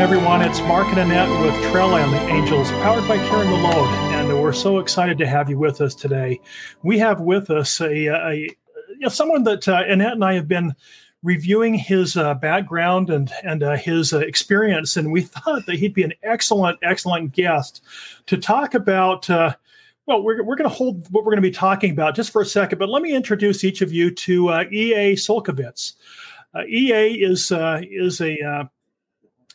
Everyone. 0.00 0.40
It's 0.40 0.60
Mark 0.60 0.86
and 0.88 0.98
Annette 0.98 1.28
with 1.42 1.54
Trail 1.70 1.94
and 1.94 2.10
the 2.10 2.34
Angels, 2.34 2.70
powered 2.70 3.06
by 3.06 3.18
Cairn 3.18 3.48
the. 3.48 3.86
And 4.14 4.40
we're 4.40 4.54
so 4.54 4.78
excited 4.78 5.18
to 5.18 5.26
have 5.26 5.50
you 5.50 5.58
with 5.58 5.82
us 5.82 5.94
today. 5.94 6.40
We 6.82 6.98
have 7.00 7.20
with 7.20 7.50
us 7.50 7.82
a, 7.82 8.06
a 8.06 8.48
know, 9.00 9.08
someone 9.08 9.44
that 9.44 9.68
uh, 9.68 9.82
Annette 9.86 10.12
and 10.12 10.24
I 10.24 10.34
have 10.34 10.48
been 10.48 10.74
reviewing 11.22 11.74
his 11.74 12.16
uh, 12.16 12.32
background 12.32 13.10
and 13.10 13.30
and 13.42 13.62
uh, 13.62 13.76
his 13.76 14.14
uh, 14.14 14.20
experience, 14.20 14.96
and 14.96 15.12
we 15.12 15.20
thought 15.20 15.66
that 15.66 15.76
he'd 15.76 15.92
be 15.92 16.02
an 16.02 16.14
excellent, 16.22 16.78
excellent 16.82 17.32
guest 17.32 17.82
to 18.26 18.38
talk 18.38 18.72
about. 18.72 19.28
Uh, 19.28 19.54
well, 20.06 20.22
we're, 20.22 20.42
we're 20.42 20.56
going 20.56 20.68
to 20.68 20.74
hold 20.74 21.06
what 21.12 21.24
we're 21.24 21.32
going 21.32 21.42
to 21.42 21.48
be 21.48 21.50
talking 21.50 21.90
about 21.90 22.16
just 22.16 22.32
for 22.32 22.40
a 22.40 22.46
second, 22.46 22.78
but 22.78 22.88
let 22.88 23.02
me 23.02 23.12
introduce 23.12 23.64
each 23.64 23.82
of 23.82 23.92
you 23.92 24.10
to 24.12 24.48
uh, 24.48 24.64
E.A. 24.72 25.14
Csolkovits. 25.14 25.92
Uh, 26.54 26.64
EA 26.64 27.22
is 27.22 27.52
is 27.52 28.20
a 28.22 28.70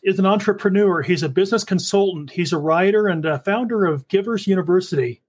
is 0.02 0.18
an 0.18 0.26
entrepreneur. 0.26 1.02
He's 1.02 1.22
a 1.22 1.28
business 1.28 1.64
consultant. 1.64 2.30
He's 2.30 2.52
a 2.52 2.58
writer 2.58 3.08
and 3.08 3.24
a 3.24 3.38
founder 3.40 3.84
of 3.84 4.06
Givers 4.08 4.46
University. 4.46 5.22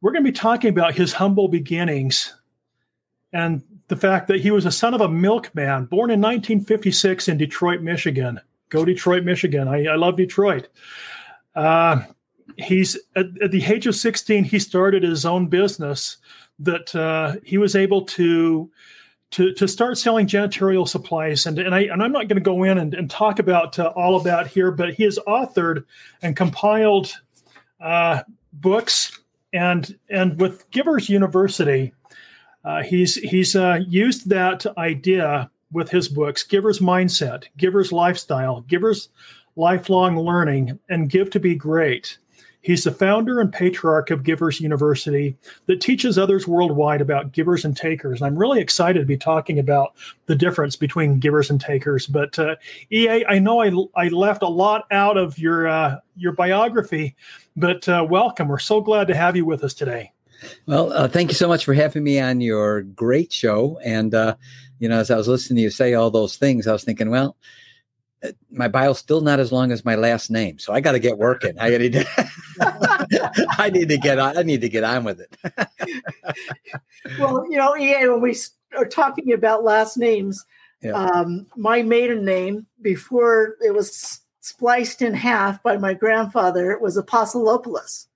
We're 0.00 0.12
going 0.12 0.24
to 0.24 0.32
be 0.32 0.36
talking 0.36 0.70
about 0.70 0.94
his 0.94 1.12
humble 1.12 1.48
beginnings 1.48 2.34
and 3.32 3.62
the 3.88 3.96
fact 3.96 4.28
that 4.28 4.40
he 4.40 4.50
was 4.50 4.66
a 4.66 4.72
son 4.72 4.94
of 4.94 5.00
a 5.00 5.08
milkman 5.08 5.86
born 5.86 6.10
in 6.10 6.20
1956 6.20 7.28
in 7.28 7.38
Detroit, 7.38 7.82
Michigan. 7.82 8.40
Go 8.68 8.84
Detroit, 8.84 9.24
Michigan. 9.24 9.68
I, 9.68 9.84
I 9.84 9.96
love 9.96 10.16
Detroit. 10.16 10.68
Uh, 11.54 12.02
he's 12.56 12.96
at, 13.16 13.26
at, 13.42 13.50
the 13.50 13.64
age 13.64 13.86
of 13.86 13.94
16, 13.94 14.44
he 14.44 14.58
started 14.58 15.02
his 15.02 15.26
own 15.26 15.46
business 15.46 16.16
that 16.58 16.94
uh, 16.94 17.36
he 17.44 17.58
was 17.58 17.76
able 17.76 18.02
to 18.02 18.70
to, 19.32 19.52
to 19.54 19.66
start 19.66 19.98
selling 19.98 20.26
janitorial 20.26 20.86
supplies. 20.86 21.46
And, 21.46 21.58
and, 21.58 21.74
I, 21.74 21.80
and 21.80 22.02
I'm 22.02 22.12
not 22.12 22.28
going 22.28 22.36
to 22.36 22.40
go 22.40 22.62
in 22.64 22.78
and, 22.78 22.94
and 22.94 23.10
talk 23.10 23.38
about 23.38 23.78
uh, 23.78 23.92
all 23.96 24.14
of 24.14 24.24
that 24.24 24.46
here, 24.46 24.70
but 24.70 24.94
he 24.94 25.04
has 25.04 25.18
authored 25.26 25.84
and 26.20 26.36
compiled 26.36 27.12
uh, 27.80 28.22
books. 28.52 29.18
And, 29.52 29.98
and 30.10 30.38
with 30.38 30.70
Givers 30.70 31.08
University, 31.08 31.92
uh, 32.64 32.82
he's, 32.82 33.16
he's 33.16 33.56
uh, 33.56 33.80
used 33.88 34.28
that 34.28 34.66
idea 34.76 35.50
with 35.72 35.90
his 35.90 36.08
books 36.08 36.42
Givers 36.42 36.80
Mindset, 36.80 37.44
Givers 37.56 37.90
Lifestyle, 37.90 38.60
Givers 38.62 39.08
Lifelong 39.56 40.16
Learning, 40.18 40.78
and 40.90 41.08
Give 41.08 41.30
to 41.30 41.40
Be 41.40 41.54
Great. 41.54 42.18
He's 42.62 42.84
the 42.84 42.92
founder 42.92 43.40
and 43.40 43.52
patriarch 43.52 44.10
of 44.10 44.22
Givers 44.22 44.60
University 44.60 45.36
that 45.66 45.80
teaches 45.80 46.16
others 46.16 46.46
worldwide 46.46 47.00
about 47.00 47.32
givers 47.32 47.64
and 47.64 47.76
takers. 47.76 48.20
And 48.20 48.26
I'm 48.26 48.38
really 48.38 48.60
excited 48.60 49.00
to 49.00 49.06
be 49.06 49.16
talking 49.16 49.58
about 49.58 49.94
the 50.26 50.36
difference 50.36 50.76
between 50.76 51.18
givers 51.18 51.50
and 51.50 51.60
takers. 51.60 52.06
But 52.06 52.38
uh, 52.38 52.56
EA, 52.90 53.24
I 53.26 53.40
know 53.40 53.60
I, 53.60 53.72
I 53.96 54.08
left 54.08 54.42
a 54.42 54.48
lot 54.48 54.86
out 54.92 55.16
of 55.16 55.38
your 55.38 55.66
uh, 55.66 55.96
your 56.16 56.32
biography, 56.32 57.16
but 57.56 57.88
uh, 57.88 58.06
welcome. 58.08 58.48
We're 58.48 58.58
so 58.58 58.80
glad 58.80 59.08
to 59.08 59.14
have 59.14 59.36
you 59.36 59.44
with 59.44 59.64
us 59.64 59.74
today. 59.74 60.12
Well, 60.66 60.92
uh, 60.92 61.08
thank 61.08 61.30
you 61.30 61.34
so 61.34 61.48
much 61.48 61.64
for 61.64 61.74
having 61.74 62.04
me 62.04 62.20
on 62.20 62.40
your 62.40 62.82
great 62.82 63.32
show. 63.32 63.78
And 63.84 64.14
uh, 64.14 64.36
you 64.78 64.88
know, 64.88 64.98
as 65.00 65.10
I 65.10 65.16
was 65.16 65.28
listening 65.28 65.56
to 65.56 65.62
you 65.62 65.70
say 65.70 65.94
all 65.94 66.10
those 66.10 66.36
things, 66.36 66.66
I 66.66 66.72
was 66.72 66.84
thinking, 66.84 67.10
well, 67.10 67.36
my 68.50 68.68
bio's 68.68 68.98
still 68.98 69.20
not 69.20 69.40
as 69.40 69.50
long 69.50 69.72
as 69.72 69.84
my 69.84 69.94
last 69.94 70.30
name, 70.30 70.58
so 70.58 70.72
I 70.72 70.80
got 70.80 70.92
to 70.92 70.98
get 70.98 71.18
working. 71.18 71.58
I 71.58 71.76
need 71.76 71.92
to, 71.92 72.06
I 73.58 73.70
need 73.70 73.88
to 73.88 73.98
get 73.98 74.18
on. 74.18 74.38
I 74.38 74.42
need 74.42 74.60
to 74.60 74.68
get 74.68 74.84
on 74.84 75.04
with 75.04 75.20
it. 75.20 75.36
well, 77.18 77.44
you 77.50 77.56
know, 77.56 77.76
EA, 77.76 78.08
when 78.08 78.20
we 78.20 78.36
are 78.76 78.86
talking 78.86 79.32
about 79.32 79.64
last 79.64 79.96
names, 79.96 80.44
yeah. 80.82 80.92
um, 80.92 81.46
my 81.56 81.82
maiden 81.82 82.24
name 82.24 82.66
before 82.80 83.56
it 83.64 83.74
was 83.74 84.20
spliced 84.40 85.02
in 85.02 85.14
half 85.14 85.62
by 85.62 85.76
my 85.76 85.94
grandfather 85.94 86.78
was 86.78 86.96
Apostolopoulos. 86.96 88.06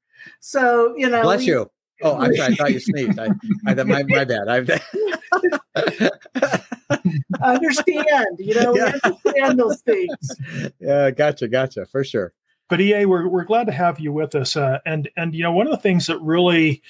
So 0.41 0.95
you 0.97 1.09
know, 1.09 1.23
bless 1.23 1.41
we, 1.41 1.47
you. 1.47 1.71
Oh, 2.03 2.17
I'm 2.17 2.35
sorry. 2.35 2.53
I 2.53 2.57
thought 2.57 2.73
you 2.73 2.81
sneezed. 2.81 3.19
I, 3.19 3.29
I 3.67 3.75
thought 3.75 3.87
my, 3.87 4.03
my 4.05 4.25
bad. 4.25 4.49
I 4.49 4.59
understand. 7.43 8.39
You 8.39 8.55
know, 8.55 8.77
yeah. 8.77 8.93
understand 9.05 9.59
those 9.59 9.81
things. 9.83 10.73
Yeah, 10.79 11.11
gotcha, 11.11 11.49
gotcha, 11.49 11.87
for 11.87 12.05
sure. 12.05 12.33
But 12.69 12.81
EA, 12.81 13.07
we're 13.07 13.29
we're 13.29 13.45
glad 13.45 13.67
to 13.67 13.73
have 13.73 14.01
you 14.01 14.13
with 14.13 14.35
us. 14.35 14.57
Uh, 14.57 14.79
and 14.85 15.09
and 15.17 15.35
you 15.35 15.43
know, 15.43 15.53
one 15.53 15.67
of 15.67 15.71
the 15.71 15.79
things 15.79 16.07
that 16.07 16.21
really 16.21 16.83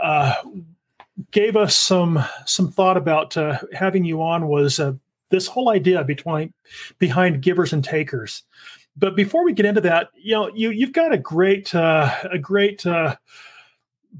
uh, 0.00 0.34
gave 1.30 1.56
us 1.56 1.76
some 1.76 2.22
some 2.44 2.70
thought 2.70 2.96
about 2.96 3.36
uh, 3.36 3.58
having 3.72 4.04
you 4.04 4.22
on 4.22 4.48
was 4.48 4.78
uh, 4.78 4.92
this 5.30 5.46
whole 5.46 5.70
idea 5.70 6.04
between 6.04 6.52
behind 6.98 7.42
givers 7.42 7.72
and 7.72 7.84
takers. 7.84 8.42
But 8.96 9.16
before 9.16 9.44
we 9.44 9.52
get 9.52 9.66
into 9.66 9.80
that, 9.82 10.08
you 10.14 10.32
know, 10.32 10.50
you 10.54 10.70
you've 10.70 10.92
got 10.92 11.12
a 11.12 11.18
great 11.18 11.74
uh, 11.74 12.14
a 12.30 12.38
great 12.38 12.86
uh, 12.86 13.16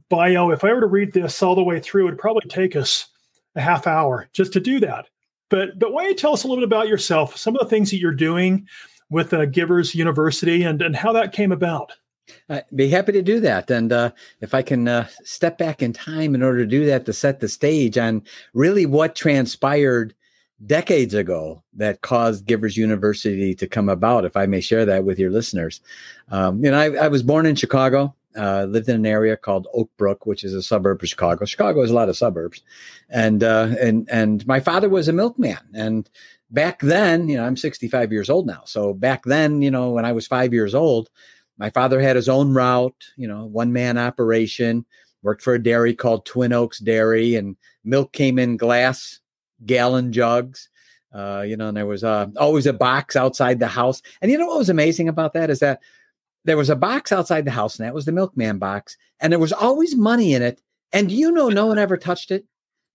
bio. 0.09 0.51
If 0.51 0.65
I 0.65 0.73
were 0.73 0.81
to 0.81 0.87
read 0.87 1.13
this 1.13 1.43
all 1.43 1.55
the 1.55 1.63
way 1.63 1.81
through, 1.81 2.07
it'd 2.07 2.19
probably 2.19 2.49
take 2.49 2.77
us 2.77 3.09
a 3.55 3.61
half 3.61 3.87
hour 3.87 4.29
just 4.33 4.53
to 4.53 4.61
do 4.61 4.81
that. 4.81 5.07
But 5.49 5.79
but 5.79 5.93
why 5.93 6.03
don't 6.03 6.11
you 6.11 6.17
tell 6.17 6.33
us 6.33 6.45
a 6.45 6.49
little 6.49 6.63
bit 6.63 6.69
about 6.69 6.89
yourself, 6.89 7.37
some 7.37 7.55
of 7.55 7.61
the 7.61 7.69
things 7.69 7.91
that 7.91 7.99
you're 7.99 8.13
doing 8.13 8.67
with 9.11 9.33
uh, 9.33 9.47
Givers 9.47 9.95
University, 9.95 10.63
and 10.65 10.83
and 10.83 10.97
how 10.97 11.13
that 11.13 11.33
came 11.33 11.53
about. 11.53 11.93
I'd 12.49 12.65
be 12.75 12.89
happy 12.89 13.13
to 13.13 13.23
do 13.23 13.41
that. 13.41 13.71
And 13.71 13.93
uh, 13.93 14.11
if 14.41 14.53
I 14.53 14.63
can 14.63 14.89
uh, 14.89 15.07
step 15.23 15.59
back 15.59 15.83
in 15.83 15.93
time 15.93 16.35
in 16.35 16.43
order 16.43 16.59
to 16.59 16.67
do 16.67 16.85
that, 16.87 17.07
to 17.07 17.13
set 17.13 17.39
the 17.39 17.49
stage 17.49 17.97
on 17.97 18.23
really 18.53 18.85
what 18.85 19.15
transpired 19.15 20.13
decades 20.65 21.15
ago 21.15 21.63
that 21.75 22.01
caused 22.01 22.47
Givers 22.47 22.77
University 22.77 23.55
to 23.55 23.69
come 23.69 23.89
about, 23.89 24.25
if 24.25 24.37
I 24.37 24.47
may 24.47 24.61
share 24.61 24.85
that 24.87 25.05
with 25.05 25.19
your 25.19 25.31
listeners. 25.31 25.81
Um, 26.31 26.65
you 26.65 26.71
know, 26.71 26.79
I, 26.79 27.05
I 27.05 27.09
was 27.09 27.23
born 27.23 27.47
in 27.47 27.55
Chicago 27.55 28.15
uh, 28.37 28.65
lived 28.65 28.89
in 28.89 28.97
an 28.97 29.07
area 29.07 29.37
called 29.37 29.67
Oak 29.73 29.91
Brook, 29.97 30.27
which 30.27 30.45
is 30.45 30.53
a 30.55 30.63
suburb 30.63 31.03
of 31.03 31.09
Chicago. 31.09 31.45
Chicago 31.45 31.81
has 31.81 31.91
a 31.91 31.95
lot 31.95 32.09
of 32.09 32.17
suburbs, 32.17 32.63
and 33.09 33.43
uh, 33.43 33.75
and 33.81 34.09
and 34.11 34.47
my 34.47 34.61
father 34.61 34.89
was 34.89 35.09
a 35.09 35.13
milkman. 35.13 35.59
And 35.75 36.09
back 36.51 36.81
then, 36.81 37.29
you 37.29 37.37
know, 37.37 37.45
I'm 37.45 37.57
65 37.57 38.13
years 38.13 38.31
old 38.31 38.47
now. 38.47 38.63
So 38.65 38.95
back 38.95 39.25
then, 39.25 39.63
you 39.63 39.71
know, 39.71 39.91
when 39.91 40.05
I 40.05 40.13
was 40.13 40.27
five 40.27 40.53
years 40.53 40.75
old, 40.75 41.11
my 41.59 41.71
father 41.71 42.01
had 42.01 42.17
his 42.17 42.29
own 42.29 42.53
route. 42.53 43.05
You 43.17 43.29
know, 43.29 43.47
one 43.47 43.73
man 43.73 43.99
operation. 43.99 44.85
Worked 45.23 45.43
for 45.43 45.55
a 45.55 45.63
dairy 45.63 45.95
called 45.95 46.25
Twin 46.25 46.53
Oaks 46.53 46.79
Dairy, 46.79 47.35
and 47.35 47.57
milk 47.85 48.13
came 48.13 48.39
in 48.39 48.57
glass 48.57 49.21
gallon 49.65 50.13
jugs. 50.13 50.69
Uh, 51.13 51.43
you 51.47 51.57
know, 51.57 51.69
and 51.69 51.77
there 51.77 51.87
was 51.87 52.05
uh, 52.05 52.27
always 52.37 52.67
a 52.67 52.73
box 52.73 53.17
outside 53.17 53.59
the 53.59 53.67
house. 53.67 54.03
And 54.21 54.31
you 54.31 54.37
know 54.37 54.47
what 54.47 54.59
was 54.59 54.69
amazing 54.69 55.09
about 55.09 55.33
that 55.33 55.49
is 55.49 55.61
that 55.61 55.81
there 56.47 56.57
was 56.57 56.71
a 56.71 56.77
box 56.77 57.13
outside 57.13 57.45
the 57.45 57.51
house, 57.51 57.79
and 57.79 57.87
that 57.87 57.95
was 57.95 58.05
the 58.05 58.13
milkman 58.13 58.59
box, 58.59 58.97
and 59.21 59.33
there 59.33 59.41
was 59.41 59.53
always 59.53 59.95
money 59.95 60.33
in 60.33 60.43
it. 60.43 60.61
And 60.93 61.11
you 61.11 61.31
know, 61.33 61.49
no 61.49 61.67
one 61.67 61.79
ever 61.79 61.97
touched 61.97 62.31
it. 62.31 62.47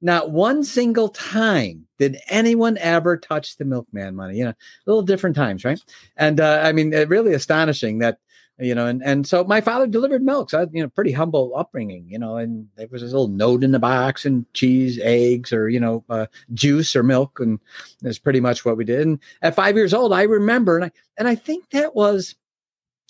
Not 0.01 0.31
one 0.31 0.63
single 0.63 1.09
time 1.09 1.85
did 2.00 2.17
anyone 2.28 2.78
ever 2.79 3.17
touch 3.17 3.57
the 3.57 3.66
milkman 3.66 4.16
money. 4.16 4.38
You 4.38 4.45
know, 4.45 4.53
little 4.88 5.03
different 5.03 5.35
times, 5.35 5.63
right? 5.63 5.79
And 6.17 6.40
uh, 6.40 6.61
I 6.63 6.72
mean, 6.72 6.91
really 7.07 7.34
astonishing 7.34 8.00
that 8.00 8.17
you 8.61 8.75
know, 8.75 8.85
and 8.85 9.03
and 9.03 9.25
so 9.25 9.44
my 9.44 9.59
father 9.59 9.88
delivered 9.88 10.22
milk. 10.22 10.51
So 10.51 10.61
I, 10.61 10.67
you 10.72 10.84
know, 10.84 10.90
pretty 10.90 11.11
humble 11.11 11.53
upbringing, 11.56 12.06
you 12.07 12.19
know, 12.19 12.38
and 12.38 12.67
there 12.75 12.88
was 12.91 13.01
this 13.01 13.11
little 13.11 13.28
note 13.28 13.63
in 13.63 13.72
the 13.72 13.79
box 13.79 14.26
and 14.26 14.52
cheese, 14.53 14.99
eggs, 15.02 15.52
or 15.52 15.67
you 15.67 15.79
know, 15.79 16.03
uh, 16.09 16.28
juice 16.53 16.96
or 16.96 17.02
milk, 17.02 17.40
and 17.40 17.59
that's 18.02 18.20
pretty 18.20 18.40
much 18.40 18.64
what 18.64 18.78
we 18.78 18.85
did. 18.85 19.08
And 19.08 19.20
at 19.41 19.55
five 19.55 19.76
years 19.76 19.93
old, 19.93 20.14
I 20.14 20.23
remember, 20.23 20.78
and 20.78 20.85
I 20.85 20.91
and 21.17 21.28
I 21.28 21.35
think 21.35 21.72
that 21.72 21.96
was 21.96 22.35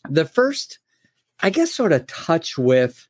the 0.09 0.25
first, 0.25 0.79
I 1.41 1.49
guess, 1.49 1.73
sort 1.73 1.93
of 1.93 2.07
touch 2.07 2.57
with 2.57 3.07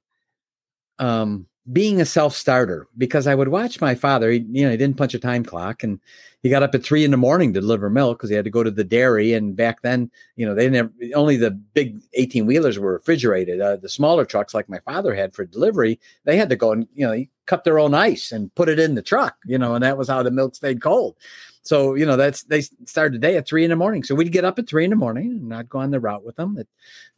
um, 0.99 1.47
being 1.71 2.01
a 2.01 2.05
self 2.05 2.35
starter 2.35 2.88
because 2.97 3.27
I 3.27 3.35
would 3.35 3.49
watch 3.49 3.81
my 3.81 3.95
father. 3.95 4.31
He, 4.31 4.39
you 4.49 4.65
know, 4.65 4.71
he 4.71 4.77
didn't 4.77 4.97
punch 4.97 5.13
a 5.13 5.19
time 5.19 5.43
clock, 5.43 5.83
and 5.83 5.99
he 6.41 6.49
got 6.49 6.63
up 6.63 6.73
at 6.73 6.83
three 6.83 7.03
in 7.03 7.11
the 7.11 7.17
morning 7.17 7.53
to 7.53 7.61
deliver 7.61 7.89
milk 7.89 8.17
because 8.17 8.29
he 8.29 8.35
had 8.35 8.45
to 8.45 8.51
go 8.51 8.63
to 8.63 8.71
the 8.71 8.83
dairy. 8.83 9.33
And 9.33 9.55
back 9.55 9.81
then, 9.81 10.09
you 10.35 10.45
know, 10.45 10.55
they 10.55 10.67
didn't 10.67 10.75
have, 10.75 11.13
only 11.15 11.38
the 11.38 11.51
big 11.51 11.99
eighteen 12.13 12.45
wheelers 12.45 12.79
were 12.79 12.94
refrigerated. 12.94 13.61
Uh, 13.61 13.77
the 13.77 13.89
smaller 13.89 14.25
trucks, 14.25 14.53
like 14.53 14.69
my 14.69 14.79
father 14.79 15.13
had 15.13 15.33
for 15.33 15.45
delivery, 15.45 15.99
they 16.23 16.37
had 16.37 16.49
to 16.49 16.55
go 16.55 16.71
and 16.71 16.87
you 16.95 17.05
know 17.05 17.25
cut 17.45 17.63
their 17.63 17.79
own 17.79 17.94
ice 17.94 18.31
and 18.31 18.53
put 18.55 18.69
it 18.69 18.79
in 18.79 18.95
the 18.95 19.01
truck. 19.01 19.35
You 19.45 19.57
know, 19.57 19.75
and 19.75 19.83
that 19.83 19.97
was 19.97 20.09
how 20.09 20.23
the 20.23 20.31
milk 20.31 20.55
stayed 20.55 20.81
cold. 20.81 21.15
So, 21.63 21.93
you 21.93 22.05
know, 22.05 22.17
that's 22.17 22.43
they 22.43 22.61
started 22.85 23.13
the 23.13 23.27
day 23.27 23.37
at 23.37 23.47
three 23.47 23.63
in 23.63 23.69
the 23.69 23.75
morning. 23.75 24.03
So 24.03 24.15
we'd 24.15 24.31
get 24.31 24.45
up 24.45 24.57
at 24.57 24.67
three 24.67 24.83
in 24.83 24.89
the 24.89 24.95
morning 24.95 25.31
and 25.31 25.53
I'd 25.53 25.69
go 25.69 25.79
on 25.79 25.91
the 25.91 25.99
route 25.99 26.23
with 26.23 26.35
them 26.35 26.57
at 26.57 26.67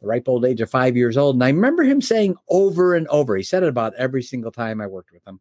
the 0.00 0.06
ripe 0.06 0.28
old 0.28 0.44
age 0.44 0.60
of 0.60 0.70
five 0.70 0.96
years 0.96 1.16
old. 1.16 1.36
And 1.36 1.44
I 1.44 1.48
remember 1.48 1.82
him 1.82 2.02
saying 2.02 2.36
over 2.48 2.94
and 2.94 3.08
over, 3.08 3.36
he 3.36 3.42
said 3.42 3.62
it 3.62 3.70
about 3.70 3.94
every 3.94 4.22
single 4.22 4.52
time 4.52 4.80
I 4.80 4.86
worked 4.86 5.12
with 5.12 5.26
him, 5.26 5.40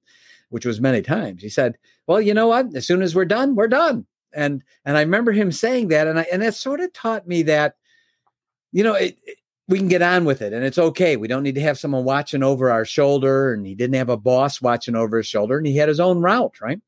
which 0.50 0.66
was 0.66 0.80
many 0.80 1.02
times. 1.02 1.42
He 1.42 1.50
said, 1.50 1.78
Well, 2.08 2.22
you 2.22 2.34
know 2.34 2.48
what? 2.48 2.74
As 2.76 2.88
soon 2.88 3.02
as 3.02 3.14
we're 3.14 3.26
done, 3.26 3.56
we're 3.56 3.68
done. 3.68 4.06
And 4.34 4.64
and 4.86 4.98
I 4.98 5.02
remember 5.02 5.34
him 5.34 5.52
saying 5.52 5.90
that. 5.90 6.08
And 6.08 6.20
I 6.20 6.26
and 6.32 6.42
it 6.42 6.56
sort 6.56 6.80
of 6.80 6.94
taught 6.94 7.28
me 7.28 7.44
that, 7.44 7.76
you 8.72 8.84
know, 8.84 8.96
it, 8.96 9.18
it 9.26 9.38
we 9.68 9.80
can 9.80 9.90
get 9.90 10.02
on 10.02 10.24
with 10.26 10.42
it 10.42 10.54
and 10.54 10.64
it's 10.64 10.78
okay. 10.78 11.18
We 11.18 11.28
don't 11.28 11.44
need 11.44 11.56
to 11.56 11.62
have 11.62 11.80
someone 11.80 12.04
watching 12.06 12.44
over 12.44 12.72
our 12.72 12.86
shoulder. 12.86 13.54
And 13.54 13.66
he 13.66 13.76
didn't 13.76 13.96
have 13.96 14.10
a 14.10 14.18
boss 14.18 14.62
watching 14.62 14.96
over 14.96 15.18
his 15.18 15.28
shoulder 15.28 15.58
and 15.58 15.68
he 15.68 15.76
had 15.76 15.90
his 15.90 16.00
own 16.00 16.22
route, 16.22 16.62
right? 16.62 16.82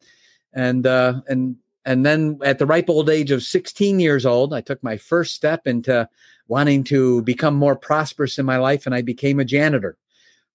And 0.53 0.87
uh 0.87 1.21
and 1.27 1.57
and 1.85 2.05
then 2.05 2.39
at 2.43 2.59
the 2.59 2.65
ripe 2.65 2.89
old 2.89 3.09
age 3.09 3.31
of 3.31 3.43
16 3.43 3.99
years 3.99 4.25
old, 4.25 4.53
I 4.53 4.61
took 4.61 4.81
my 4.83 4.97
first 4.97 5.35
step 5.35 5.67
into 5.67 6.07
wanting 6.47 6.83
to 6.85 7.21
become 7.23 7.55
more 7.55 7.75
prosperous 7.75 8.37
in 8.37 8.45
my 8.45 8.57
life, 8.57 8.85
and 8.85 8.95
I 8.95 9.01
became 9.01 9.39
a 9.39 9.45
janitor. 9.45 9.97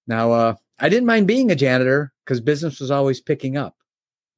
Now, 0.06 0.32
uh, 0.32 0.54
I 0.78 0.88
didn't 0.88 1.06
mind 1.06 1.26
being 1.26 1.50
a 1.50 1.56
janitor 1.56 2.12
because 2.24 2.40
business 2.40 2.80
was 2.80 2.90
always 2.90 3.20
picking 3.20 3.56
up. 3.56 3.76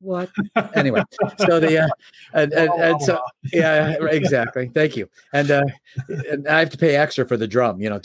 What? 0.01 0.31
anyway, 0.75 1.03
so 1.39 1.61
the 1.61 1.85
uh, 1.85 1.89
and, 2.35 2.53
and, 2.53 2.71
and 2.71 3.03
so 3.03 3.21
yeah, 3.53 3.95
exactly. 4.11 4.69
Thank 4.75 4.97
you. 4.97 5.09
And 5.33 5.51
uh, 5.51 5.63
and 6.29 6.49
I 6.49 6.59
have 6.59 6.71
to 6.71 6.79
pay 6.79 6.97
extra 6.97 7.25
for 7.25 7.37
the 7.37 7.47
drum, 7.47 7.81
you 7.81 7.89
know. 7.89 8.01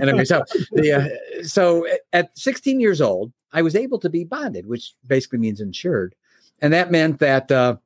Anyway, 0.00 0.24
so 0.24 0.42
the 0.72 0.92
uh, 0.92 1.44
so 1.44 1.86
at 2.14 2.36
16 2.38 2.80
years 2.80 3.02
old, 3.02 3.32
I 3.52 3.60
was 3.60 3.76
able 3.76 3.98
to 3.98 4.08
be 4.08 4.24
bonded, 4.24 4.66
which 4.66 4.94
basically 5.06 5.38
means 5.38 5.60
insured, 5.60 6.14
and 6.62 6.72
that 6.72 6.90
meant 6.90 7.18
that 7.18 7.52
uh, 7.52 7.76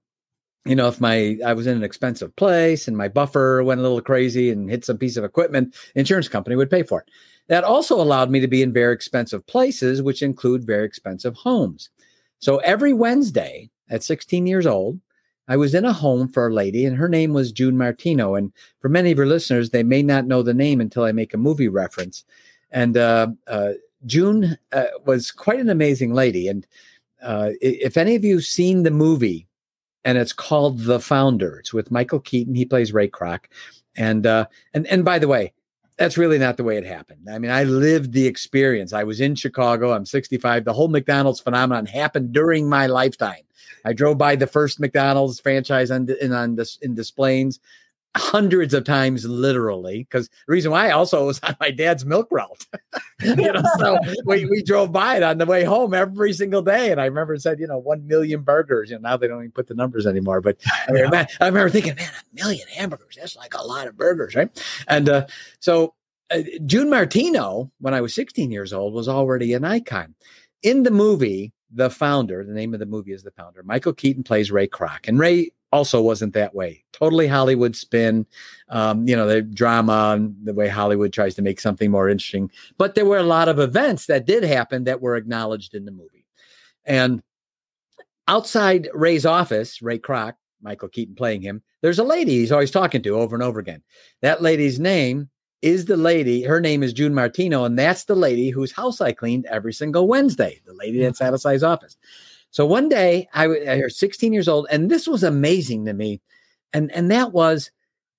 you 0.65 0.77
know, 0.77 0.89
if 0.89 1.01
my 1.01 1.39
I 1.45 1.55
was 1.55 1.67
in 1.67 1.77
an 1.77 1.85
expensive 1.85 2.35
place 2.37 2.87
and 2.87 2.97
my 2.97 3.09
buffer 3.09 3.63
went 3.65 3.81
a 3.81 3.83
little 3.83 4.01
crazy 4.01 4.51
and 4.51 4.69
hit 4.69 4.85
some 4.85 4.99
piece 4.99 5.17
of 5.17 5.25
equipment, 5.25 5.75
insurance 5.95 6.29
company 6.29 6.57
would 6.57 6.71
pay 6.71 6.83
for 6.83 7.01
it. 7.01 7.11
That 7.49 7.65
also 7.65 8.01
allowed 8.01 8.31
me 8.31 8.41
to 8.41 8.49
be 8.49 8.63
in 8.63 8.73
very 8.73 8.95
expensive 8.95 9.47
places, 9.47 10.03
which 10.03 10.23
include 10.23 10.67
very 10.67 10.85
expensive 10.85 11.35
homes. 11.35 11.91
So 12.39 12.59
every 12.59 12.93
Wednesday 12.93 13.71
at 13.89 14.03
16 14.03 14.47
years 14.47 14.67
old, 14.67 15.01
I 15.49 15.57
was 15.57 15.75
in 15.75 15.85
a 15.85 15.93
home 15.93 16.29
for 16.29 16.47
a 16.47 16.55
lady, 16.55 16.87
and 16.87 16.97
her 16.97 17.09
name 17.09 17.33
was 17.33 17.51
June 17.51 17.77
Martino. 17.77 18.37
And 18.37 18.53
for 18.79 18.89
many 18.89 19.11
of 19.11 19.19
your 19.19 19.27
listeners, 19.27 19.71
they 19.71 19.83
may 19.83 20.03
not 20.03 20.27
know 20.27 20.43
the 20.43 20.55
name 20.55 20.81
until 20.81 21.03
I 21.03 21.13
make 21.13 21.35
a 21.35 21.39
movie 21.39 21.69
reference. 21.69 22.23
And 22.71 22.97
uh, 22.97 23.29
uh, 23.49 23.73
June 24.07 24.57
uh, 24.73 24.85
was 25.05 25.33
quite 25.33 25.59
an 25.59 25.69
amazing 25.69 26.15
lady. 26.15 26.47
And 26.47 26.67
uh, 27.21 27.51
if 27.61 27.97
any 27.97 28.15
of 28.15 28.25
you 28.25 28.41
seen 28.41 28.85
the 28.85 28.93
movie 28.93 29.49
and 30.05 30.19
it's 30.19 30.33
called 30.33 30.81
The 30.81 31.01
Founder. 31.01 31.59
It's 31.59 31.73
with 31.73 31.91
Michael 31.91 32.21
Keaton. 32.21 32.55
He 32.55 32.65
plays 32.65 32.93
Ray 32.93 33.09
Kroc. 33.09 33.45
And 33.97 34.27
uh, 34.27 34.47
and 34.73 34.87
and 34.87 35.05
by 35.05 35.19
the 35.19 35.29
way, 35.29 35.53
that's 35.97 36.17
really 36.17 36.39
not 36.39 36.57
the 36.57 36.65
way 36.65 36.79
it 36.79 36.87
happened. 36.87 37.29
I 37.31 37.39
mean, 37.39 37.51
I 37.51 37.65
lived 37.65 38.13
the 38.13 38.27
experience. 38.27 38.93
I 38.93 39.05
was 39.05 39.21
in 39.21 39.35
Chicago. 39.35 39.93
I'm 39.93 40.07
65. 40.07 40.65
The 40.65 40.73
whole 40.73 40.89
McDonald's 40.89 41.41
phenomenon 41.41 41.87
happened 41.87 42.33
during 42.33 42.69
my 42.69 42.87
lifetime. 42.87 43.43
I 43.85 43.93
drove 43.93 44.17
by 44.17 44.37
the 44.37 44.47
first 44.47 44.81
McDonald's 44.81 45.41
franchise 45.41 45.91
on 45.91 46.09
in 46.21 46.33
on 46.33 46.57
this 46.57 46.79
in 46.83 46.95
Des 46.95 47.13
Plaines 47.15 47.61
hundreds 48.17 48.75
of 48.75 48.85
times 48.85 49.25
literally 49.25 49.99
because 49.99 50.29
the 50.29 50.53
reason 50.53 50.73
why 50.73 50.89
I 50.89 50.91
also 50.91 51.27
was 51.27 51.39
on 51.45 51.57
my 51.61 51.71
dad's 51.71 52.05
milk 52.05 52.29
route. 52.31 52.67
You 53.23 53.35
know 53.37 53.63
so 53.79 53.99
we, 54.25 54.47
we 54.47 54.63
drove 54.63 54.93
by 54.93 55.19
it 55.19 55.23
on 55.23 55.37
the 55.37 55.45
way 55.45 55.63
home 55.63 55.93
every 55.93 56.33
single 56.33 56.63
day 56.63 56.91
and 56.91 56.99
I 56.99 57.05
remember 57.05 57.35
it 57.35 57.43
said 57.43 57.61
you 57.61 57.67
know 57.67 57.77
one 57.77 58.07
million 58.07 58.41
burgers 58.41 58.89
you 58.89 58.97
know 58.97 59.11
now 59.11 59.19
they 59.19 59.29
don't 59.29 59.41
even 59.41 59.51
put 59.51 59.67
the 59.67 59.75
numbers 59.75 60.07
anymore 60.07 60.41
but 60.41 60.57
I, 60.89 60.93
mean, 60.93 61.11
man, 61.11 61.27
I 61.39 61.47
remember 61.47 61.69
thinking 61.69 61.97
man 61.97 62.09
a 62.09 62.35
million 62.43 62.67
hamburgers 62.69 63.19
that's 63.21 63.37
like 63.37 63.53
a 63.53 63.63
lot 63.63 63.87
of 63.87 63.99
burgers 63.99 64.35
right? 64.35 64.49
And 64.89 65.11
uh, 65.11 65.27
so 65.59 65.93
uh, 66.31 66.39
June 66.65 66.89
Martino 66.89 67.71
when 67.81 67.93
I 67.93 68.01
was 68.01 68.15
16 68.15 68.51
years 68.51 68.73
old 68.73 68.95
was 68.95 69.07
already 69.07 69.53
an 69.53 69.67
icon. 69.67 70.15
In 70.63 70.83
the 70.83 70.91
movie 70.91 71.53
the 71.71 71.91
founder 71.91 72.43
the 72.43 72.55
name 72.55 72.73
of 72.73 72.81
the 72.81 72.87
movie 72.87 73.13
is 73.13 73.23
the 73.23 73.33
founder 73.33 73.63
Michael 73.63 73.93
Keaton 73.93 74.23
plays 74.23 74.51
Ray 74.51 74.67
Kroc 74.67 75.09
and 75.09 75.19
Ray 75.19 75.53
also 75.73 76.01
wasn't 76.01 76.35
that 76.35 76.55
way. 76.55 76.85
Totally 76.93 77.27
Hollywood 77.27 77.77
spin, 77.77 78.27
um, 78.69 79.07
you 79.07 79.15
know, 79.17 79.27
the 79.27 79.43
drama 79.43 80.13
and 80.17 80.35
the 80.45 80.55
way 80.55 80.69
Hollywood 80.69 81.13
tries 81.13 81.35
to 81.37 81.43
make 81.43 81.61
something 81.61 81.91
more 81.91 82.09
interesting. 82.09 82.51
But 82.79 82.95
there 82.95 83.05
were 83.05 83.19
a 83.19 83.23
lot 83.23 83.49
of 83.49 83.59
events 83.59 84.07
that 84.07 84.27
did 84.27 84.43
happen 84.43 84.85
that 84.85 85.01
were 85.01 85.17
acknowledged 85.17 85.75
in 85.75 85.85
the 85.85 85.93
movie. 85.93 86.27
And 86.85 87.23
outside 88.27 88.89
Ray's 88.93 89.27
office, 89.27 89.81
Ray 89.81 89.99
Kroc, 89.99 90.35
Michael 90.63 90.89
Keaton 90.89 91.15
playing 91.15 91.43
him, 91.43 91.63
there's 91.83 91.99
a 91.99 92.05
lady 92.05 92.33
he's 92.33 92.53
always 92.53 92.71
talking 92.71 93.03
to 93.03 93.17
over 93.17 93.35
and 93.35 93.43
over 93.43 93.61
again. 93.61 93.83
That 94.23 94.43
lady's 94.43 94.79
name 94.79 95.31
is 95.63 95.85
the 95.85 95.97
lady, 95.97 96.43
her 96.43 96.61
name 96.61 96.83
is 96.83 96.93
June 96.93 97.15
Martino, 97.15 97.65
and 97.65 97.79
that's 97.79 98.05
the 98.05 98.15
lady 98.15 98.51
whose 98.51 98.73
house 98.73 99.01
I 99.01 99.13
cleaned 99.13 99.47
every 99.47 99.73
single 99.73 100.09
Wednesday, 100.09 100.61
the 100.65 100.73
lady 100.73 101.01
that's 101.01 101.21
outside 101.21 101.53
his 101.53 101.63
office. 101.63 101.97
So 102.51 102.67
one 102.67 102.89
day 102.89 103.29
I 103.33 103.47
was 103.47 103.99
16 103.99 104.33
years 104.33 104.49
old, 104.49 104.67
and 104.71 104.91
this 104.91 105.07
was 105.07 105.23
amazing 105.23 105.85
to 105.85 105.93
me. 105.93 106.21
And, 106.73 106.91
and 106.93 107.11
that 107.11 107.33
was, 107.33 107.71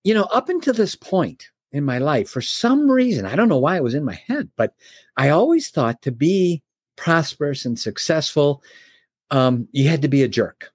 you 0.04 0.14
know, 0.14 0.24
up 0.24 0.50
until 0.50 0.74
this 0.74 0.96
point 0.96 1.50
in 1.72 1.84
my 1.84 1.98
life, 1.98 2.30
for 2.30 2.42
some 2.42 2.90
reason, 2.90 3.26
I 3.26 3.36
don't 3.36 3.50
know 3.50 3.58
why 3.58 3.78
it 3.78 3.84
was 3.84 3.94
in 3.94 4.04
my 4.04 4.20
head, 4.28 4.50
but 4.56 4.74
I 5.18 5.30
always 5.30 5.70
thought 5.70 6.02
to 6.04 6.12
be 6.12 6.64
prosperous 6.96 7.66
and 7.66 7.80
successful, 7.80 8.64
um, 9.32 9.68
you 9.72 9.88
had 9.88 10.02
to 10.02 10.08
be 10.08 10.24
a 10.24 10.28
jerk. 10.28 10.72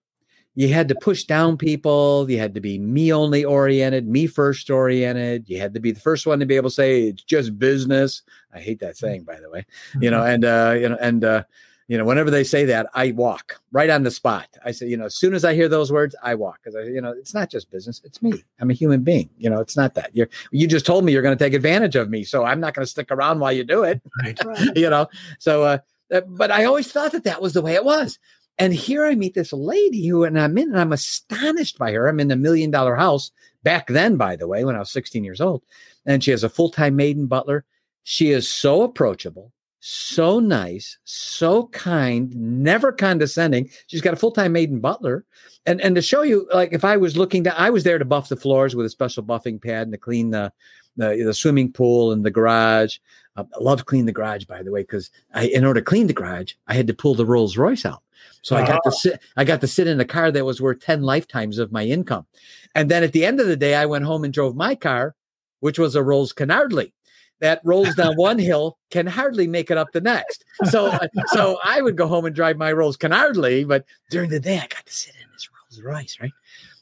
You 0.54 0.68
had 0.68 0.88
to 0.88 0.94
push 0.94 1.24
down 1.24 1.58
people. 1.58 2.26
You 2.30 2.38
had 2.38 2.54
to 2.54 2.62
be 2.62 2.78
me 2.78 3.12
only 3.12 3.44
oriented, 3.44 4.08
me 4.08 4.26
first 4.26 4.70
oriented. 4.70 5.50
You 5.50 5.60
had 5.60 5.74
to 5.74 5.80
be 5.80 5.92
the 5.92 6.00
first 6.00 6.26
one 6.26 6.40
to 6.40 6.46
be 6.46 6.56
able 6.56 6.70
to 6.70 6.74
say 6.74 7.02
it's 7.02 7.22
just 7.22 7.58
business. 7.58 8.22
I 8.54 8.60
hate 8.60 8.80
that 8.80 8.96
saying, 8.96 9.24
by 9.24 9.38
the 9.38 9.50
way. 9.50 9.66
You 10.00 10.10
know, 10.10 10.24
and 10.24 10.46
uh, 10.46 10.74
you 10.80 10.88
know, 10.88 10.96
and 10.98 11.24
uh, 11.24 11.44
you 11.88 11.96
know, 11.96 12.04
whenever 12.04 12.30
they 12.30 12.42
say 12.42 12.64
that, 12.64 12.88
I 12.94 13.12
walk 13.12 13.60
right 13.70 13.90
on 13.90 14.02
the 14.02 14.10
spot. 14.10 14.48
I 14.64 14.72
say, 14.72 14.88
you 14.88 14.96
know, 14.96 15.04
as 15.04 15.14
soon 15.14 15.34
as 15.34 15.44
I 15.44 15.54
hear 15.54 15.68
those 15.68 15.92
words, 15.92 16.16
I 16.22 16.34
walk 16.34 16.58
because 16.62 16.74
I, 16.74 16.82
you 16.82 17.00
know, 17.00 17.10
it's 17.10 17.32
not 17.32 17.48
just 17.48 17.70
business; 17.70 18.00
it's 18.04 18.20
me. 18.22 18.42
I'm 18.60 18.70
a 18.70 18.74
human 18.74 19.02
being. 19.02 19.30
You 19.38 19.50
know, 19.50 19.60
it's 19.60 19.76
not 19.76 19.94
that 19.94 20.14
you're. 20.14 20.28
You 20.50 20.66
just 20.66 20.86
told 20.86 21.04
me 21.04 21.12
you're 21.12 21.22
going 21.22 21.36
to 21.36 21.44
take 21.44 21.54
advantage 21.54 21.94
of 21.94 22.10
me, 22.10 22.24
so 22.24 22.44
I'm 22.44 22.58
not 22.58 22.74
going 22.74 22.84
to 22.84 22.90
stick 22.90 23.10
around 23.10 23.38
while 23.38 23.52
you 23.52 23.64
do 23.64 23.84
it. 23.84 24.00
Right. 24.18 24.38
you 24.76 24.90
know, 24.90 25.06
so. 25.38 25.62
Uh, 25.62 25.78
uh, 26.12 26.20
but 26.20 26.52
I 26.52 26.64
always 26.64 26.90
thought 26.90 27.12
that 27.12 27.24
that 27.24 27.42
was 27.42 27.52
the 27.52 27.62
way 27.62 27.74
it 27.74 27.84
was. 27.84 28.18
And 28.58 28.72
here 28.72 29.04
I 29.04 29.14
meet 29.14 29.34
this 29.34 29.52
lady 29.52 30.06
who, 30.06 30.24
and 30.24 30.38
I'm 30.40 30.56
in, 30.56 30.68
and 30.68 30.80
I'm 30.80 30.92
astonished 30.92 31.78
by 31.78 31.92
her. 31.92 32.06
I'm 32.06 32.20
in 32.20 32.30
a 32.30 32.36
million 32.36 32.70
dollar 32.70 32.94
house 32.94 33.30
back 33.64 33.88
then, 33.88 34.16
by 34.16 34.36
the 34.36 34.46
way, 34.46 34.64
when 34.64 34.76
I 34.76 34.78
was 34.78 34.90
16 34.92 35.24
years 35.24 35.40
old, 35.40 35.62
and 36.06 36.22
she 36.22 36.30
has 36.30 36.44
a 36.44 36.48
full 36.48 36.70
time 36.70 36.96
maid 36.96 37.16
and 37.16 37.28
butler. 37.28 37.64
She 38.04 38.30
is 38.30 38.48
so 38.48 38.82
approachable 38.82 39.52
so 39.88 40.40
nice, 40.40 40.98
so 41.04 41.68
kind, 41.68 42.34
never 42.34 42.90
condescending. 42.90 43.70
She's 43.86 44.00
got 44.00 44.14
a 44.14 44.16
full 44.16 44.32
time 44.32 44.52
maid 44.52 44.70
and 44.70 44.82
butler. 44.82 45.24
And 45.64 45.80
and 45.80 45.94
to 45.94 46.02
show 46.02 46.22
you, 46.22 46.48
like 46.52 46.72
if 46.72 46.84
I 46.84 46.96
was 46.96 47.16
looking 47.16 47.44
to, 47.44 47.56
I 47.56 47.70
was 47.70 47.84
there 47.84 47.96
to 47.96 48.04
buff 48.04 48.28
the 48.28 48.34
floors 48.34 48.74
with 48.74 48.84
a 48.84 48.90
special 48.90 49.22
buffing 49.22 49.62
pad 49.62 49.82
and 49.82 49.92
to 49.92 49.98
clean 49.98 50.30
the 50.30 50.52
the, 50.96 51.22
the 51.24 51.32
swimming 51.32 51.70
pool 51.70 52.10
and 52.10 52.24
the 52.24 52.32
garage. 52.32 52.98
Uh, 53.36 53.44
I 53.54 53.62
love 53.62 53.78
to 53.78 53.84
clean 53.84 54.06
the 54.06 54.12
garage, 54.12 54.44
by 54.46 54.60
the 54.64 54.72
way, 54.72 54.80
because 54.80 55.12
I 55.32 55.46
in 55.46 55.64
order 55.64 55.78
to 55.78 55.84
clean 55.84 56.08
the 56.08 56.12
garage, 56.12 56.54
I 56.66 56.74
had 56.74 56.88
to 56.88 56.94
pull 56.94 57.14
the 57.14 57.26
Rolls 57.26 57.56
Royce 57.56 57.86
out. 57.86 58.02
So 58.42 58.56
uh-huh. 58.56 58.64
I 58.64 58.66
got 58.66 58.82
to 58.82 58.88
uh-huh. 58.88 58.98
sit. 58.98 59.20
I 59.36 59.44
got 59.44 59.60
to 59.60 59.68
sit 59.68 59.86
in 59.86 60.00
a 60.00 60.04
car 60.04 60.32
that 60.32 60.44
was 60.44 60.60
worth 60.60 60.80
ten 60.80 61.02
lifetimes 61.02 61.58
of 61.58 61.70
my 61.70 61.84
income. 61.84 62.26
And 62.74 62.90
then 62.90 63.04
at 63.04 63.12
the 63.12 63.24
end 63.24 63.38
of 63.38 63.46
the 63.46 63.56
day, 63.56 63.76
I 63.76 63.86
went 63.86 64.04
home 64.04 64.24
and 64.24 64.34
drove 64.34 64.56
my 64.56 64.74
car, 64.74 65.14
which 65.60 65.78
was 65.78 65.94
a 65.94 66.02
Rolls 66.02 66.32
Canardly 66.32 66.92
that 67.40 67.60
rolls 67.64 67.94
down 67.94 68.16
one 68.16 68.38
hill 68.38 68.78
can 68.90 69.06
hardly 69.06 69.46
make 69.46 69.70
it 69.70 69.76
up 69.76 69.92
the 69.92 70.00
next. 70.00 70.44
So, 70.64 70.86
uh, 70.86 71.08
so 71.26 71.58
I 71.62 71.82
would 71.82 71.96
go 71.96 72.06
home 72.06 72.24
and 72.24 72.34
drive 72.34 72.56
my 72.56 72.72
Rolls 72.72 72.96
Canardly, 72.96 73.66
but 73.66 73.84
during 74.10 74.30
the 74.30 74.40
day 74.40 74.56
I 74.56 74.66
got 74.66 74.86
to 74.86 74.92
sit 74.92 75.14
in 75.14 75.30
this 75.32 75.48
Rolls 75.50 75.82
Royce, 75.82 76.18
right? 76.20 76.32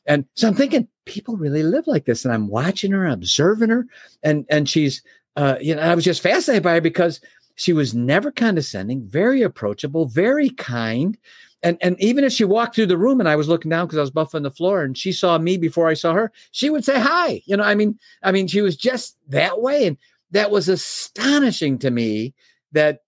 And 0.07 0.27
so 0.35 0.49
I'm 0.49 0.55
thinking 0.55 0.89
people 1.07 1.37
really 1.37 1.63
live 1.63 1.87
like 1.87 2.05
this, 2.05 2.25
and 2.25 2.35
I'm 2.35 2.49
watching 2.49 2.93
her, 2.93 3.07
observing 3.07 3.71
her, 3.71 3.87
and 4.23 4.45
and 4.51 4.69
she's, 4.69 5.03
uh, 5.37 5.57
you 5.61 5.75
know, 5.75 5.83
I 5.83 5.95
was 5.95 6.05
just 6.05 6.23
fascinated 6.23 6.63
by 6.63 6.75
her 6.75 6.81
because 6.81 7.21
she 7.57 7.73
was 7.73 7.95
never 7.95 8.31
condescending, 8.31 9.07
very 9.09 9.43
approachable, 9.43 10.07
very 10.07 10.51
kind. 10.51 11.17
And, 11.63 11.79
and 11.81 11.99
even 11.99 12.25
if 12.25 12.33
she 12.33 12.45
walked 12.45 12.75
through 12.75 12.87
the 12.87 12.99
room 12.99 13.21
and 13.21 13.29
I 13.29 13.37
was 13.37 13.49
looking 13.49 13.71
down 13.71 13.87
because 13.87 13.97
I 13.97 14.03
was 14.03 14.11
buffing 14.11 14.43
the 14.43 14.51
floor 14.51 14.83
and 14.83 14.99
she 14.99 15.13
saw 15.13 15.39
me 15.39 15.57
before 15.57 15.89
I 15.89 15.95
saw 15.95 16.13
her, 16.13 16.31
she 16.51 16.69
would 16.69 16.85
say 16.85 17.01
hi. 17.01 17.43
You 17.47 17.57
know, 17.57 17.63
I 17.63 17.75
mean, 17.75 17.99
I 18.23 18.33
mean, 18.33 18.49
she 18.49 18.61
was 18.61 18.77
just 18.77 19.17
that 19.29 19.63
way. 19.63 19.87
And 19.87 19.97
that 20.31 20.51
was 20.51 20.69
astonishing 20.69 21.79
to 21.79 21.91
me 21.91 22.35
that 22.73 23.01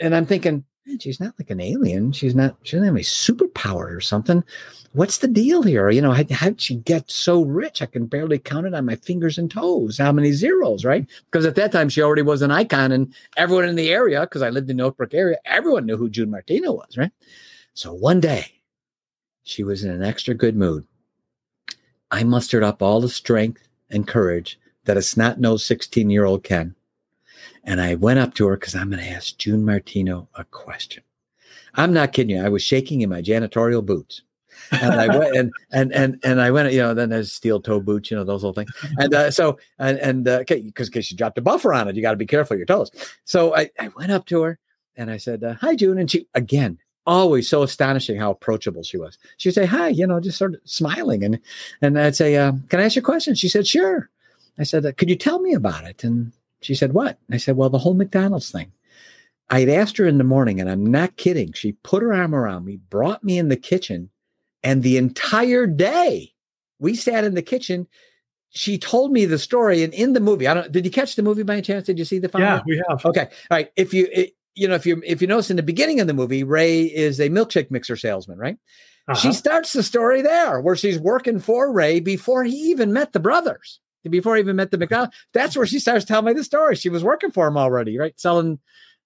and 0.00 0.14
i'm 0.14 0.26
thinking 0.26 0.64
she's 1.00 1.20
not 1.20 1.34
like 1.38 1.50
an 1.50 1.60
alien. 1.60 2.12
She's 2.12 2.34
not 2.34 2.56
she 2.62 2.76
doesn't 2.76 2.86
have 2.86 2.94
any 2.94 3.02
superpower 3.02 3.94
or 3.94 4.00
something. 4.00 4.44
What's 4.92 5.18
the 5.18 5.28
deal 5.28 5.62
here? 5.62 5.90
You 5.90 6.00
know 6.00 6.12
how, 6.12 6.24
how'd 6.30 6.60
she 6.60 6.76
get 6.76 7.10
so 7.10 7.42
rich? 7.42 7.82
I 7.82 7.86
can 7.86 8.06
barely 8.06 8.38
count 8.38 8.66
it 8.66 8.74
on 8.74 8.86
my 8.86 8.96
fingers 8.96 9.36
and 9.36 9.50
toes. 9.50 9.98
How 9.98 10.12
many 10.12 10.32
zeros 10.32 10.84
right? 10.84 11.06
Because 11.26 11.44
at 11.44 11.56
that 11.56 11.72
time 11.72 11.88
she 11.88 12.02
already 12.02 12.22
was 12.22 12.42
an 12.42 12.50
icon 12.50 12.92
and 12.92 13.12
everyone 13.36 13.68
in 13.68 13.76
the 13.76 13.90
area 13.90 14.20
because 14.20 14.42
i 14.42 14.50
lived 14.50 14.70
in 14.70 14.76
the 14.76 14.90
oakbrook 14.90 15.14
area 15.14 15.36
everyone 15.44 15.86
knew 15.86 15.96
who 15.96 16.08
june 16.08 16.30
martino 16.30 16.72
was 16.72 16.96
right? 16.96 17.12
So 17.74 17.92
one 17.92 18.20
day 18.20 18.52
she 19.42 19.62
was 19.62 19.84
in 19.84 19.90
an 19.90 20.02
extra 20.02 20.34
good 20.34 20.56
mood. 20.56 20.86
I 22.10 22.24
mustered 22.24 22.62
up 22.62 22.82
all 22.82 23.00
the 23.00 23.08
strength 23.08 23.66
and 23.90 24.06
courage 24.06 24.58
that 24.86 24.96
a 24.96 25.02
snot 25.02 25.38
nosed 25.38 25.66
16 25.66 26.10
year 26.10 26.24
old 26.24 26.42
can. 26.42 26.74
And 27.64 27.80
I 27.80 27.96
went 27.96 28.20
up 28.20 28.34
to 28.34 28.46
her 28.46 28.56
because 28.56 28.74
I'm 28.74 28.90
going 28.90 29.02
to 29.02 29.10
ask 29.10 29.36
June 29.36 29.64
Martino 29.64 30.28
a 30.34 30.44
question. 30.44 31.02
I'm 31.74 31.92
not 31.92 32.12
kidding 32.12 32.36
you. 32.36 32.42
I 32.42 32.48
was 32.48 32.62
shaking 32.62 33.02
in 33.02 33.10
my 33.10 33.20
janitorial 33.20 33.84
boots. 33.84 34.22
and 34.70 34.94
I 34.94 35.18
went 35.18 35.36
and 35.36 35.52
and 35.70 35.92
and 35.92 36.18
and 36.24 36.40
I 36.40 36.50
went, 36.50 36.72
you 36.72 36.80
know, 36.80 36.94
then 36.94 37.10
there's 37.10 37.32
steel 37.32 37.60
toe 37.60 37.78
boots, 37.78 38.10
you 38.10 38.16
know, 38.16 38.24
those 38.24 38.42
little 38.42 38.54
things. 38.54 38.70
And 38.98 39.12
uh, 39.12 39.30
so 39.30 39.58
and 39.78 39.98
and 39.98 40.26
uh, 40.26 40.38
because 40.38 40.88
because 40.88 41.10
you 41.10 41.16
dropped 41.16 41.36
a 41.36 41.42
buffer 41.42 41.74
on 41.74 41.88
it, 41.88 41.94
you 41.94 42.02
got 42.02 42.12
to 42.12 42.16
be 42.16 42.26
careful 42.26 42.56
your 42.56 42.66
toes. 42.66 42.90
So 43.24 43.54
I, 43.54 43.70
I 43.78 43.88
went 43.88 44.12
up 44.12 44.24
to 44.26 44.42
her 44.42 44.58
and 44.96 45.10
I 45.10 45.18
said, 45.18 45.44
uh, 45.44 45.54
"Hi, 45.60 45.76
June," 45.76 45.98
and 45.98 46.10
she 46.10 46.26
again 46.34 46.78
always 47.06 47.48
so 47.48 47.62
astonishing 47.62 48.18
how 48.18 48.30
approachable 48.30 48.82
she 48.82 48.96
was. 48.96 49.18
She'd 49.36 49.52
say, 49.52 49.66
"Hi," 49.66 49.88
you 49.88 50.06
know, 50.06 50.20
just 50.20 50.38
sort 50.38 50.54
of 50.54 50.60
smiling, 50.64 51.22
and 51.22 51.38
and 51.82 51.98
I'd 51.98 52.16
say, 52.16 52.36
uh, 52.36 52.52
"Can 52.70 52.80
I 52.80 52.84
ask 52.84 52.96
you 52.96 53.02
a 53.02 53.04
question?" 53.04 53.34
She 53.34 53.48
said, 53.48 53.66
"Sure." 53.66 54.08
I 54.58 54.64
said, 54.64 54.86
uh, 54.86 54.92
"Could 54.92 55.10
you 55.10 55.16
tell 55.16 55.40
me 55.40 55.54
about 55.54 55.84
it?" 55.84 56.04
And 56.04 56.32
she 56.60 56.74
said, 56.74 56.92
"What?" 56.92 57.18
I 57.30 57.36
said, 57.36 57.56
"Well, 57.56 57.70
the 57.70 57.78
whole 57.78 57.94
McDonald's 57.94 58.50
thing." 58.50 58.72
I'd 59.48 59.68
asked 59.68 59.96
her 59.98 60.06
in 60.06 60.18
the 60.18 60.24
morning, 60.24 60.60
and 60.60 60.68
I'm 60.68 60.84
not 60.84 61.16
kidding. 61.16 61.52
She 61.52 61.72
put 61.72 62.02
her 62.02 62.12
arm 62.12 62.34
around 62.34 62.64
me, 62.64 62.78
brought 62.90 63.22
me 63.22 63.38
in 63.38 63.48
the 63.48 63.56
kitchen, 63.56 64.10
and 64.64 64.82
the 64.82 64.96
entire 64.96 65.66
day 65.66 66.32
we 66.78 66.94
sat 66.94 67.24
in 67.24 67.34
the 67.34 67.42
kitchen. 67.42 67.86
She 68.50 68.78
told 68.78 69.12
me 69.12 69.24
the 69.24 69.38
story, 69.38 69.82
and 69.82 69.94
in 69.94 70.14
the 70.14 70.20
movie, 70.20 70.48
I 70.48 70.54
don't. 70.54 70.72
Did 70.72 70.84
you 70.84 70.90
catch 70.90 71.14
the 71.14 71.22
movie 71.22 71.42
by 71.42 71.60
chance? 71.60 71.86
Did 71.86 71.98
you 71.98 72.04
see 72.04 72.18
the 72.18 72.28
final? 72.28 72.48
Yeah, 72.48 72.62
we 72.66 72.82
have. 72.88 73.04
Okay, 73.04 73.22
all 73.22 73.28
right. 73.50 73.70
If 73.76 73.92
you 73.94 74.08
it, 74.10 74.34
you 74.54 74.66
know 74.66 74.74
if 74.74 74.86
you 74.86 75.02
if 75.04 75.20
you 75.20 75.28
notice 75.28 75.50
in 75.50 75.56
the 75.56 75.62
beginning 75.62 76.00
of 76.00 76.06
the 76.06 76.14
movie, 76.14 76.42
Ray 76.42 76.82
is 76.82 77.20
a 77.20 77.28
milkshake 77.28 77.70
mixer 77.70 77.96
salesman, 77.96 78.38
right? 78.38 78.56
Uh-huh. 79.08 79.14
She 79.14 79.32
starts 79.32 79.72
the 79.72 79.82
story 79.82 80.22
there 80.22 80.60
where 80.60 80.74
she's 80.74 80.98
working 80.98 81.38
for 81.38 81.72
Ray 81.72 82.00
before 82.00 82.42
he 82.42 82.56
even 82.70 82.92
met 82.92 83.12
the 83.12 83.20
brothers, 83.20 83.80
before 84.10 84.36
I 84.36 84.40
even 84.40 84.56
met 84.56 84.70
the 84.70 84.78
McDonald's. 84.78 85.16
That's 85.32 85.56
where 85.56 85.66
she 85.66 85.78
starts 85.78 86.04
telling 86.04 86.26
me 86.26 86.32
the 86.32 86.44
story. 86.44 86.76
She 86.76 86.88
was 86.88 87.04
working 87.04 87.30
for 87.30 87.46
him 87.46 87.56
already, 87.56 87.98
right? 87.98 88.18
Selling 88.18 88.58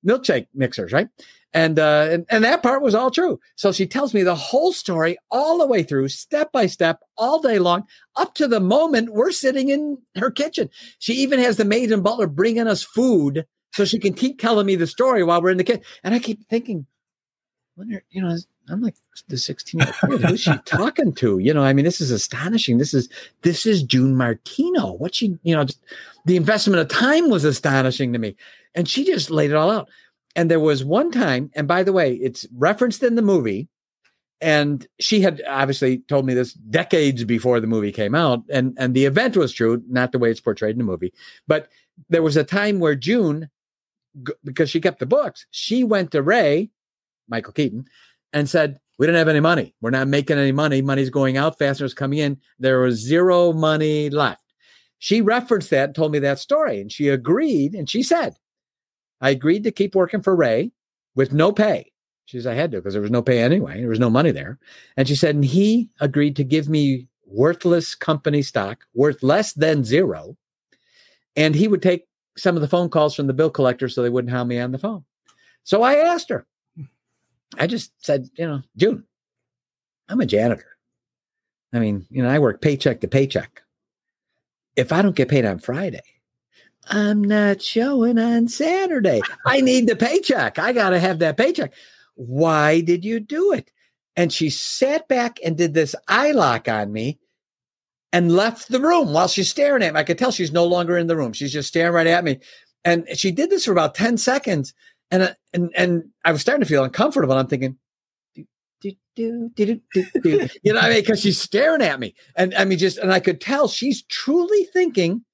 milkshake 0.07 0.47
mixers, 0.54 0.92
right? 0.92 1.09
And, 1.52 1.80
uh, 1.80 2.07
and 2.11 2.26
and 2.30 2.45
that 2.45 2.62
part 2.62 2.80
was 2.80 2.95
all 2.95 3.11
true. 3.11 3.40
So 3.57 3.73
she 3.73 3.87
tells 3.87 4.14
me 4.14 4.23
the 4.23 4.37
whole 4.37 4.73
story 4.73 5.19
all 5.33 5.59
the 5.59 5.66
way 5.66 5.83
through, 5.83 6.09
step 6.09 6.52
by 6.52 6.66
step, 6.66 7.00
all 7.16 7.40
day 7.40 7.59
long, 7.59 7.85
up 8.14 8.35
to 8.35 8.47
the 8.47 8.61
moment 8.61 9.12
we're 9.12 9.33
sitting 9.33 9.69
in 9.69 9.99
her 10.16 10.30
kitchen. 10.30 10.71
She 11.00 11.14
even 11.14 11.40
has 11.40 11.57
the 11.57 11.64
maid 11.64 11.90
and 11.90 12.04
butler 12.04 12.28
bringing 12.28 12.69
us 12.69 12.85
food 12.85 13.47
so 13.75 13.85
she 13.85 13.99
can 13.99 14.14
keep 14.14 14.38
telling 14.38 14.66
me 14.66 14.76
the 14.76 14.87
story 14.87 15.25
while 15.25 15.42
we're 15.42 15.50
in 15.50 15.59
the 15.59 15.64
kitchen. 15.64 15.83
And 16.04 16.14
I 16.14 16.21
keep 16.21 16.49
thinking, 16.49 16.87
wonder, 17.76 18.04
you 18.11 18.23
know, 18.23 18.37
I'm 18.70 18.80
like 18.80 18.96
the 19.28 19.36
16 19.36 19.80
year 19.80 19.94
old 20.08 20.22
Who's 20.22 20.40
she 20.40 20.56
talking 20.64 21.12
to? 21.14 21.38
You 21.38 21.52
know, 21.52 21.62
I 21.62 21.72
mean, 21.72 21.84
this 21.84 22.00
is 22.00 22.10
astonishing. 22.10 22.78
This 22.78 22.94
is 22.94 23.08
this 23.42 23.66
is 23.66 23.82
June 23.82 24.16
Martino. 24.16 24.92
What 24.92 25.14
she, 25.14 25.38
you 25.42 25.54
know, 25.54 25.64
just, 25.64 25.80
the 26.24 26.36
investment 26.36 26.80
of 26.80 26.88
time 26.88 27.30
was 27.30 27.44
astonishing 27.44 28.12
to 28.12 28.18
me. 28.18 28.36
And 28.74 28.88
she 28.88 29.04
just 29.04 29.30
laid 29.30 29.50
it 29.50 29.56
all 29.56 29.70
out. 29.70 29.88
And 30.36 30.50
there 30.50 30.60
was 30.60 30.84
one 30.84 31.10
time, 31.10 31.50
and 31.54 31.66
by 31.66 31.82
the 31.82 31.92
way, 31.92 32.14
it's 32.14 32.46
referenced 32.56 33.02
in 33.02 33.16
the 33.16 33.22
movie. 33.22 33.68
And 34.40 34.86
she 34.98 35.20
had 35.20 35.42
obviously 35.46 35.98
told 36.08 36.24
me 36.24 36.32
this 36.32 36.54
decades 36.54 37.24
before 37.24 37.60
the 37.60 37.66
movie 37.66 37.92
came 37.92 38.14
out. 38.14 38.42
And, 38.48 38.74
and 38.78 38.94
the 38.94 39.04
event 39.04 39.36
was 39.36 39.52
true, 39.52 39.82
not 39.88 40.12
the 40.12 40.18
way 40.18 40.30
it's 40.30 40.40
portrayed 40.40 40.72
in 40.72 40.78
the 40.78 40.84
movie. 40.84 41.12
But 41.46 41.68
there 42.08 42.22
was 42.22 42.36
a 42.36 42.44
time 42.44 42.78
where 42.78 42.94
June, 42.94 43.50
because 44.44 44.70
she 44.70 44.80
kept 44.80 45.00
the 45.00 45.06
books, 45.06 45.46
she 45.50 45.84
went 45.84 46.12
to 46.12 46.22
Ray, 46.22 46.70
Michael 47.28 47.52
Keaton, 47.52 47.86
and 48.32 48.49
said, 48.49 48.78
We 48.99 49.06
didn't 49.06 49.18
have 49.18 49.28
any 49.28 49.40
money. 49.40 49.75
We're 49.80 49.90
not 49.90 50.08
making 50.08 50.38
any 50.38 50.52
money. 50.52 50.82
Money's 50.82 51.10
going 51.10 51.37
out, 51.37 51.58
faster 51.58 51.64
fasteners 51.64 51.94
coming 51.94 52.18
in. 52.18 52.38
There 52.58 52.80
was 52.80 52.96
zero 52.96 53.52
money 53.52 54.10
left. 54.10 54.44
She 54.99 55.22
referenced 55.22 55.70
that 55.70 55.84
and 55.84 55.94
told 55.94 56.12
me 56.12 56.18
that 56.20 56.38
story. 56.38 56.80
And 56.80 56.92
she 56.92 57.08
agreed. 57.08 57.75
And 57.75 57.88
she 57.88 58.02
said, 58.02 58.34
I 59.20 59.30
agreed 59.30 59.64
to 59.64 59.72
keep 59.72 59.94
working 59.94 60.22
for 60.22 60.37
Ray 60.37 60.72
with 61.14 61.32
no 61.32 61.52
pay. 61.52 61.90
She 62.26 62.37
says, 62.37 62.46
I 62.46 62.54
had 62.54 62.70
to 62.72 62.78
because 62.78 62.92
there 62.92 63.02
was 63.02 63.10
no 63.10 63.22
pay 63.22 63.40
anyway. 63.40 63.80
There 63.80 63.88
was 63.88 63.99
no 63.99 64.10
money 64.10 64.30
there. 64.30 64.58
And 64.96 65.08
she 65.08 65.16
said, 65.16 65.34
and 65.34 65.44
he 65.44 65.90
agreed 66.00 66.37
to 66.37 66.44
give 66.44 66.68
me 66.68 67.08
worthless 67.26 67.94
company 67.94 68.42
stock, 68.42 68.84
worth 68.94 69.22
less 69.22 69.52
than 69.54 69.84
zero. 69.84 70.37
And 71.34 71.54
he 71.54 71.66
would 71.66 71.82
take 71.82 72.06
some 72.37 72.56
of 72.56 72.62
the 72.62 72.68
phone 72.68 72.88
calls 72.88 73.14
from 73.14 73.26
the 73.26 73.32
bill 73.32 73.50
collector 73.50 73.88
so 73.88 74.02
they 74.02 74.10
wouldn't 74.10 74.32
hound 74.32 74.49
me 74.49 74.58
on 74.58 74.72
the 74.72 74.78
phone. 74.78 75.04
So 75.64 75.82
I 75.82 75.96
asked 75.96 76.28
her, 76.30 76.46
I 77.59 77.66
just 77.66 77.92
said, 77.99 78.28
you 78.37 78.47
know, 78.47 78.62
June, 78.76 79.04
I'm 80.09 80.21
a 80.21 80.26
janitor. 80.26 80.66
I 81.73 81.78
mean, 81.78 82.07
you 82.11 82.23
know, 82.23 82.28
I 82.28 82.38
work 82.38 82.61
paycheck 82.61 83.00
to 83.00 83.09
paycheck. 83.09 83.62
If 84.76 84.92
I 84.92 85.02
don't 85.02 85.16
get 85.16 85.28
paid 85.28 85.45
on 85.45 85.59
Friday, 85.59 86.00
I'm 86.88 87.23
not 87.23 87.62
showing 87.62 88.19
on 88.19 88.49
Saturday. 88.49 89.21
I 89.47 89.61
need 89.61 89.87
the 89.87 89.97
paycheck. 89.97 90.59
I 90.59 90.73
got 90.73 90.90
to 90.90 90.99
have 90.99 91.19
that 91.21 91.37
paycheck. 91.37 91.73
Why 92.14 92.80
did 92.80 93.04
you 93.04 93.21
do 93.21 93.52
it? 93.52 93.71
And 94.16 94.33
she 94.33 94.50
sat 94.50 95.07
back 95.09 95.38
and 95.45 95.57
did 95.57 95.75
this 95.75 95.95
eye 96.09 96.33
lock 96.33 96.69
on 96.69 96.92
me 96.92 97.19
and 98.12 98.35
left 98.35 98.69
the 98.69 98.80
room 98.80 99.12
while 99.12 99.28
she's 99.28 99.50
staring 99.50 99.83
at 99.83 99.95
me. 99.95 100.00
I 100.00 100.04
could 100.04 100.19
tell 100.19 100.33
she's 100.33 100.52
no 100.52 100.64
longer 100.64 100.99
in 100.99 101.07
the 101.07 101.16
room. 101.16 101.33
She's 101.33 101.52
just 101.52 101.69
staring 101.69 101.95
right 101.95 102.07
at 102.07 102.25
me. 102.25 102.40
And 102.85 103.07
she 103.14 103.30
did 103.30 103.50
this 103.50 103.66
for 103.66 103.73
about 103.73 103.95
10 103.95 104.16
seconds. 104.16 104.75
And, 105.11 105.23
uh, 105.25 105.35
and, 105.52 105.71
and 105.76 106.05
I 106.25 106.33
was 106.33 106.40
starting 106.40 106.62
to 106.62 106.69
feel 106.69 106.85
uncomfortable. 106.85 107.35
I'm 107.35 107.47
thinking, 107.47 107.76
do, 108.81 108.93
do, 109.17 109.50
do, 109.55 109.81
you 110.62 110.73
know, 110.73 110.81
I 110.81 110.90
mean, 110.90 111.00
because 111.00 111.21
she's 111.21 111.40
staring 111.40 111.83
at 111.83 112.00
me. 112.00 112.14
And 112.37 112.55
I 112.55 112.64
mean, 112.64 112.79
just, 112.79 112.99
and 112.99 113.12
I 113.12 113.21
could 113.21 113.40
tell 113.40 113.69
she's 113.69 114.02
truly 114.02 114.64
thinking, 114.73 115.25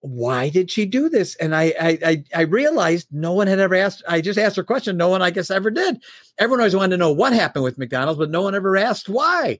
why 0.00 0.48
did 0.48 0.70
she 0.70 0.86
do 0.86 1.08
this? 1.08 1.34
And 1.36 1.54
I, 1.54 1.74
I, 1.80 2.24
I 2.34 2.42
realized 2.42 3.08
no 3.10 3.32
one 3.32 3.48
had 3.48 3.58
ever 3.58 3.74
asked. 3.74 4.02
I 4.06 4.20
just 4.20 4.38
asked 4.38 4.56
her 4.56 4.62
question. 4.62 4.96
No 4.96 5.08
one, 5.08 5.20
I 5.20 5.30
guess, 5.30 5.50
ever 5.50 5.70
did. 5.70 6.02
Everyone 6.38 6.60
always 6.60 6.76
wanted 6.76 6.90
to 6.90 6.96
know 6.98 7.12
what 7.12 7.32
happened 7.32 7.64
with 7.64 7.78
McDonald's, 7.78 8.18
but 8.18 8.30
no 8.30 8.42
one 8.42 8.54
ever 8.54 8.76
asked 8.76 9.08
why. 9.08 9.58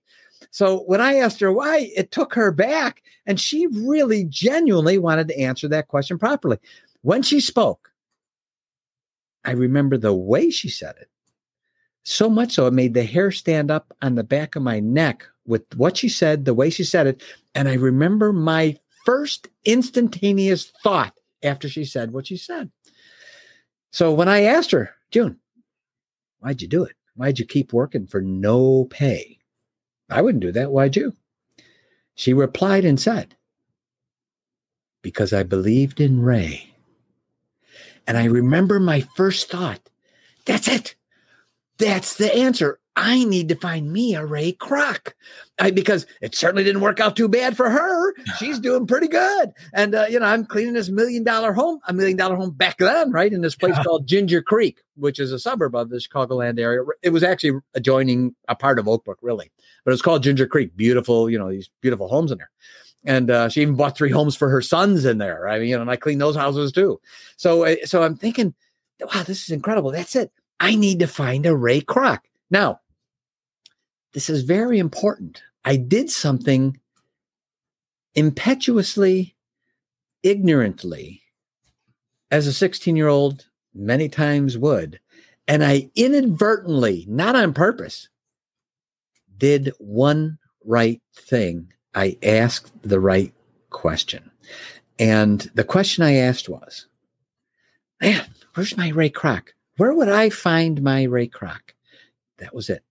So 0.50 0.80
when 0.80 1.00
I 1.00 1.16
asked 1.16 1.40
her 1.40 1.52
why, 1.52 1.90
it 1.96 2.12
took 2.12 2.34
her 2.34 2.52
back, 2.52 3.02
and 3.26 3.40
she 3.40 3.66
really 3.66 4.24
genuinely 4.24 4.98
wanted 4.98 5.28
to 5.28 5.38
answer 5.38 5.66
that 5.68 5.88
question 5.88 6.18
properly. 6.18 6.58
When 7.02 7.22
she 7.22 7.40
spoke, 7.40 7.90
I 9.46 9.52
remember 9.52 9.96
the 9.96 10.12
way 10.12 10.50
she 10.50 10.68
said 10.68 10.96
it. 11.00 11.08
So 12.02 12.28
much 12.28 12.52
so, 12.52 12.66
it 12.66 12.72
made 12.72 12.94
the 12.94 13.04
hair 13.04 13.30
stand 13.30 13.70
up 13.70 13.96
on 14.02 14.16
the 14.16 14.24
back 14.24 14.56
of 14.56 14.62
my 14.62 14.80
neck 14.80 15.24
with 15.46 15.62
what 15.76 15.96
she 15.96 16.08
said, 16.08 16.44
the 16.44 16.54
way 16.54 16.68
she 16.68 16.84
said 16.84 17.06
it. 17.06 17.22
And 17.54 17.68
I 17.68 17.74
remember 17.74 18.32
my 18.32 18.76
first 19.04 19.48
instantaneous 19.64 20.72
thought 20.82 21.14
after 21.42 21.68
she 21.68 21.84
said 21.84 22.12
what 22.12 22.26
she 22.26 22.36
said. 22.36 22.70
So 23.92 24.12
when 24.12 24.28
I 24.28 24.42
asked 24.42 24.72
her, 24.72 24.94
June, 25.10 25.38
why'd 26.40 26.60
you 26.60 26.68
do 26.68 26.84
it? 26.84 26.96
Why'd 27.14 27.38
you 27.38 27.46
keep 27.46 27.72
working 27.72 28.06
for 28.06 28.20
no 28.20 28.84
pay? 28.84 29.38
I 30.10 30.22
wouldn't 30.22 30.42
do 30.42 30.52
that. 30.52 30.70
Why'd 30.70 30.96
you? 30.96 31.14
She 32.14 32.32
replied 32.32 32.84
and 32.84 33.00
said, 33.00 33.36
Because 35.02 35.32
I 35.32 35.42
believed 35.44 36.00
in 36.00 36.20
Ray. 36.20 36.75
And 38.06 38.16
I 38.16 38.24
remember 38.24 38.78
my 38.80 39.00
first 39.16 39.50
thought 39.50 39.80
that's 40.44 40.68
it. 40.68 40.94
That's 41.78 42.16
the 42.16 42.34
answer. 42.34 42.78
I 42.98 43.24
need 43.24 43.50
to 43.50 43.56
find 43.56 43.92
me 43.92 44.14
a 44.14 44.24
Ray 44.24 44.52
Kroc 44.52 45.12
I, 45.58 45.70
because 45.70 46.06
it 46.22 46.34
certainly 46.34 46.64
didn't 46.64 46.80
work 46.80 46.98
out 46.98 47.14
too 47.14 47.28
bad 47.28 47.54
for 47.54 47.68
her. 47.68 48.14
She's 48.38 48.58
doing 48.58 48.86
pretty 48.86 49.08
good. 49.08 49.52
And, 49.74 49.94
uh, 49.94 50.06
you 50.08 50.18
know, 50.18 50.24
I'm 50.24 50.46
cleaning 50.46 50.72
this 50.72 50.88
million 50.88 51.22
dollar 51.22 51.52
home, 51.52 51.78
a 51.86 51.92
million 51.92 52.16
dollar 52.16 52.36
home 52.36 52.52
back 52.52 52.78
then, 52.78 53.12
right? 53.12 53.30
In 53.30 53.42
this 53.42 53.54
place 53.54 53.74
yeah. 53.76 53.84
called 53.84 54.06
Ginger 54.06 54.40
Creek, 54.40 54.78
which 54.94 55.20
is 55.20 55.30
a 55.30 55.38
suburb 55.38 55.74
of 55.74 55.90
the 55.90 55.98
Chicagoland 55.98 56.58
area. 56.58 56.80
It 57.02 57.10
was 57.10 57.22
actually 57.22 57.60
adjoining 57.74 58.34
a 58.48 58.54
part 58.54 58.78
of 58.78 58.86
Oakbrook, 58.86 59.16
really, 59.20 59.50
but 59.84 59.92
it's 59.92 60.02
called 60.02 60.22
Ginger 60.22 60.46
Creek. 60.46 60.74
Beautiful, 60.74 61.28
you 61.28 61.38
know, 61.38 61.50
these 61.50 61.68
beautiful 61.82 62.08
homes 62.08 62.32
in 62.32 62.38
there. 62.38 62.50
And 63.06 63.30
uh, 63.30 63.48
she 63.48 63.62
even 63.62 63.76
bought 63.76 63.96
three 63.96 64.10
homes 64.10 64.36
for 64.36 64.50
her 64.50 64.60
sons 64.60 65.04
in 65.04 65.18
there. 65.18 65.48
I 65.48 65.60
mean, 65.60 65.68
you 65.68 65.76
know, 65.76 65.82
and 65.82 65.90
I 65.90 65.96
clean 65.96 66.18
those 66.18 66.36
houses 66.36 66.72
too. 66.72 67.00
So, 67.36 67.64
uh, 67.64 67.76
so 67.84 68.02
I'm 68.02 68.16
thinking, 68.16 68.52
wow, 69.00 69.22
this 69.22 69.44
is 69.44 69.50
incredible. 69.50 69.92
That's 69.92 70.16
it. 70.16 70.32
I 70.58 70.74
need 70.74 70.98
to 70.98 71.06
find 71.06 71.46
a 71.46 71.54
Ray 71.54 71.80
Kroc. 71.80 72.18
Now, 72.50 72.80
this 74.12 74.28
is 74.28 74.42
very 74.42 74.78
important. 74.78 75.42
I 75.64 75.76
did 75.76 76.10
something 76.10 76.80
impetuously, 78.14 79.36
ignorantly, 80.22 81.22
as 82.30 82.46
a 82.46 82.52
16 82.52 82.96
year 82.96 83.08
old 83.08 83.46
many 83.74 84.08
times 84.08 84.58
would. 84.58 84.98
And 85.46 85.62
I 85.62 85.90
inadvertently, 85.94 87.04
not 87.08 87.36
on 87.36 87.52
purpose, 87.52 88.08
did 89.36 89.72
one 89.78 90.38
right 90.64 91.00
thing. 91.14 91.72
I 91.96 92.18
asked 92.22 92.72
the 92.82 93.00
right 93.00 93.32
question. 93.70 94.30
And 94.98 95.40
the 95.54 95.64
question 95.64 96.04
I 96.04 96.16
asked 96.16 96.48
was, 96.48 96.86
man, 98.00 98.26
where's 98.54 98.76
my 98.76 98.90
Ray 98.90 99.10
Kroc? 99.10 99.48
Where 99.78 99.94
would 99.94 100.10
I 100.10 100.28
find 100.28 100.82
my 100.82 101.04
Ray 101.04 101.26
Kroc? 101.26 101.60
That 102.38 102.54
was 102.54 102.68
it. 102.68 102.84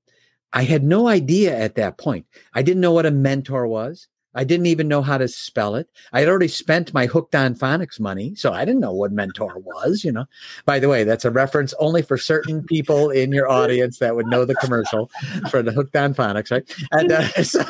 I 0.51 0.63
had 0.63 0.83
no 0.83 1.07
idea 1.07 1.55
at 1.55 1.75
that 1.75 1.97
point. 1.97 2.25
I 2.53 2.63
didn't 2.63 2.81
know 2.81 2.93
what 2.93 3.05
a 3.05 3.11
mentor 3.11 3.67
was. 3.67 4.07
I 4.35 4.43
didn't 4.43 4.65
even 4.67 4.87
know 4.87 5.01
how 5.01 5.17
to 5.17 5.27
spell 5.27 5.75
it. 5.75 5.89
I 6.13 6.19
had 6.19 6.29
already 6.29 6.47
spent 6.47 6.93
my 6.93 7.05
hooked 7.05 7.35
on 7.35 7.55
phonics 7.55 7.99
money, 7.99 8.35
so 8.35 8.51
I 8.51 8.65
didn't 8.65 8.81
know 8.81 8.93
what 8.93 9.11
mentor 9.11 9.57
was, 9.59 10.03
you 10.03 10.11
know. 10.11 10.25
By 10.65 10.79
the 10.79 10.89
way, 10.89 11.03
that's 11.03 11.25
a 11.25 11.31
reference 11.31 11.73
only 11.79 12.01
for 12.01 12.17
certain 12.17 12.63
people 12.63 13.09
in 13.09 13.31
your 13.31 13.49
audience 13.49 13.99
that 13.99 14.15
would 14.15 14.27
know 14.27 14.45
the 14.45 14.55
commercial 14.55 15.09
for 15.49 15.63
the 15.63 15.71
hooked 15.71 15.95
on 15.95 16.13
phonics, 16.13 16.51
right? 16.51 16.63
And 16.91 17.11
uh, 17.11 17.27
so 17.43 17.63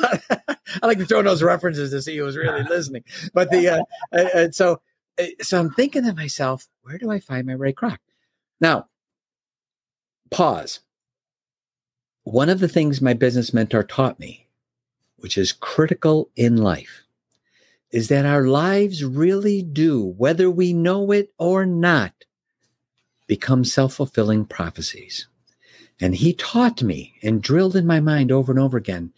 I 0.82 0.86
like 0.86 0.98
to 0.98 1.06
throw 1.06 1.22
those 1.22 1.42
references 1.42 1.90
to 1.90 2.02
see 2.02 2.16
who 2.16 2.24
was 2.24 2.36
really 2.36 2.64
listening. 2.64 3.04
But 3.32 3.50
the 3.50 3.68
uh, 3.68 4.16
uh, 4.16 4.50
so 4.50 4.80
uh, 5.18 5.26
so 5.40 5.60
I'm 5.60 5.70
thinking 5.70 6.04
to 6.04 6.14
myself, 6.14 6.66
where 6.82 6.98
do 6.98 7.10
I 7.10 7.20
find 7.20 7.46
my 7.46 7.54
Ray 7.54 7.72
Kroc? 7.72 7.98
Now, 8.60 8.86
pause 10.30 10.80
one 12.24 12.48
of 12.48 12.58
the 12.58 12.68
things 12.68 13.00
my 13.00 13.14
business 13.14 13.54
mentor 13.54 13.84
taught 13.84 14.18
me, 14.18 14.45
which 15.16 15.38
is 15.38 15.52
critical 15.52 16.30
in 16.36 16.56
life, 16.56 17.04
is 17.90 18.08
that 18.08 18.26
our 18.26 18.46
lives 18.46 19.04
really 19.04 19.62
do, 19.62 20.14
whether 20.16 20.50
we 20.50 20.72
know 20.72 21.12
it 21.12 21.32
or 21.38 21.66
not, 21.66 22.12
become 23.26 23.64
self 23.64 23.94
fulfilling 23.94 24.44
prophecies. 24.44 25.28
And 26.00 26.14
he 26.14 26.34
taught 26.34 26.82
me 26.82 27.14
and 27.22 27.42
drilled 27.42 27.74
in 27.74 27.86
my 27.86 28.00
mind 28.00 28.30
over 28.30 28.52
and 28.52 28.60
over 28.60 28.76
again 28.76 29.12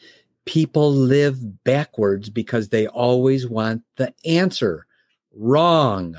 people 0.49 0.91
live 0.91 1.63
backwards 1.63 2.31
because 2.31 2.71
they 2.71 2.87
always 2.87 3.47
want 3.47 3.83
the 3.97 4.15
answer. 4.25 4.87
Wrong. 5.35 6.17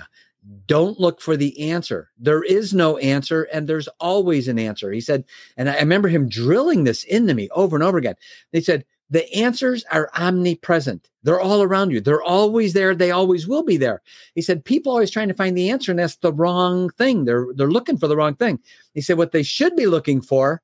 Don't 0.67 0.99
look 0.99 1.19
for 1.19 1.35
the 1.35 1.71
answer. 1.71 2.11
There 2.15 2.43
is 2.43 2.71
no 2.71 2.99
answer, 2.99 3.47
and 3.51 3.67
there's 3.67 3.87
always 3.99 4.47
an 4.47 4.59
answer. 4.59 4.91
He 4.91 5.01
said, 5.01 5.23
and 5.57 5.67
I 5.67 5.79
remember 5.79 6.09
him 6.09 6.29
drilling 6.29 6.83
this 6.83 7.03
into 7.05 7.33
me 7.33 7.49
over 7.53 7.75
and 7.75 7.83
over 7.83 7.97
again. 7.97 8.13
He 8.51 8.61
said, 8.61 8.85
the 9.09 9.31
answers 9.33 9.83
are 9.91 10.09
omnipresent. 10.17 11.09
They're 11.23 11.39
all 11.39 11.61
around 11.61 11.91
you. 11.91 11.99
They're 11.99 12.21
always 12.21 12.73
there. 12.73 12.93
They 12.95 13.11
always 13.11 13.47
will 13.47 13.63
be 13.63 13.77
there. 13.77 14.01
He 14.35 14.41
said, 14.41 14.63
people 14.63 14.91
always 14.91 15.11
trying 15.11 15.27
to 15.27 15.33
find 15.33 15.57
the 15.57 15.69
answer, 15.69 15.91
and 15.91 15.99
that's 15.99 16.17
the 16.17 16.33
wrong 16.33 16.89
thing. 16.91 17.25
They're 17.25 17.47
they're 17.55 17.71
looking 17.71 17.97
for 17.97 18.07
the 18.07 18.15
wrong 18.15 18.35
thing. 18.35 18.59
He 18.93 19.01
said, 19.01 19.17
what 19.17 19.31
they 19.31 19.43
should 19.43 19.75
be 19.75 19.87
looking 19.87 20.21
for 20.21 20.61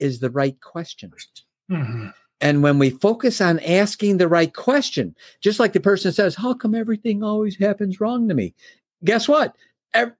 is 0.00 0.20
the 0.20 0.30
right 0.30 0.60
question. 0.60 1.12
Mm-hmm. 1.70 2.08
And 2.40 2.62
when 2.62 2.78
we 2.78 2.90
focus 2.90 3.40
on 3.40 3.58
asking 3.60 4.18
the 4.18 4.28
right 4.28 4.52
question, 4.52 5.14
just 5.40 5.60
like 5.60 5.72
the 5.72 5.80
person 5.80 6.12
says, 6.12 6.34
How 6.34 6.54
come 6.54 6.74
everything 6.74 7.22
always 7.22 7.56
happens 7.56 8.00
wrong 8.00 8.28
to 8.28 8.34
me? 8.34 8.54
Guess 9.04 9.28
what? 9.28 9.56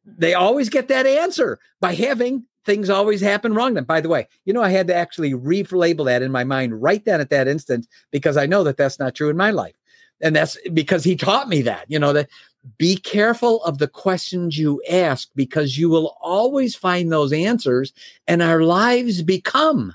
They 0.05 0.35
always 0.35 0.69
get 0.69 0.89
that 0.89 1.07
answer 1.07 1.59
by 1.81 1.95
having 1.95 2.45
things 2.65 2.91
always 2.91 3.21
happen 3.21 3.55
wrong. 3.55 3.75
Then, 3.75 3.85
by 3.85 4.01
the 4.01 4.09
way, 4.09 4.29
you 4.45 4.53
know, 4.53 4.63
I 4.63 4.71
had 4.71 4.87
to 4.89 4.95
actually 4.95 5.33
relabel 5.33 6.07
that 6.07 6.23
in 6.23 6.33
my 6.33 6.45
mind 6.45 6.83
right 6.83 7.05
then 7.05 7.21
at 7.21 7.31
that 7.31 7.49
instant 7.49 7.87
because 8.11 8.37
I 8.37 8.47
know 8.47 8.65
that 8.65 8.77
that's 8.77 8.99
not 8.99 9.15
true 9.15 9.31
in 9.31 9.37
my 9.37 9.51
life. 9.51 9.75
And 10.21 10.35
that's 10.35 10.57
because 10.73 11.05
he 11.05 11.17
taught 11.17 11.49
me 11.49 11.63
that, 11.63 11.85
you 11.89 11.99
know, 11.99 12.13
that 12.13 12.31
be 12.79 12.97
careful 12.97 13.63
of 13.65 13.79
the 13.79 13.89
questions 13.89 14.57
you 14.57 14.83
ask 14.89 15.29
because 15.35 15.77
you 15.77 15.91
will 15.91 16.17
always 16.21 16.75
find 16.75 17.13
those 17.13 17.33
answers 17.33 17.93
and 18.27 18.43
our 18.43 18.63
lives 18.63 19.23
become 19.23 19.95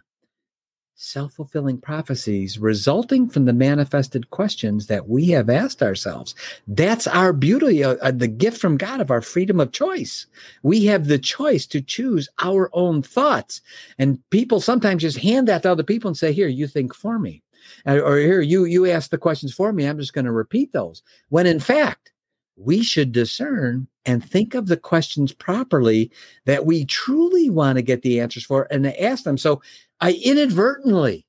self 1.01 1.31
fulfilling 1.33 1.77
prophecies 1.77 2.59
resulting 2.59 3.29
from 3.29 3.45
the 3.45 3.53
manifested 3.53 4.29
questions 4.31 4.87
that 4.87 5.07
we 5.07 5.29
have 5.29 5.49
asked 5.49 5.81
ourselves. 5.81 6.35
That's 6.67 7.07
our 7.07 7.31
beauty, 7.31 7.85
uh, 7.85 7.95
uh, 8.01 8.11
the 8.11 8.27
gift 8.27 8.59
from 8.59 8.75
God 8.75 8.99
of 8.99 9.09
our 9.09 9.21
freedom 9.21 9.61
of 9.61 9.71
choice. 9.71 10.27
We 10.61 10.85
have 10.85 11.07
the 11.07 11.17
choice 11.17 11.65
to 11.67 11.79
choose 11.81 12.27
our 12.43 12.69
own 12.73 13.01
thoughts. 13.01 13.61
And 13.97 14.19
people 14.29 14.59
sometimes 14.59 15.03
just 15.03 15.19
hand 15.19 15.47
that 15.47 15.63
to 15.63 15.71
other 15.71 15.83
people 15.83 16.09
and 16.09 16.17
say, 16.17 16.33
Here, 16.33 16.49
you 16.49 16.67
think 16.67 16.93
for 16.93 17.17
me. 17.17 17.43
Uh, 17.87 17.99
or 17.99 18.17
here, 18.17 18.41
you, 18.41 18.65
you 18.65 18.85
ask 18.85 19.09
the 19.09 19.17
questions 19.17 19.53
for 19.53 19.71
me. 19.71 19.85
I'm 19.85 19.99
just 19.99 20.13
going 20.13 20.25
to 20.25 20.33
repeat 20.33 20.73
those. 20.73 21.01
When 21.29 21.45
in 21.45 21.61
fact, 21.61 22.11
we 22.57 22.83
should 22.83 23.13
discern 23.13 23.87
and 24.05 24.23
think 24.23 24.53
of 24.53 24.67
the 24.67 24.75
questions 24.75 25.31
properly 25.31 26.11
that 26.45 26.65
we 26.65 26.83
truly 26.83 27.49
want 27.49 27.77
to 27.77 27.81
get 27.81 28.01
the 28.01 28.19
answers 28.19 28.43
for 28.43 28.67
and 28.69 28.85
ask 28.87 29.23
them. 29.23 29.37
So 29.37 29.61
I 30.01 30.13
inadvertently 30.13 31.25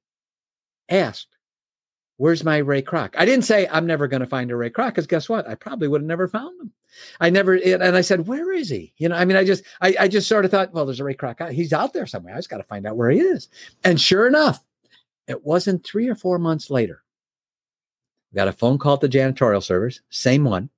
asked, 0.89 1.29
Where's 2.17 2.45
my 2.45 2.59
Ray 2.59 2.83
Kroc? 2.83 3.15
I 3.17 3.25
didn't 3.25 3.47
say 3.47 3.67
I'm 3.67 3.87
never 3.87 4.06
going 4.06 4.21
to 4.21 4.26
find 4.26 4.50
a 4.50 4.56
Ray 4.56 4.69
Kroc 4.69 4.89
because 4.89 5.06
guess 5.06 5.28
what? 5.28 5.49
I 5.49 5.54
probably 5.54 5.89
would 5.89 6.02
have 6.02 6.09
never 6.09 6.28
found 6.28 6.61
him. 6.61 6.71
I 7.19 7.30
never, 7.30 7.54
eh, 7.54 7.78
and 7.80 7.97
I 7.97 8.02
said, 8.02 8.26
Where 8.26 8.52
is 8.52 8.69
he? 8.69 8.93
You 8.99 9.09
know, 9.09 9.17
I 9.17 9.25
mean, 9.25 9.39
I 9.39 9.45
just, 9.45 9.65
I, 9.80 9.95
I 10.00 10.09
just 10.09 10.28
sort 10.28 10.45
of 10.45 10.50
thought, 10.50 10.75
Well, 10.75 10.85
there's 10.85 11.00
a 11.00 11.04
Ray 11.04 11.15
Kroc. 11.15 11.50
He's 11.50 11.73
out 11.73 11.93
there 11.95 12.06
somewhere. 12.06 12.35
I 12.35 12.39
just 12.39 12.50
got 12.50 12.59
to 12.59 12.65
find 12.65 12.87
out 12.87 12.97
where 12.97 13.11
he 13.11 13.21
is. 13.21 13.49
And 13.85 14.00
sure 14.00 14.26
enough, 14.26 14.61
it 15.26 15.45
wasn't 15.45 15.85
three 15.85 16.09
or 16.09 16.15
four 16.15 16.39
months 16.39 16.71
later. 16.71 17.02
Got 18.35 18.49
a 18.49 18.52
phone 18.52 18.78
call 18.78 18.95
at 18.95 19.00
the 19.00 19.09
janitorial 19.09 19.63
service, 19.63 20.00
same 20.11 20.45
one 20.45 20.71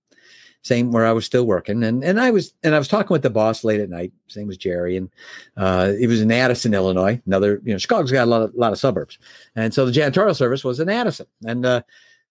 same 0.63 0.93
where 0.93 1.07
I 1.07 1.13
was 1.13 1.27
still 1.27 1.45
working. 1.45 1.83
And 1.83 2.03
and 2.03 2.21
I 2.21 2.31
was 2.31 2.55
and 2.63 2.75
I 2.75 2.79
was 2.79 2.89
talking 2.89 3.13
with 3.13 3.23
the 3.23 3.31
boss 3.31 3.65
late 3.65 3.81
at 3.81 3.91
night. 3.91 4.13
Same 4.29 4.49
as 4.51 4.57
Jerry, 4.57 4.97
and 4.97 5.11
uh, 5.57 5.93
he 5.93 6.07
was 6.07 6.21
in 6.21 6.31
Addison, 6.31 6.75
Illinois. 6.75 7.21
Another, 7.27 7.61
you 7.65 7.73
know, 7.73 7.79
Chicago's 7.79 8.13
got 8.13 8.25
a 8.25 8.31
lot 8.31 8.43
of, 8.43 8.55
lot 8.55 8.73
of 8.73 8.79
suburbs, 8.79 9.19
and 9.55 9.75
so 9.75 9.85
the 9.85 9.93
janitorial 9.93 10.37
service 10.37 10.65
was 10.65 10.81
in 10.81 10.89
Addison, 10.89 11.27
and 11.45 11.67
uh, 11.67 11.83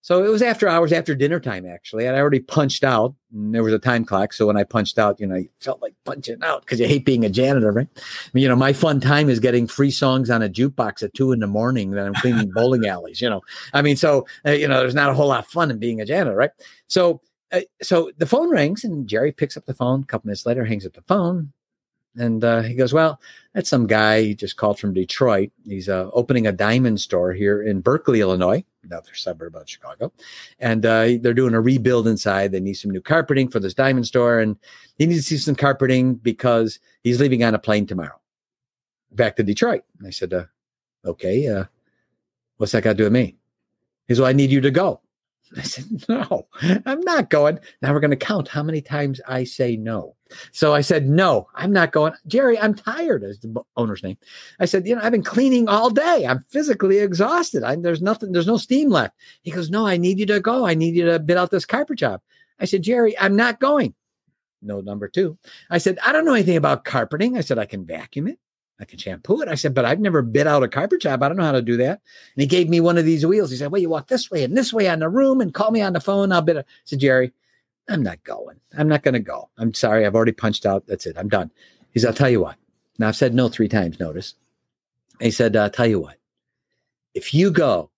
so 0.02 0.24
it 0.24 0.28
was 0.28 0.42
after 0.42 0.68
hours, 0.68 0.92
after 0.92 1.14
dinner 1.14 1.38
time, 1.38 1.64
actually. 1.64 2.06
And 2.06 2.16
I 2.16 2.20
already 2.20 2.40
punched 2.40 2.82
out, 2.82 3.14
and 3.32 3.54
there 3.54 3.62
was 3.62 3.72
a 3.72 3.78
time 3.78 4.04
clock. 4.04 4.32
So 4.32 4.48
when 4.48 4.56
I 4.56 4.64
punched 4.64 4.98
out, 4.98 5.20
you 5.20 5.28
know, 5.28 5.36
I 5.36 5.48
felt 5.60 5.80
like 5.80 5.94
punching 6.04 6.42
out 6.42 6.62
because 6.62 6.80
you 6.80 6.88
hate 6.88 7.04
being 7.04 7.24
a 7.24 7.30
janitor, 7.30 7.70
right? 7.70 7.86
I 7.96 8.30
mean, 8.32 8.42
you 8.42 8.48
know, 8.48 8.56
my 8.56 8.72
fun 8.72 9.00
time 9.00 9.30
is 9.30 9.38
getting 9.38 9.68
free 9.68 9.92
songs 9.92 10.28
on 10.28 10.42
a 10.42 10.48
jukebox 10.48 11.04
at 11.04 11.14
two 11.14 11.30
in 11.30 11.38
the 11.38 11.46
morning 11.46 11.92
that 11.92 12.04
I'm 12.04 12.14
cleaning 12.14 12.50
bowling 12.50 12.84
alleys, 12.84 13.20
you 13.20 13.30
know. 13.30 13.42
I 13.74 13.82
mean, 13.82 13.96
so, 13.96 14.26
uh, 14.44 14.50
you 14.50 14.66
know, 14.66 14.80
there's 14.80 14.94
not 14.94 15.10
a 15.10 15.14
whole 15.14 15.28
lot 15.28 15.44
of 15.44 15.46
fun 15.46 15.70
in 15.70 15.78
being 15.78 16.00
a 16.00 16.04
janitor, 16.04 16.34
right? 16.34 16.50
So 16.88 17.20
uh, 17.52 17.60
so 17.82 18.10
the 18.18 18.26
phone 18.26 18.48
rings 18.50 18.84
and 18.84 19.06
Jerry 19.06 19.32
picks 19.32 19.56
up 19.56 19.66
the 19.66 19.74
phone. 19.74 20.02
A 20.02 20.06
couple 20.06 20.28
minutes 20.28 20.46
later, 20.46 20.64
hangs 20.64 20.86
up 20.86 20.94
the 20.94 21.02
phone. 21.02 21.52
And 22.16 22.44
uh, 22.44 22.62
he 22.62 22.74
goes, 22.74 22.92
Well, 22.92 23.20
that's 23.54 23.70
some 23.70 23.86
guy 23.86 24.22
he 24.22 24.34
just 24.34 24.56
called 24.56 24.78
from 24.78 24.92
Detroit. 24.92 25.50
He's 25.64 25.88
uh, 25.88 26.10
opening 26.12 26.46
a 26.46 26.52
diamond 26.52 27.00
store 27.00 27.32
here 27.32 27.62
in 27.62 27.80
Berkeley, 27.80 28.20
Illinois, 28.20 28.64
another 28.84 29.14
suburb 29.14 29.56
of 29.56 29.68
Chicago. 29.68 30.12
And 30.58 30.84
uh, 30.84 31.12
they're 31.20 31.32
doing 31.32 31.54
a 31.54 31.60
rebuild 31.60 32.06
inside. 32.06 32.52
They 32.52 32.60
need 32.60 32.74
some 32.74 32.90
new 32.90 33.00
carpeting 33.00 33.48
for 33.48 33.60
this 33.60 33.74
diamond 33.74 34.06
store. 34.06 34.40
And 34.40 34.56
he 34.98 35.06
needs 35.06 35.20
to 35.20 35.26
see 35.26 35.38
some 35.38 35.54
carpeting 35.54 36.14
because 36.16 36.80
he's 37.02 37.20
leaving 37.20 37.44
on 37.44 37.54
a 37.54 37.58
plane 37.58 37.86
tomorrow 37.86 38.20
back 39.12 39.36
to 39.36 39.42
Detroit. 39.42 39.82
And 39.98 40.06
I 40.06 40.10
said, 40.10 40.32
uh, 40.34 40.44
Okay, 41.04 41.48
uh, 41.48 41.64
what's 42.58 42.72
that 42.72 42.84
got 42.84 42.90
to 42.90 42.96
do 42.96 43.04
with 43.04 43.12
me? 43.12 43.36
He 44.06 44.14
said, 44.14 44.20
Well, 44.20 44.30
I 44.30 44.34
need 44.34 44.50
you 44.50 44.60
to 44.60 44.70
go. 44.70 45.00
I 45.56 45.62
said, 45.62 45.86
No, 46.08 46.46
I'm 46.62 47.00
not 47.00 47.30
going. 47.30 47.58
Now 47.80 47.92
we're 47.92 48.00
going 48.00 48.10
to 48.10 48.16
count 48.16 48.48
how 48.48 48.62
many 48.62 48.80
times 48.80 49.20
I 49.26 49.44
say 49.44 49.76
no. 49.76 50.16
So 50.50 50.74
I 50.74 50.80
said, 50.80 51.08
No, 51.08 51.48
I'm 51.54 51.72
not 51.72 51.92
going. 51.92 52.14
Jerry, 52.26 52.58
I'm 52.58 52.74
tired, 52.74 53.22
is 53.22 53.38
the 53.40 53.60
owner's 53.76 54.02
name. 54.02 54.16
I 54.60 54.64
said, 54.64 54.86
You 54.86 54.96
know, 54.96 55.02
I've 55.02 55.12
been 55.12 55.22
cleaning 55.22 55.68
all 55.68 55.90
day. 55.90 56.26
I'm 56.26 56.44
physically 56.48 56.98
exhausted. 56.98 57.62
I, 57.62 57.76
there's 57.76 58.02
nothing, 58.02 58.32
there's 58.32 58.46
no 58.46 58.56
steam 58.56 58.90
left. 58.90 59.16
He 59.42 59.50
goes, 59.50 59.70
No, 59.70 59.86
I 59.86 59.96
need 59.96 60.18
you 60.18 60.26
to 60.26 60.40
go. 60.40 60.66
I 60.66 60.74
need 60.74 60.94
you 60.94 61.04
to 61.06 61.18
bid 61.18 61.36
out 61.36 61.50
this 61.50 61.66
carpet 61.66 61.98
job. 61.98 62.20
I 62.58 62.64
said, 62.64 62.82
Jerry, 62.82 63.18
I'm 63.18 63.36
not 63.36 63.60
going. 63.60 63.94
No, 64.62 64.80
number 64.80 65.08
two. 65.08 65.36
I 65.70 65.78
said, 65.78 65.98
I 66.04 66.12
don't 66.12 66.24
know 66.24 66.34
anything 66.34 66.56
about 66.56 66.84
carpeting. 66.84 67.36
I 67.36 67.40
said, 67.40 67.58
I 67.58 67.66
can 67.66 67.84
vacuum 67.84 68.28
it. 68.28 68.38
I 68.80 68.84
can 68.84 68.98
shampoo 68.98 69.42
it. 69.42 69.48
I 69.48 69.54
said, 69.54 69.74
but 69.74 69.84
I've 69.84 70.00
never 70.00 70.22
bit 70.22 70.46
out 70.46 70.62
a 70.62 70.68
carpet 70.68 71.00
job. 71.00 71.22
I 71.22 71.28
don't 71.28 71.36
know 71.36 71.44
how 71.44 71.52
to 71.52 71.62
do 71.62 71.76
that. 71.76 72.00
And 72.34 72.40
he 72.40 72.46
gave 72.46 72.68
me 72.68 72.80
one 72.80 72.98
of 72.98 73.04
these 73.04 73.24
wheels. 73.24 73.50
He 73.50 73.56
said, 73.56 73.70
well, 73.70 73.80
you 73.80 73.88
walk 73.88 74.08
this 74.08 74.30
way 74.30 74.42
and 74.42 74.56
this 74.56 74.72
way 74.72 74.88
on 74.88 74.98
the 74.98 75.08
room 75.08 75.40
and 75.40 75.54
call 75.54 75.70
me 75.70 75.80
on 75.82 75.92
the 75.92 76.00
phone. 76.00 76.32
I'll 76.32 76.42
bid 76.42 76.56
it. 76.56 76.66
I 76.68 76.72
said, 76.84 76.98
Jerry, 76.98 77.32
I'm 77.88 78.02
not 78.02 78.24
going. 78.24 78.58
I'm 78.76 78.88
not 78.88 79.02
going 79.02 79.14
to 79.14 79.20
go. 79.20 79.50
I'm 79.58 79.72
sorry. 79.74 80.04
I've 80.04 80.14
already 80.14 80.32
punched 80.32 80.66
out. 80.66 80.86
That's 80.86 81.06
it. 81.06 81.16
I'm 81.16 81.28
done. 81.28 81.50
He 81.92 82.00
said, 82.00 82.08
I'll 82.08 82.14
tell 82.14 82.30
you 82.30 82.40
what. 82.40 82.56
Now 82.98 83.08
I've 83.08 83.16
said 83.16 83.34
no 83.34 83.48
three 83.48 83.68
times, 83.68 84.00
notice. 84.00 84.34
He 85.20 85.30
said, 85.30 85.54
I'll 85.56 85.70
tell 85.70 85.86
you 85.86 86.00
what. 86.00 86.16
If 87.14 87.34
you 87.34 87.50
go, 87.50 87.90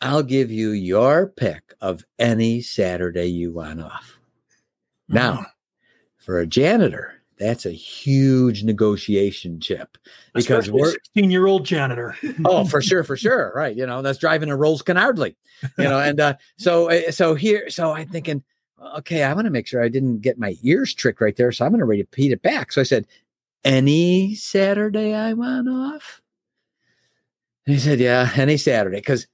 I'll 0.00 0.22
give 0.22 0.50
you 0.50 0.70
your 0.70 1.28
pick 1.28 1.74
of 1.80 2.04
any 2.18 2.60
Saturday 2.60 3.26
you 3.26 3.52
want 3.52 3.80
off. 3.80 4.18
Now, 5.08 5.32
mm. 5.38 5.46
for 6.18 6.38
a 6.38 6.46
janitor, 6.46 7.17
that's 7.38 7.66
a 7.66 7.70
huge 7.70 8.64
negotiation 8.64 9.60
chip 9.60 9.96
because 10.34 10.66
Especially 10.66 10.80
we're 10.80 10.90
16 10.92 11.30
year 11.30 11.46
old 11.46 11.64
janitor. 11.64 12.16
oh, 12.44 12.64
for 12.68 12.82
sure, 12.82 13.04
for 13.04 13.16
sure. 13.16 13.52
Right. 13.54 13.76
You 13.76 13.86
know, 13.86 14.02
that's 14.02 14.18
driving 14.18 14.50
a 14.50 14.56
Rolls 14.56 14.82
Canardly, 14.82 15.36
you 15.78 15.84
know, 15.84 15.98
and 15.98 16.20
uh, 16.20 16.34
so, 16.56 16.90
uh, 16.90 17.10
so 17.10 17.34
here, 17.34 17.70
so 17.70 17.92
I'm 17.92 18.08
thinking, 18.08 18.42
okay, 18.96 19.22
I 19.22 19.32
want 19.32 19.46
to 19.46 19.50
make 19.50 19.66
sure 19.66 19.82
I 19.82 19.88
didn't 19.88 20.20
get 20.20 20.38
my 20.38 20.56
ears 20.62 20.94
tricked 20.94 21.20
right 21.20 21.36
there. 21.36 21.52
So 21.52 21.64
I'm 21.64 21.72
going 21.72 21.80
to 21.80 21.86
repeat 21.86 22.32
it 22.32 22.42
back. 22.42 22.72
So 22.72 22.80
I 22.80 22.84
said, 22.84 23.06
any 23.64 24.34
Saturday 24.34 25.14
I 25.14 25.32
want 25.32 25.68
off? 25.68 26.20
And 27.66 27.74
he 27.74 27.80
said, 27.80 28.00
yeah, 28.00 28.30
any 28.34 28.56
Saturday. 28.56 29.00
Cause 29.00 29.26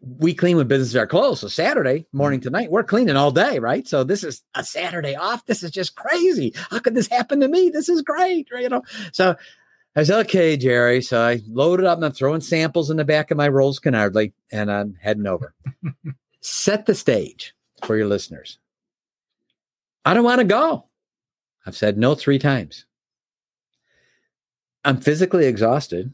we 0.00 0.34
clean 0.34 0.56
when 0.56 0.68
businesses 0.68 0.96
are 0.96 1.06
closed. 1.06 1.40
So 1.40 1.48
Saturday 1.48 2.06
morning 2.12 2.40
mm. 2.40 2.44
to 2.44 2.50
night, 2.50 2.70
we're 2.70 2.84
cleaning 2.84 3.16
all 3.16 3.30
day, 3.30 3.58
right? 3.58 3.86
So 3.86 4.04
this 4.04 4.24
is 4.24 4.42
a 4.54 4.64
Saturday 4.64 5.14
off. 5.16 5.46
This 5.46 5.62
is 5.62 5.70
just 5.70 5.96
crazy. 5.96 6.52
How 6.70 6.78
could 6.78 6.94
this 6.94 7.08
happen 7.08 7.40
to 7.40 7.48
me? 7.48 7.70
This 7.70 7.88
is 7.88 8.02
great, 8.02 8.48
right? 8.52 8.62
You 8.62 8.68
know. 8.68 8.82
So 9.12 9.36
I 9.96 10.04
said, 10.04 10.20
okay, 10.26 10.56
Jerry. 10.56 11.02
So 11.02 11.20
I 11.20 11.40
loaded 11.48 11.86
up 11.86 11.98
and 11.98 12.04
I'm 12.04 12.12
throwing 12.12 12.40
samples 12.40 12.90
in 12.90 12.96
the 12.96 13.04
back 13.04 13.30
of 13.30 13.36
my 13.36 13.48
Rolls 13.48 13.80
Canardly 13.80 14.32
and 14.52 14.70
I'm 14.70 14.96
heading 15.00 15.26
over. 15.26 15.54
Set 16.40 16.86
the 16.86 16.94
stage 16.94 17.54
for 17.84 17.96
your 17.96 18.06
listeners. 18.06 18.58
I 20.04 20.14
don't 20.14 20.24
want 20.24 20.40
to 20.40 20.46
go. 20.46 20.86
I've 21.66 21.76
said 21.76 21.98
no 21.98 22.14
three 22.14 22.38
times. 22.38 22.86
I'm 24.84 24.96
physically 24.98 25.46
exhausted, 25.46 26.12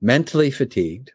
mentally 0.00 0.50
fatigued. 0.50 1.12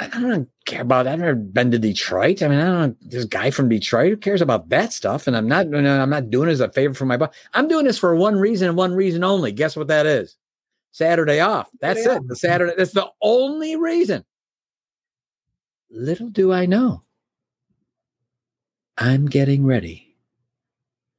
I 0.00 0.06
don't 0.06 0.48
care 0.64 0.82
about 0.82 1.04
that. 1.04 1.14
I've 1.14 1.18
never 1.18 1.34
been 1.34 1.72
to 1.72 1.78
Detroit. 1.78 2.40
I 2.42 2.48
mean, 2.48 2.60
I 2.60 2.66
don't 2.66 3.10
this 3.10 3.24
guy 3.24 3.50
from 3.50 3.68
Detroit. 3.68 4.10
Who 4.10 4.16
cares 4.16 4.40
about 4.40 4.68
that 4.68 4.92
stuff? 4.92 5.26
And 5.26 5.36
I'm 5.36 5.48
not, 5.48 5.66
I'm 5.74 6.10
not 6.10 6.30
doing 6.30 6.48
it 6.48 6.52
as 6.52 6.60
a 6.60 6.70
favor 6.70 6.94
for 6.94 7.04
my 7.04 7.16
boss. 7.16 7.34
I'm 7.52 7.66
doing 7.66 7.84
this 7.84 7.98
for 7.98 8.14
one 8.14 8.36
reason 8.36 8.68
and 8.68 8.76
one 8.76 8.94
reason 8.94 9.24
only. 9.24 9.50
Guess 9.50 9.74
what 9.74 9.88
that 9.88 10.06
is? 10.06 10.36
Saturday 10.92 11.40
off. 11.40 11.68
That's 11.80 12.06
it. 12.06 12.22
The 12.28 12.36
Saturday. 12.36 12.74
That's 12.76 12.92
the 12.92 13.08
only 13.20 13.74
reason. 13.74 14.24
Little 15.90 16.28
do 16.28 16.52
I 16.52 16.66
know, 16.66 17.02
I'm 18.96 19.26
getting 19.26 19.64
ready 19.66 20.16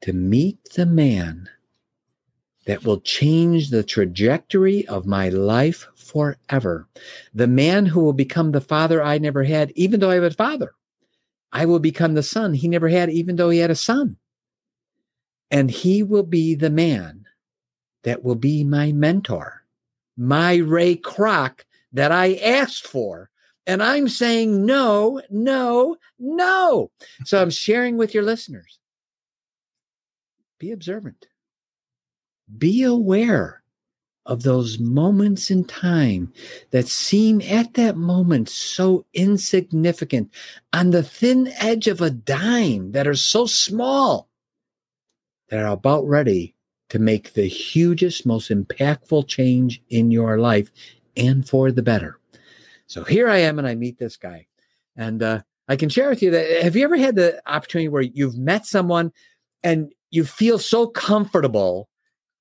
to 0.02 0.14
meet 0.14 0.64
the 0.76 0.86
man 0.86 1.50
that 2.66 2.86
will 2.86 3.02
change 3.02 3.72
the 3.72 3.84
trajectory 3.84 4.88
of 4.88 5.06
my 5.06 5.30
life 5.30 5.88
forever. 6.10 6.88
The 7.34 7.48
man 7.48 7.86
who 7.86 8.02
will 8.02 8.14
become 8.14 8.52
the 8.52 8.62
father 8.62 9.04
I 9.04 9.18
never 9.18 9.44
had, 9.44 9.72
even 9.76 10.00
though 10.00 10.10
I 10.10 10.16
have 10.16 10.24
a 10.24 10.32
father. 10.32 10.74
I 11.52 11.66
will 11.66 11.80
become 11.80 12.14
the 12.14 12.24
son 12.24 12.54
he 12.54 12.68
never 12.68 12.90
had, 12.90 13.10
even 13.10 13.36
though 13.36 13.50
he 13.50 13.60
had 13.60 13.72
a 13.72 13.76
son. 13.76 14.18
And 15.52 15.72
he 15.72 16.04
will 16.04 16.24
be 16.24 16.56
the 16.56 16.70
man 16.70 17.26
that 18.04 18.24
will 18.24 18.36
be 18.36 18.64
my 18.64 18.92
mentor, 18.92 19.64
my 20.16 20.56
Ray 20.56 20.96
Kroc 20.96 21.62
that 21.94 22.12
I 22.12 22.36
asked 22.36 22.86
for. 22.86 23.30
And 23.66 23.82
I'm 23.84 24.08
saying 24.08 24.66
no, 24.66 25.22
no, 25.30 25.98
no. 26.18 26.92
So 27.26 27.42
I'm 27.42 27.50
sharing 27.50 27.98
with 27.98 28.14
your 28.14 28.24
listeners 28.24 28.80
be 30.60 30.72
observant, 30.72 31.28
be 32.58 32.84
aware 32.84 33.64
of 34.30 34.44
those 34.44 34.78
moments 34.78 35.50
in 35.50 35.66
time 35.66 36.32
that 36.70 36.88
seem 36.88 37.42
at 37.42 37.74
that 37.74 37.98
moment 37.98 38.48
so 38.48 39.04
insignificant 39.14 40.32
on 40.72 40.92
the 40.92 41.02
thin 41.02 41.52
edge 41.58 41.88
of 41.88 42.00
a 42.00 42.12
dime 42.12 42.92
that 42.92 43.08
are 43.08 43.16
so 43.16 43.48
small 43.48 44.30
that 45.50 45.60
are 45.60 45.74
about 45.74 46.08
ready 46.08 46.54
to 46.90 47.00
make 47.00 47.34
the 47.34 47.48
hugest, 47.48 48.24
most 48.24 48.52
impactful 48.52 49.28
change 49.28 49.82
in 49.90 50.12
your 50.12 50.38
life 50.38 50.72
and 51.18 51.50
for 51.50 51.72
the 51.72 51.82
better. 51.82 52.20
So 52.86 53.04
here 53.04 53.28
I 53.30 53.38
am, 53.38 53.58
and 53.58 53.68
I 53.68 53.74
meet 53.74 53.98
this 53.98 54.16
guy. 54.16 54.46
And 54.96 55.24
uh, 55.24 55.42
I 55.68 55.76
can 55.76 55.90
share 55.90 56.10
with 56.10 56.22
you 56.22 56.30
that 56.32 56.64
have 56.64 56.76
you 56.76 56.84
ever 56.84 56.98
had 56.98 57.16
the 57.16 57.42
opportunity 57.48 57.88
where 57.88 58.04
you've 58.04 58.38
met 58.38 58.68
someone 58.68 59.12
and 59.64 59.92
you 60.12 60.24
feel 60.24 60.60
so 60.60 60.86
comfortable 60.86 61.89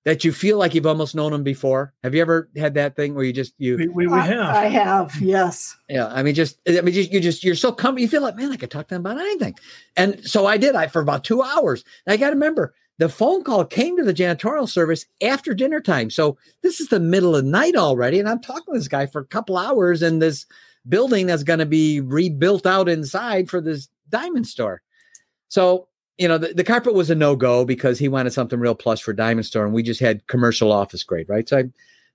that 0.08 0.24
you 0.24 0.32
feel 0.32 0.56
like 0.56 0.74
you've 0.74 0.86
almost 0.86 1.14
known 1.14 1.32
them 1.32 1.42
before? 1.42 1.92
Have 2.02 2.14
you 2.14 2.22
ever 2.22 2.48
had 2.56 2.72
that 2.74 2.96
thing 2.96 3.14
where 3.14 3.24
you 3.24 3.32
just 3.34 3.52
you? 3.58 3.76
We, 3.76 3.88
we, 3.88 4.06
we 4.06 4.18
have. 4.18 4.54
I, 4.54 4.64
I, 4.64 4.68
have. 4.68 5.14
Yes. 5.20 5.76
Yeah. 5.86 6.06
I 6.06 6.22
mean, 6.22 6.34
just 6.34 6.58
I 6.66 6.80
mean, 6.80 6.94
just, 6.94 7.12
you 7.12 7.20
just 7.20 7.44
you're 7.44 7.54
so 7.54 7.72
comfortable. 7.72 8.00
You 8.00 8.08
feel 8.08 8.22
like 8.22 8.34
man, 8.34 8.50
I 8.50 8.56
could 8.56 8.70
talk 8.70 8.88
to 8.88 8.94
them 8.94 9.02
about 9.04 9.18
anything. 9.18 9.54
And 9.98 10.26
so 10.26 10.46
I 10.46 10.56
did. 10.56 10.74
I 10.74 10.86
for 10.86 11.02
about 11.02 11.24
two 11.24 11.42
hours. 11.42 11.84
And 12.06 12.14
I 12.14 12.16
got 12.16 12.30
to 12.30 12.36
remember 12.36 12.72
the 12.96 13.10
phone 13.10 13.44
call 13.44 13.66
came 13.66 13.98
to 13.98 14.02
the 14.02 14.14
janitorial 14.14 14.66
service 14.66 15.04
after 15.22 15.52
dinner 15.52 15.80
time. 15.80 16.08
So 16.08 16.38
this 16.62 16.80
is 16.80 16.88
the 16.88 17.00
middle 17.00 17.36
of 17.36 17.44
the 17.44 17.50
night 17.50 17.76
already. 17.76 18.18
And 18.18 18.30
I'm 18.30 18.40
talking 18.40 18.72
to 18.72 18.78
this 18.78 18.88
guy 18.88 19.04
for 19.04 19.20
a 19.20 19.26
couple 19.26 19.58
hours 19.58 20.02
in 20.02 20.20
this 20.20 20.46
building 20.88 21.26
that's 21.26 21.42
going 21.42 21.58
to 21.58 21.66
be 21.66 22.00
rebuilt 22.00 22.64
out 22.64 22.88
inside 22.88 23.50
for 23.50 23.60
this 23.60 23.88
diamond 24.08 24.46
store. 24.46 24.80
So, 25.48 25.87
you 26.18 26.26
know, 26.26 26.36
the, 26.36 26.52
the 26.52 26.64
carpet 26.64 26.94
was 26.94 27.10
a 27.10 27.14
no 27.14 27.36
go 27.36 27.64
because 27.64 27.98
he 27.98 28.08
wanted 28.08 28.32
something 28.32 28.58
real 28.58 28.74
plush 28.74 29.02
for 29.02 29.12
diamond 29.12 29.46
store. 29.46 29.64
And 29.64 29.72
we 29.72 29.82
just 29.82 30.00
had 30.00 30.26
commercial 30.26 30.72
office 30.72 31.04
grade, 31.04 31.28
right? 31.28 31.48
So 31.48 31.58
I 31.58 31.64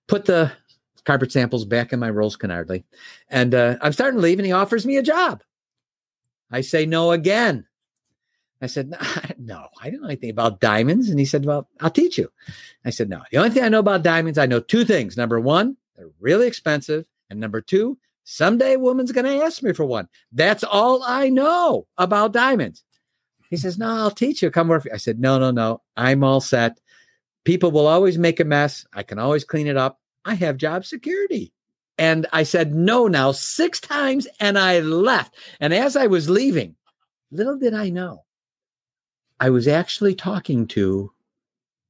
put 0.07 0.25
the 0.25 0.51
carpet 1.05 1.31
samples 1.31 1.65
back 1.65 1.93
in 1.93 1.99
my 1.99 2.09
Rolls 2.09 2.37
Canardly. 2.37 2.83
And 3.29 3.55
uh, 3.55 3.77
I'm 3.81 3.93
starting 3.93 4.19
to 4.19 4.23
leave 4.23 4.39
and 4.39 4.45
he 4.45 4.51
offers 4.51 4.85
me 4.85 4.97
a 4.97 5.03
job. 5.03 5.41
I 6.51 6.61
say 6.61 6.85
no 6.85 7.11
again. 7.11 7.65
I 8.61 8.67
said, 8.67 8.89
no, 9.39 9.67
I 9.81 9.85
didn't 9.85 10.01
know 10.01 10.07
anything 10.07 10.29
about 10.29 10.59
diamonds. 10.59 11.09
And 11.09 11.17
he 11.17 11.25
said, 11.25 11.45
well, 11.45 11.69
I'll 11.79 11.89
teach 11.89 12.17
you. 12.17 12.29
I 12.85 12.89
said, 12.89 13.09
no, 13.09 13.21
the 13.31 13.37
only 13.37 13.49
thing 13.49 13.63
I 13.63 13.69
know 13.69 13.79
about 13.79 14.03
diamonds, 14.03 14.37
I 14.37 14.45
know 14.45 14.59
two 14.59 14.85
things. 14.85 15.17
Number 15.17 15.39
one, 15.39 15.77
they're 15.95 16.09
really 16.19 16.47
expensive. 16.47 17.05
And 17.29 17.39
number 17.39 17.61
two, 17.61 17.97
someday 18.25 18.73
a 18.73 18.79
woman's 18.79 19.11
going 19.11 19.25
to 19.25 19.43
ask 19.43 19.63
me 19.63 19.73
for 19.73 19.85
one. 19.85 20.07
That's 20.31 20.63
all 20.63 21.03
I 21.03 21.29
know 21.29 21.87
about 21.97 22.33
diamonds. 22.33 22.83
He 23.53 23.57
says, 23.57 23.77
no, 23.77 23.85
I'll 23.87 24.09
teach 24.09 24.41
you. 24.41 24.49
Come 24.49 24.69
work. 24.69 24.87
I 24.91 24.97
said, 24.97 25.19
no, 25.19 25.37
no, 25.37 25.51
no. 25.51 25.83
I'm 25.95 26.23
all 26.23 26.41
set. 26.41 26.79
People 27.43 27.69
will 27.69 27.85
always 27.85 28.17
make 28.17 28.39
a 28.39 28.43
mess. 28.43 28.83
I 28.93 29.03
can 29.03 29.19
always 29.19 29.43
clean 29.43 29.67
it 29.67 29.77
up. 29.77 29.99
I 30.25 30.33
have 30.33 30.57
job 30.57 30.85
security. 30.85 31.53
And 31.99 32.25
I 32.33 32.41
said, 32.41 32.73
no, 32.73 33.05
now 33.05 33.31
six 33.31 33.79
times. 33.79 34.27
And 34.39 34.57
I 34.57 34.79
left. 34.79 35.35
And 35.59 35.71
as 35.71 35.95
I 35.95 36.07
was 36.07 36.31
leaving, 36.31 36.75
little 37.29 37.55
did 37.55 37.75
I 37.75 37.89
know 37.89 38.23
I 39.39 39.51
was 39.51 39.67
actually 39.67 40.15
talking 40.15 40.65
to 40.69 41.11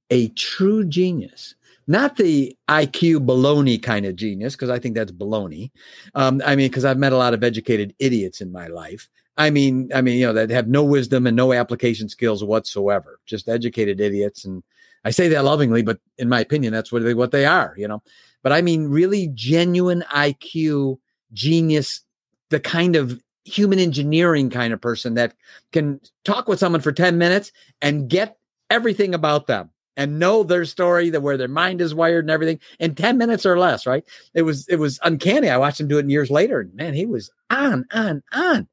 a 0.10 0.28
true 0.28 0.84
genius, 0.84 1.56
not 1.88 2.18
the 2.18 2.58
IQ 2.68 3.26
baloney 3.26 3.82
kind 3.82 4.06
of 4.06 4.18
genius, 4.18 4.54
because 4.54 4.70
I 4.70 4.80
think 4.80 4.96
that's 4.96 5.14
baloney. 5.14 5.72
Um, 6.14 6.42
I 6.46 6.58
mean, 6.58 6.70
because 6.70 6.84
I've 6.84 6.98
met 6.98 7.14
a 7.14 7.18
lot 7.18 7.34
of 7.34 7.42
educated 7.42 7.96
idiots 8.00 8.42
in 8.42 8.52
my 8.52 8.68
life. 8.68 9.08
I 9.38 9.50
mean, 9.50 9.90
I 9.94 10.02
mean, 10.02 10.20
you 10.20 10.28
know, 10.28 10.34
that 10.34 10.50
have 10.52 10.68
no 10.68 10.84
wisdom 10.84 11.26
and 11.26 11.36
no 11.36 11.54
application 11.54 12.08
skills 12.08 12.44
whatsoever, 12.44 13.20
just 13.26 13.50
educated 13.50 14.00
idiots. 14.00 14.46
And 14.46 14.62
I 15.06 15.12
say 15.12 15.28
that 15.30 15.44
lovingly, 15.44 15.82
but 15.82 16.00
in 16.18 16.30
my 16.30 16.40
opinion, 16.40 16.72
that's 16.72 16.92
what 16.92 17.04
they 17.04 17.14
what 17.14 17.32
they 17.32 17.46
are, 17.46 17.74
you 17.78 17.88
know. 17.88 18.04
But 18.44 18.52
I 18.52 18.62
mean, 18.62 18.88
really 18.88 19.30
genuine 19.34 20.04
IQ 20.14 21.00
genius, 21.34 22.02
the 22.50 22.60
kind 22.60 22.96
of 22.96 23.20
human 23.46 23.80
engineering 23.80 24.50
kind 24.50 24.74
of 24.74 24.82
person 24.82 25.16
that 25.16 25.34
can 25.72 26.00
talk 26.24 26.48
with 26.48 26.60
someone 26.60 26.82
for 26.82 26.92
10 26.92 27.18
minutes 27.18 27.52
and 27.82 28.10
get 28.10 28.38
everything 28.70 29.14
about 29.14 29.48
them 29.48 29.70
and 29.98 30.18
know 30.18 30.44
their 30.44 30.66
story 30.66 31.10
that 31.10 31.22
where 31.22 31.38
their 31.38 31.48
mind 31.48 31.82
is 31.82 31.94
wired 31.94 32.24
and 32.24 32.32
everything 32.32 32.60
in 32.80 32.96
10 32.96 33.18
minutes 33.18 33.46
or 33.46 33.60
less 33.60 33.86
right 33.86 34.06
it 34.34 34.44
was 34.44 34.68
it 34.70 34.78
was 34.78 35.00
uncanny 35.04 35.50
i 35.50 35.58
watched 35.58 35.80
him 35.80 35.88
do 35.88 35.98
it 35.98 36.10
years 36.10 36.32
later 36.32 36.62
and 36.62 36.74
man 36.74 36.94
he 36.94 37.06
was 37.06 37.30
on 37.50 37.86
on 37.92 38.24
on 38.32 38.68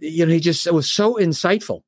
you 0.00 0.24
know 0.24 0.32
he 0.32 0.40
just 0.40 0.66
it 0.66 0.74
was 0.74 0.90
so 0.90 1.14
insightful 1.14 1.82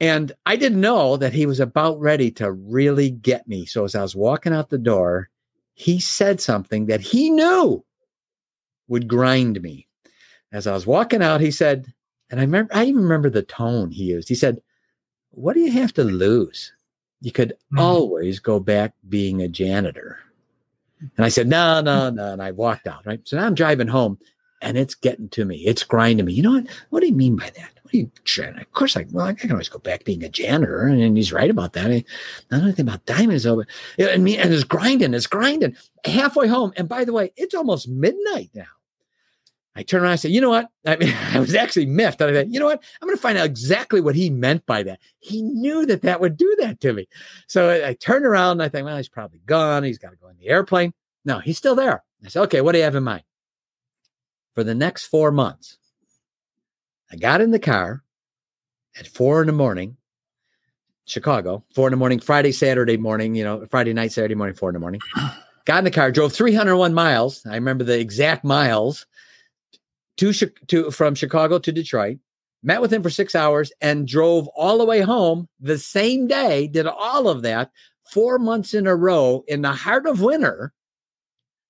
and 0.00 0.32
i 0.44 0.56
didn't 0.56 0.80
know 0.80 1.16
that 1.16 1.32
he 1.32 1.46
was 1.46 1.60
about 1.60 1.98
ready 2.00 2.30
to 2.30 2.52
really 2.52 3.10
get 3.10 3.46
me 3.48 3.64
so 3.64 3.84
as 3.84 3.94
i 3.94 4.02
was 4.02 4.16
walking 4.16 4.52
out 4.52 4.70
the 4.70 4.78
door 4.78 5.28
he 5.74 5.98
said 5.98 6.40
something 6.40 6.86
that 6.86 7.00
he 7.00 7.30
knew 7.30 7.84
would 8.88 9.08
grind 9.08 9.60
me 9.60 9.86
as 10.52 10.66
I 10.66 10.72
was 10.72 10.86
walking 10.86 11.22
out, 11.22 11.40
he 11.40 11.50
said, 11.50 11.92
and 12.30 12.40
I 12.40 12.44
remember, 12.44 12.74
I 12.74 12.84
even 12.84 13.02
remember 13.02 13.30
the 13.30 13.42
tone 13.42 13.90
he 13.90 14.04
used. 14.04 14.28
He 14.28 14.34
said, 14.34 14.62
What 15.30 15.54
do 15.54 15.60
you 15.60 15.70
have 15.72 15.92
to 15.94 16.04
lose? 16.04 16.72
You 17.20 17.32
could 17.32 17.50
mm-hmm. 17.50 17.78
always 17.78 18.38
go 18.38 18.58
back 18.60 18.94
being 19.08 19.42
a 19.42 19.48
janitor. 19.48 20.18
And 21.00 21.26
I 21.26 21.28
said, 21.28 21.46
No, 21.46 21.80
no, 21.80 22.10
no. 22.10 22.32
And 22.32 22.42
I 22.42 22.52
walked 22.52 22.86
out, 22.86 23.04
right? 23.06 23.20
So 23.24 23.36
now 23.36 23.46
I'm 23.46 23.54
driving 23.54 23.88
home 23.88 24.18
and 24.62 24.76
it's 24.76 24.94
getting 24.94 25.28
to 25.30 25.44
me. 25.44 25.58
It's 25.58 25.82
grinding 25.82 26.26
me. 26.26 26.32
You 26.32 26.42
know 26.42 26.52
what? 26.52 26.66
What 26.90 27.00
do 27.00 27.06
you 27.06 27.14
mean 27.14 27.36
by 27.36 27.50
that? 27.50 27.70
What 27.82 27.92
do 27.92 27.98
you, 27.98 28.10
of 28.38 28.72
course, 28.72 28.96
like, 28.96 29.08
well, 29.12 29.26
I 29.26 29.34
can 29.34 29.52
always 29.52 29.68
go 29.68 29.78
back 29.78 30.04
being 30.04 30.24
a 30.24 30.28
janitor. 30.28 30.82
And 30.82 31.16
he's 31.16 31.32
right 31.32 31.50
about 31.50 31.74
that. 31.74 31.90
I, 31.90 32.04
know 32.50 32.62
anything 32.62 32.88
about 32.88 33.06
diamonds, 33.06 33.44
though. 33.44 33.56
But, 33.56 33.68
and, 33.98 34.24
me, 34.24 34.36
and 34.38 34.52
it's 34.52 34.64
grinding, 34.64 35.14
it's 35.14 35.26
grinding. 35.26 35.76
Halfway 36.04 36.48
home. 36.48 36.72
And 36.76 36.88
by 36.88 37.04
the 37.04 37.12
way, 37.12 37.32
it's 37.36 37.54
almost 37.54 37.88
midnight 37.88 38.50
now. 38.54 38.64
I 39.76 39.82
turn 39.82 40.02
around 40.02 40.12
and 40.12 40.20
said, 40.20 40.30
you 40.30 40.40
know 40.40 40.48
what? 40.48 40.68
I 40.86 40.96
mean, 40.96 41.14
I 41.32 41.38
was 41.38 41.54
actually 41.54 41.86
miffed. 41.86 42.22
I 42.22 42.32
said, 42.32 42.52
you 42.52 42.58
know 42.58 42.66
what? 42.66 42.82
I'm 43.00 43.06
going 43.06 43.16
to 43.16 43.22
find 43.22 43.36
out 43.36 43.44
exactly 43.44 44.00
what 44.00 44.16
he 44.16 44.30
meant 44.30 44.64
by 44.64 44.82
that. 44.84 44.98
He 45.18 45.42
knew 45.42 45.84
that 45.86 46.02
that 46.02 46.20
would 46.20 46.36
do 46.36 46.56
that 46.60 46.80
to 46.80 46.94
me. 46.94 47.06
So 47.46 47.68
I, 47.68 47.88
I 47.90 48.16
around 48.16 48.52
and 48.52 48.62
I 48.62 48.68
think, 48.70 48.86
well, 48.86 48.96
he's 48.96 49.08
probably 49.08 49.40
gone. 49.44 49.84
He's 49.84 49.98
got 49.98 50.10
to 50.10 50.16
go 50.16 50.28
in 50.28 50.38
the 50.38 50.48
airplane. 50.48 50.94
No, 51.26 51.40
he's 51.40 51.58
still 51.58 51.74
there. 51.74 52.02
I 52.24 52.28
said, 52.28 52.42
okay, 52.44 52.62
what 52.62 52.72
do 52.72 52.78
you 52.78 52.84
have 52.84 52.94
in 52.94 53.04
mind? 53.04 53.22
For 54.56 54.64
the 54.64 54.74
next 54.74 55.04
four 55.08 55.30
months, 55.30 55.76
I 57.12 57.16
got 57.16 57.42
in 57.42 57.50
the 57.50 57.58
car 57.58 58.02
at 58.98 59.06
four 59.06 59.42
in 59.42 59.48
the 59.48 59.52
morning, 59.52 59.98
Chicago, 61.04 61.62
four 61.74 61.88
in 61.88 61.90
the 61.90 61.98
morning, 61.98 62.20
Friday, 62.20 62.52
Saturday 62.52 62.96
morning, 62.96 63.34
you 63.34 63.44
know, 63.44 63.66
Friday 63.66 63.92
night, 63.92 64.12
Saturday 64.12 64.34
morning, 64.34 64.56
four 64.56 64.70
in 64.70 64.72
the 64.72 64.80
morning. 64.80 65.02
Got 65.66 65.80
in 65.80 65.84
the 65.84 65.90
car, 65.90 66.10
drove 66.10 66.32
301 66.32 66.94
miles. 66.94 67.44
I 67.44 67.54
remember 67.54 67.84
the 67.84 68.00
exact 68.00 68.44
miles 68.44 69.04
to, 70.16 70.32
to 70.32 70.90
from 70.90 71.14
Chicago 71.14 71.58
to 71.58 71.70
Detroit, 71.70 72.16
met 72.62 72.80
with 72.80 72.90
him 72.90 73.02
for 73.02 73.10
six 73.10 73.34
hours, 73.34 73.70
and 73.82 74.08
drove 74.08 74.48
all 74.56 74.78
the 74.78 74.86
way 74.86 75.02
home 75.02 75.50
the 75.60 75.76
same 75.76 76.28
day. 76.28 76.66
Did 76.66 76.86
all 76.86 77.28
of 77.28 77.42
that 77.42 77.70
four 78.10 78.38
months 78.38 78.72
in 78.72 78.86
a 78.86 78.96
row 78.96 79.44
in 79.48 79.60
the 79.60 79.72
heart 79.72 80.06
of 80.06 80.22
winter. 80.22 80.72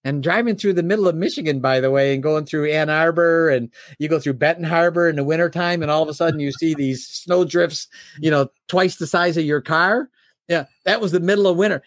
And 0.06 0.22
driving 0.22 0.54
through 0.54 0.74
the 0.74 0.84
middle 0.84 1.08
of 1.08 1.16
Michigan, 1.16 1.58
by 1.58 1.80
the 1.80 1.90
way, 1.90 2.14
and 2.14 2.22
going 2.22 2.46
through 2.46 2.70
Ann 2.70 2.88
Arbor, 2.88 3.50
and 3.50 3.72
you 3.98 4.08
go 4.08 4.20
through 4.20 4.34
Benton 4.34 4.62
Harbor 4.62 5.08
in 5.08 5.16
the 5.16 5.24
wintertime, 5.24 5.82
and 5.82 5.90
all 5.90 6.00
of 6.00 6.08
a 6.08 6.14
sudden 6.14 6.38
you 6.38 6.52
see 6.52 6.74
these 6.74 7.04
snow 7.04 7.44
drifts, 7.44 7.88
you 8.20 8.30
know, 8.30 8.48
twice 8.68 8.94
the 8.94 9.06
size 9.08 9.36
of 9.36 9.44
your 9.44 9.60
car. 9.60 10.08
Yeah, 10.46 10.66
that 10.84 11.00
was 11.00 11.10
the 11.10 11.18
middle 11.18 11.48
of 11.48 11.56
winter. 11.56 11.82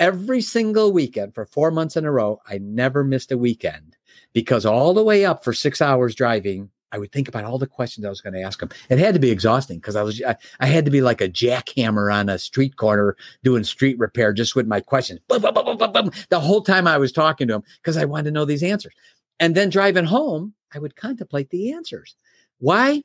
Every 0.00 0.40
single 0.40 0.92
weekend 0.92 1.34
for 1.34 1.44
four 1.44 1.70
months 1.70 1.94
in 1.94 2.06
a 2.06 2.10
row, 2.10 2.40
I 2.48 2.56
never 2.56 3.04
missed 3.04 3.32
a 3.32 3.36
weekend 3.36 3.98
because 4.32 4.64
all 4.64 4.94
the 4.94 5.04
way 5.04 5.26
up 5.26 5.44
for 5.44 5.52
six 5.52 5.82
hours 5.82 6.14
driving 6.14 6.70
I 6.92 6.98
would 6.98 7.12
think 7.12 7.28
about 7.28 7.44
all 7.44 7.58
the 7.58 7.66
questions 7.66 8.04
I 8.04 8.08
was 8.08 8.20
going 8.20 8.34
to 8.34 8.42
ask 8.42 8.62
him. 8.62 8.70
It 8.88 8.98
had 8.98 9.14
to 9.14 9.20
be 9.20 9.30
exhausting 9.30 9.78
because 9.78 9.96
I 9.96 10.02
was 10.02 10.22
I, 10.22 10.36
I, 10.60 10.66
had 10.66 10.84
to 10.86 10.90
be 10.90 11.02
like 11.02 11.20
a 11.20 11.28
jackhammer 11.28 12.12
on 12.12 12.28
a 12.28 12.38
street 12.38 12.76
corner 12.76 13.16
doing 13.44 13.64
street 13.64 13.98
repair 13.98 14.32
just 14.32 14.56
with 14.56 14.66
my 14.66 14.80
questions. 14.80 15.20
Boom, 15.28 15.42
boom, 15.42 15.76
boom, 15.76 16.10
the 16.30 16.40
whole 16.40 16.62
time 16.62 16.86
I 16.86 16.98
was 16.98 17.12
talking 17.12 17.48
to 17.48 17.54
him 17.54 17.62
because 17.82 17.96
I 17.96 18.04
wanted 18.04 18.24
to 18.24 18.30
know 18.30 18.44
these 18.44 18.62
answers. 18.62 18.94
And 19.38 19.54
then 19.54 19.68
driving 19.70 20.04
home, 20.04 20.54
I 20.74 20.78
would 20.78 20.96
contemplate 20.96 21.50
the 21.50 21.72
answers. 21.72 22.16
Why? 22.58 23.02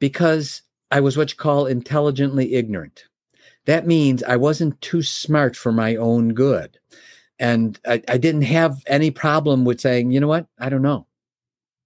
Because 0.00 0.62
I 0.90 1.00
was 1.00 1.16
what 1.16 1.30
you 1.30 1.36
call 1.36 1.66
intelligently 1.66 2.54
ignorant. 2.54 3.04
That 3.66 3.86
means 3.86 4.22
I 4.22 4.36
wasn't 4.36 4.80
too 4.80 5.02
smart 5.02 5.56
for 5.56 5.72
my 5.72 5.96
own 5.96 6.34
good. 6.34 6.78
And 7.38 7.78
I, 7.86 8.02
I 8.08 8.18
didn't 8.18 8.42
have 8.42 8.82
any 8.86 9.10
problem 9.10 9.64
with 9.64 9.80
saying, 9.80 10.10
you 10.10 10.20
know 10.20 10.28
what? 10.28 10.46
I 10.58 10.68
don't 10.68 10.82
know 10.82 11.06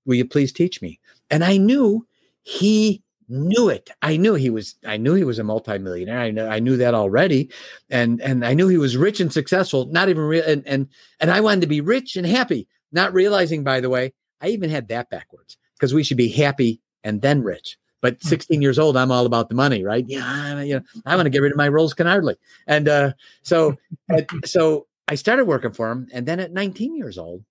will 0.08 0.16
you 0.16 0.24
please 0.24 0.52
teach 0.52 0.82
me? 0.82 0.98
And 1.30 1.44
I 1.44 1.58
knew 1.58 2.04
he 2.42 3.02
knew 3.28 3.68
it. 3.68 3.90
I 4.00 4.16
knew 4.16 4.34
he 4.34 4.50
was. 4.50 4.74
I 4.84 4.96
knew 4.96 5.14
he 5.14 5.22
was 5.22 5.38
a 5.38 5.44
multimillionaire. 5.44 6.18
I 6.18 6.30
know. 6.30 6.48
I 6.48 6.58
knew 6.58 6.78
that 6.78 6.94
already, 6.94 7.50
and 7.90 8.20
and 8.22 8.44
I 8.44 8.54
knew 8.54 8.68
he 8.68 8.78
was 8.78 8.96
rich 8.96 9.20
and 9.20 9.32
successful. 9.32 9.86
Not 9.86 10.08
even 10.08 10.24
real. 10.24 10.44
And 10.44 10.66
and 10.66 10.88
and 11.20 11.30
I 11.30 11.40
wanted 11.40 11.60
to 11.60 11.66
be 11.66 11.82
rich 11.82 12.16
and 12.16 12.26
happy. 12.26 12.66
Not 12.90 13.12
realizing, 13.12 13.62
by 13.62 13.80
the 13.80 13.90
way, 13.90 14.14
I 14.40 14.48
even 14.48 14.70
had 14.70 14.88
that 14.88 15.10
backwards 15.10 15.58
because 15.74 15.92
we 15.92 16.02
should 16.02 16.16
be 16.16 16.30
happy 16.30 16.80
and 17.04 17.20
then 17.20 17.42
rich. 17.42 17.76
But 18.00 18.14
hmm. 18.22 18.28
16 18.28 18.62
years 18.62 18.78
old, 18.78 18.96
I'm 18.96 19.12
all 19.12 19.26
about 19.26 19.50
the 19.50 19.54
money, 19.54 19.84
right? 19.84 20.04
Yeah, 20.08 20.24
I, 20.24 20.62
you 20.62 20.74
know, 20.76 20.82
I 21.04 21.14
want 21.14 21.26
to 21.26 21.30
get 21.30 21.42
rid 21.42 21.52
of 21.52 21.58
my 21.58 21.68
Rolls 21.68 21.94
Canardly, 21.94 22.36
and 22.66 22.88
uh, 22.88 23.12
so 23.42 23.76
so 24.46 24.86
I 25.06 25.16
started 25.16 25.44
working 25.44 25.72
for 25.72 25.90
him, 25.90 26.08
and 26.12 26.24
then 26.24 26.40
at 26.40 26.52
19 26.52 26.96
years 26.96 27.18
old, 27.18 27.44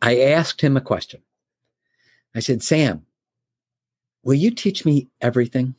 I 0.00 0.20
asked 0.20 0.60
him 0.60 0.76
a 0.76 0.80
question. 0.80 1.22
I 2.34 2.40
said, 2.40 2.62
Sam, 2.62 3.06
will 4.22 4.34
you 4.34 4.50
teach 4.50 4.84
me 4.84 5.08
everything? 5.20 5.74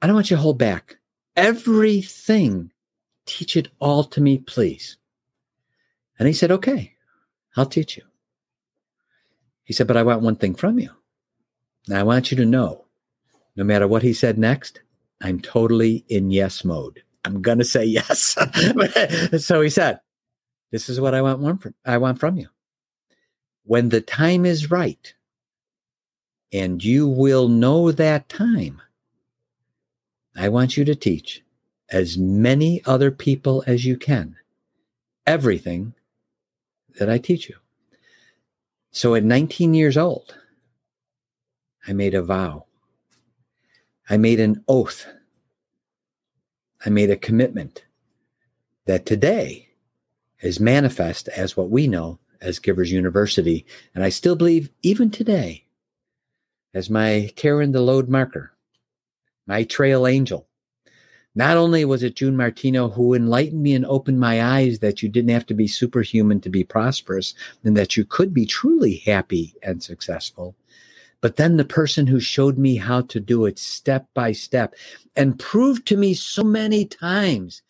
I 0.00 0.06
don't 0.06 0.16
want 0.16 0.30
you 0.30 0.36
to 0.36 0.42
hold 0.42 0.58
back. 0.58 0.96
Everything. 1.36 2.70
Teach 3.26 3.56
it 3.56 3.68
all 3.78 4.04
to 4.04 4.20
me, 4.20 4.38
please. 4.38 4.98
And 6.18 6.28
he 6.28 6.34
said, 6.34 6.50
Okay, 6.50 6.92
I'll 7.56 7.66
teach 7.66 7.96
you. 7.96 8.02
He 9.64 9.72
said, 9.72 9.86
But 9.86 9.96
I 9.96 10.02
want 10.02 10.22
one 10.22 10.36
thing 10.36 10.54
from 10.54 10.78
you. 10.78 10.90
Now 11.88 12.00
I 12.00 12.02
want 12.02 12.30
you 12.30 12.36
to 12.36 12.44
know 12.44 12.84
no 13.56 13.64
matter 13.64 13.86
what 13.86 14.02
he 14.02 14.12
said 14.12 14.38
next, 14.38 14.80
I'm 15.22 15.40
totally 15.40 16.04
in 16.08 16.30
yes 16.30 16.64
mode. 16.64 17.02
I'm 17.24 17.40
going 17.40 17.58
to 17.58 17.64
say 17.64 17.84
yes. 17.84 18.36
so 19.44 19.60
he 19.60 19.70
said, 19.70 20.00
This 20.70 20.88
is 20.88 21.00
what 21.00 21.14
I 21.14 21.22
want, 21.22 21.62
from, 21.62 21.74
I 21.84 21.98
want 21.98 22.20
from 22.20 22.36
you 22.36 22.48
when 23.64 23.88
the 23.88 24.00
time 24.00 24.44
is 24.44 24.70
right, 24.70 25.14
and 26.52 26.84
you 26.84 27.08
will 27.08 27.48
know 27.48 27.90
that 27.90 28.28
time, 28.28 28.80
I 30.36 30.48
want 30.48 30.76
you 30.76 30.84
to 30.84 30.94
teach 30.94 31.42
as 31.90 32.18
many 32.18 32.82
other 32.84 33.10
people 33.10 33.64
as 33.66 33.84
you 33.84 33.96
can 33.96 34.36
everything 35.26 35.94
that 36.98 37.08
I 37.08 37.18
teach 37.18 37.48
you. 37.48 37.56
So 38.90 39.14
at 39.14 39.24
19 39.24 39.74
years 39.74 39.96
old, 39.96 40.36
I 41.86 41.92
made 41.92 42.14
a 42.14 42.22
vow. 42.22 42.66
I 44.08 44.16
made 44.16 44.40
an 44.40 44.62
oath. 44.68 45.06
I 46.84 46.90
made 46.90 47.10
a 47.10 47.16
commitment 47.16 47.84
that 48.86 49.06
today 49.06 49.68
is 50.40 50.60
manifest 50.60 51.28
as 51.28 51.56
what 51.56 51.70
we 51.70 51.88
know 51.88 52.18
as 52.44 52.58
Givers 52.58 52.92
University. 52.92 53.66
And 53.94 54.04
I 54.04 54.10
still 54.10 54.36
believe, 54.36 54.70
even 54.82 55.10
today, 55.10 55.64
as 56.74 56.90
my 56.90 57.32
Cairn 57.36 57.72
the 57.72 57.80
Load 57.80 58.08
marker, 58.08 58.52
my 59.46 59.64
trail 59.64 60.06
angel. 60.06 60.46
Not 61.36 61.56
only 61.56 61.84
was 61.84 62.04
it 62.04 62.14
June 62.14 62.36
Martino 62.36 62.88
who 62.88 63.12
enlightened 63.12 63.62
me 63.62 63.74
and 63.74 63.84
opened 63.86 64.20
my 64.20 64.42
eyes 64.42 64.78
that 64.78 65.02
you 65.02 65.08
didn't 65.08 65.30
have 65.30 65.46
to 65.46 65.54
be 65.54 65.66
superhuman 65.66 66.40
to 66.42 66.48
be 66.48 66.62
prosperous 66.62 67.34
and 67.64 67.76
that 67.76 67.96
you 67.96 68.04
could 68.04 68.32
be 68.32 68.46
truly 68.46 69.02
happy 69.04 69.54
and 69.60 69.82
successful, 69.82 70.54
but 71.20 71.36
then 71.36 71.56
the 71.56 71.64
person 71.64 72.06
who 72.06 72.20
showed 72.20 72.56
me 72.56 72.76
how 72.76 73.00
to 73.00 73.18
do 73.18 73.46
it 73.46 73.58
step 73.58 74.06
by 74.14 74.30
step 74.30 74.74
and 75.16 75.38
proved 75.38 75.86
to 75.86 75.96
me 75.96 76.14
so 76.14 76.44
many 76.44 76.84
times 76.84 77.62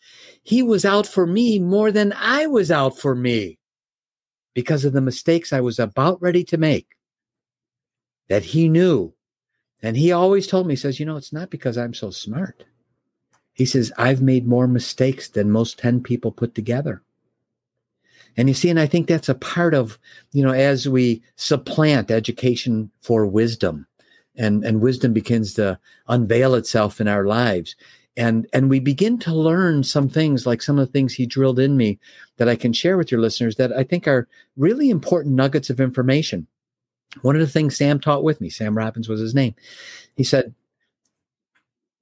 he 0.43 0.61
was 0.61 0.85
out 0.85 1.07
for 1.07 1.25
me 1.25 1.57
more 1.57 1.91
than 1.91 2.13
I 2.13 2.45
was 2.45 2.69
out 2.69 2.99
for 2.99 3.15
me 3.15 3.57
because 4.55 4.85
of 4.85 4.93
the 4.93 5.01
mistakes 5.01 5.53
I 5.53 5.61
was 5.61 5.77
about 5.77 6.19
ready 6.19 6.43
to 6.45 6.57
make 6.57 6.87
that 8.29 8.43
he 8.43 8.67
knew. 8.67 9.13
And 9.83 9.95
he 9.95 10.11
always 10.11 10.47
told 10.47 10.65
me, 10.65 10.73
he 10.73 10.77
says, 10.77 10.99
you 10.99 11.05
know, 11.05 11.17
it's 11.17 11.33
not 11.33 11.51
because 11.51 11.77
I'm 11.77 11.93
so 11.93 12.09
smart. 12.09 12.63
He 13.53 13.65
says, 13.65 13.93
I've 13.97 14.21
made 14.21 14.47
more 14.47 14.67
mistakes 14.67 15.27
than 15.27 15.51
most 15.51 15.77
10 15.77 16.01
people 16.01 16.31
put 16.31 16.55
together. 16.55 17.03
And 18.37 18.47
you 18.47 18.55
see, 18.55 18.69
and 18.69 18.79
I 18.79 18.87
think 18.87 19.07
that's 19.07 19.29
a 19.29 19.35
part 19.35 19.73
of, 19.73 19.99
you 20.31 20.43
know, 20.43 20.51
as 20.51 20.89
we 20.89 21.21
supplant 21.35 22.09
education 22.09 22.89
for 23.01 23.25
wisdom 23.25 23.85
and, 24.35 24.65
and 24.65 24.81
wisdom 24.81 25.13
begins 25.13 25.53
to 25.53 25.79
unveil 26.07 26.55
itself 26.55 26.99
in 26.99 27.07
our 27.07 27.25
lives 27.25 27.75
and 28.17 28.47
and 28.53 28.69
we 28.69 28.79
begin 28.79 29.17
to 29.19 29.33
learn 29.33 29.83
some 29.83 30.07
things 30.07 30.45
like 30.45 30.61
some 30.61 30.79
of 30.79 30.87
the 30.87 30.91
things 30.91 31.13
he 31.13 31.25
drilled 31.25 31.59
in 31.59 31.75
me 31.75 31.99
that 32.37 32.47
I 32.47 32.55
can 32.55 32.73
share 32.73 32.97
with 32.97 33.11
your 33.11 33.21
listeners 33.21 33.55
that 33.57 33.73
I 33.73 33.83
think 33.83 34.07
are 34.07 34.27
really 34.57 34.89
important 34.89 35.35
nuggets 35.35 35.69
of 35.69 35.79
information. 35.79 36.47
One 37.21 37.35
of 37.35 37.41
the 37.41 37.47
things 37.47 37.77
Sam 37.77 37.99
taught 37.99 38.23
with 38.23 38.41
me, 38.41 38.49
Sam 38.49 38.77
Robbins 38.77 39.09
was 39.09 39.19
his 39.19 39.35
name. 39.35 39.55
He 40.15 40.23
said, 40.23 40.53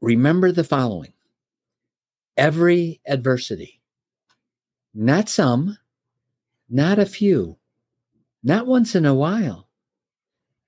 "Remember 0.01 0.51
the 0.51 0.63
following. 0.63 1.13
Every 2.35 2.99
adversity, 3.05 3.81
not 4.93 5.29
some, 5.29 5.77
not 6.67 6.97
a 6.97 7.05
few, 7.05 7.57
not 8.43 8.65
once 8.65 8.95
in 8.95 9.05
a 9.05 9.13
while, 9.13 9.69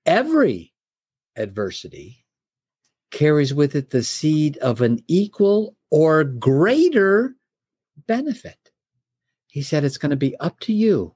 every 0.04 0.72
adversity 1.34 2.24
carries 3.10 3.54
with 3.54 3.74
it 3.74 3.90
the 3.90 4.02
seed 4.02 4.56
of 4.58 4.80
an 4.80 5.02
equal 5.06 5.76
or 5.90 6.24
greater 6.24 7.34
benefit. 8.06 8.70
He 9.46 9.62
said 9.62 9.84
it's 9.84 9.98
going 9.98 10.10
to 10.10 10.16
be 10.16 10.36
up 10.38 10.60
to 10.60 10.72
you 10.72 11.14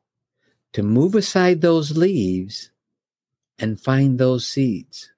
to 0.72 0.82
move 0.82 1.14
aside 1.14 1.60
those 1.60 1.96
leaves 1.96 2.70
and 3.58 3.80
find 3.80 4.18
those 4.18 4.46
seeds. 4.46 5.10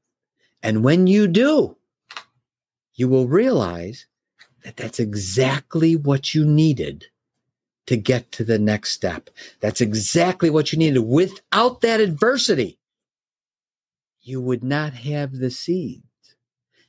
And 0.63 0.83
when 0.83 1.07
you 1.07 1.27
do, 1.27 1.77
you 2.95 3.09
will 3.09 3.29
realize 3.29 4.07
that 4.65 4.77
that's 4.77 5.01
exactly 5.01 5.97
what 5.97 6.35
you 6.35 6.45
needed 6.45 7.07
to 7.87 7.97
get 7.97 8.31
to 8.33 8.45
the 8.45 8.59
next 8.59 8.93
step. 8.93 9.29
That's 9.61 9.81
exactly 9.81 10.51
what 10.51 10.73
you 10.73 10.79
needed. 10.79 11.01
Without 11.01 11.81
that 11.81 12.01
adversity, 12.01 12.79
you 14.21 14.41
would 14.41 14.63
not 14.63 14.95
have 14.95 15.39
the 15.39 15.51
seed 15.51 16.03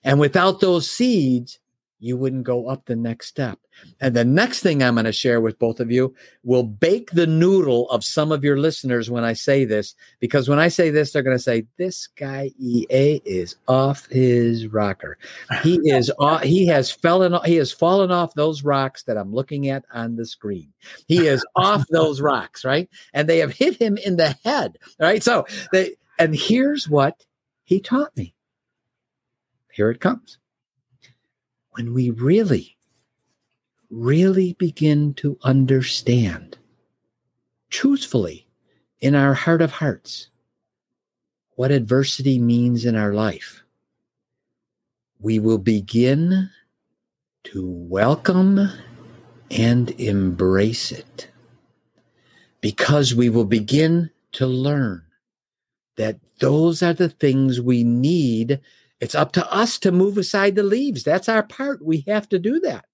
and 0.03 0.19
without 0.19 0.59
those 0.59 0.89
seeds, 0.89 1.59
you 2.03 2.17
wouldn't 2.17 2.43
go 2.43 2.67
up 2.67 2.85
the 2.85 2.97
next 2.97 3.27
step. 3.27 3.59
And 4.01 4.13
the 4.13 4.25
next 4.25 4.59
thing 4.59 4.83
I'm 4.83 4.95
going 4.95 5.05
to 5.05 5.13
share 5.13 5.39
with 5.39 5.57
both 5.57 5.79
of 5.79 5.89
you 5.89 6.13
will 6.43 6.63
bake 6.63 7.11
the 7.11 7.25
noodle 7.25 7.89
of 7.89 8.03
some 8.03 8.33
of 8.33 8.43
your 8.43 8.57
listeners 8.57 9.09
when 9.09 9.23
I 9.23 9.31
say 9.31 9.63
this, 9.63 9.95
because 10.19 10.49
when 10.49 10.59
I 10.59 10.67
say 10.67 10.89
this, 10.89 11.13
they're 11.13 11.23
going 11.23 11.37
to 11.37 11.41
say, 11.41 11.65
This 11.77 12.07
guy 12.07 12.51
EA 12.59 13.21
is 13.23 13.55
off 13.69 14.07
his 14.07 14.67
rocker. 14.67 15.17
He 15.63 15.79
is 15.85 16.11
off, 16.19 16.43
he 16.43 16.67
has 16.67 16.91
fallen 16.91 17.39
he 17.45 17.55
has 17.55 17.71
fallen 17.71 18.11
off 18.11 18.33
those 18.33 18.65
rocks 18.65 19.03
that 19.03 19.17
I'm 19.17 19.33
looking 19.33 19.69
at 19.69 19.85
on 19.93 20.17
the 20.17 20.25
screen. 20.25 20.73
He 21.07 21.27
is 21.27 21.45
off 21.55 21.85
those 21.89 22.19
rocks, 22.19 22.65
right? 22.65 22.89
And 23.13 23.29
they 23.29 23.37
have 23.37 23.53
hit 23.53 23.81
him 23.81 23.97
in 23.97 24.17
the 24.17 24.35
head. 24.43 24.77
Right. 24.99 25.23
So 25.23 25.45
they 25.71 25.95
and 26.19 26.35
here's 26.35 26.89
what 26.89 27.25
he 27.63 27.79
taught 27.79 28.15
me 28.17 28.35
here 29.73 29.89
it 29.89 29.99
comes. 29.99 30.37
When 31.71 31.93
we 31.93 32.11
really, 32.11 32.77
really 33.89 34.53
begin 34.53 35.15
to 35.15 35.37
understand 35.41 36.57
truthfully 37.71 38.47
in 39.01 39.15
our 39.15 39.33
heart 39.33 39.63
of 39.63 39.71
hearts 39.71 40.29
what 41.55 41.71
adversity 41.71 42.37
means 42.37 42.85
in 42.85 42.95
our 42.95 43.13
life, 43.13 43.63
we 45.19 45.39
will 45.39 45.57
begin 45.57 46.51
to 47.45 47.67
welcome 47.67 48.69
and 49.49 49.89
embrace 49.99 50.91
it 50.91 51.29
because 52.61 53.15
we 53.15 53.29
will 53.29 53.45
begin 53.45 54.11
to 54.33 54.45
learn 54.45 55.03
that 55.97 56.19
those 56.39 56.83
are 56.83 56.93
the 56.93 57.09
things 57.09 57.59
we 57.59 57.83
need 57.83 58.59
it's 59.03 59.15
up 59.15 59.33
to 59.33 59.53
us 59.53 59.77
to 59.79 59.91
move 59.91 60.17
aside 60.17 60.55
the 60.55 60.63
leaves. 60.63 61.03
That's 61.03 61.27
our 61.27 61.43
part. 61.43 61.83
We 61.83 62.05
have 62.07 62.29
to 62.29 62.39
do 62.39 62.61
that. 62.61 62.85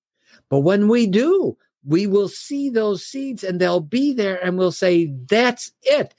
But 0.50 0.62
when 0.62 0.88
we 0.88 1.06
do, 1.06 1.56
we 1.86 2.08
will 2.08 2.28
see 2.28 2.72
those 2.72 3.06
seeds 3.06 3.44
and 3.44 3.62
they'll 3.62 3.80
be 3.80 4.14
there 4.14 4.44
and 4.44 4.58
we'll 4.58 4.72
say, 4.72 5.14
That's 5.28 5.72
it. 5.84 6.16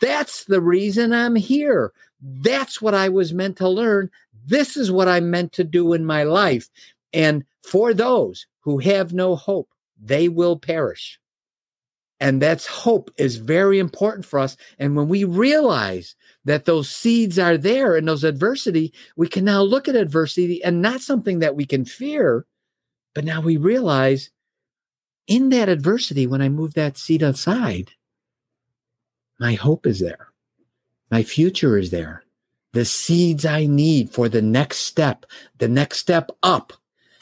That's 0.00 0.44
the 0.44 0.60
reason 0.60 1.12
I'm 1.12 1.34
here. 1.34 1.92
That's 2.22 2.80
what 2.80 2.94
I 2.94 3.08
was 3.08 3.34
meant 3.34 3.56
to 3.56 3.68
learn. 3.68 4.10
This 4.46 4.76
is 4.76 4.92
what 4.92 5.08
I'm 5.08 5.28
meant 5.28 5.52
to 5.54 5.64
do 5.64 5.92
in 5.92 6.04
my 6.04 6.22
life. 6.22 6.70
And 7.12 7.44
for 7.64 7.92
those 7.92 8.46
who 8.60 8.78
have 8.78 9.12
no 9.12 9.34
hope, 9.34 9.68
they 10.00 10.28
will 10.28 10.56
perish. 10.56 11.18
And 12.18 12.40
that's 12.40 12.66
hope 12.66 13.10
is 13.18 13.36
very 13.36 13.78
important 13.78 14.24
for 14.24 14.38
us. 14.38 14.56
And 14.78 14.96
when 14.96 15.08
we 15.08 15.24
realize 15.24 16.14
that 16.44 16.64
those 16.64 16.88
seeds 16.88 17.38
are 17.38 17.58
there 17.58 17.96
in 17.96 18.06
those 18.06 18.24
adversity, 18.24 18.94
we 19.16 19.28
can 19.28 19.44
now 19.44 19.62
look 19.62 19.86
at 19.86 19.96
adversity 19.96 20.64
and 20.64 20.80
not 20.80 21.02
something 21.02 21.40
that 21.40 21.56
we 21.56 21.66
can 21.66 21.84
fear, 21.84 22.46
but 23.14 23.24
now 23.24 23.40
we 23.40 23.56
realize 23.56 24.30
in 25.26 25.50
that 25.50 25.68
adversity, 25.68 26.26
when 26.26 26.40
I 26.40 26.48
move 26.48 26.74
that 26.74 26.96
seed 26.96 27.22
aside, 27.22 27.90
my 29.38 29.54
hope 29.54 29.86
is 29.86 30.00
there. 30.00 30.28
My 31.10 31.22
future 31.22 31.76
is 31.76 31.90
there. 31.90 32.22
The 32.72 32.84
seeds 32.84 33.44
I 33.44 33.66
need 33.66 34.10
for 34.10 34.28
the 34.28 34.42
next 34.42 34.78
step, 34.78 35.26
the 35.58 35.68
next 35.68 35.98
step 35.98 36.30
up, 36.42 36.72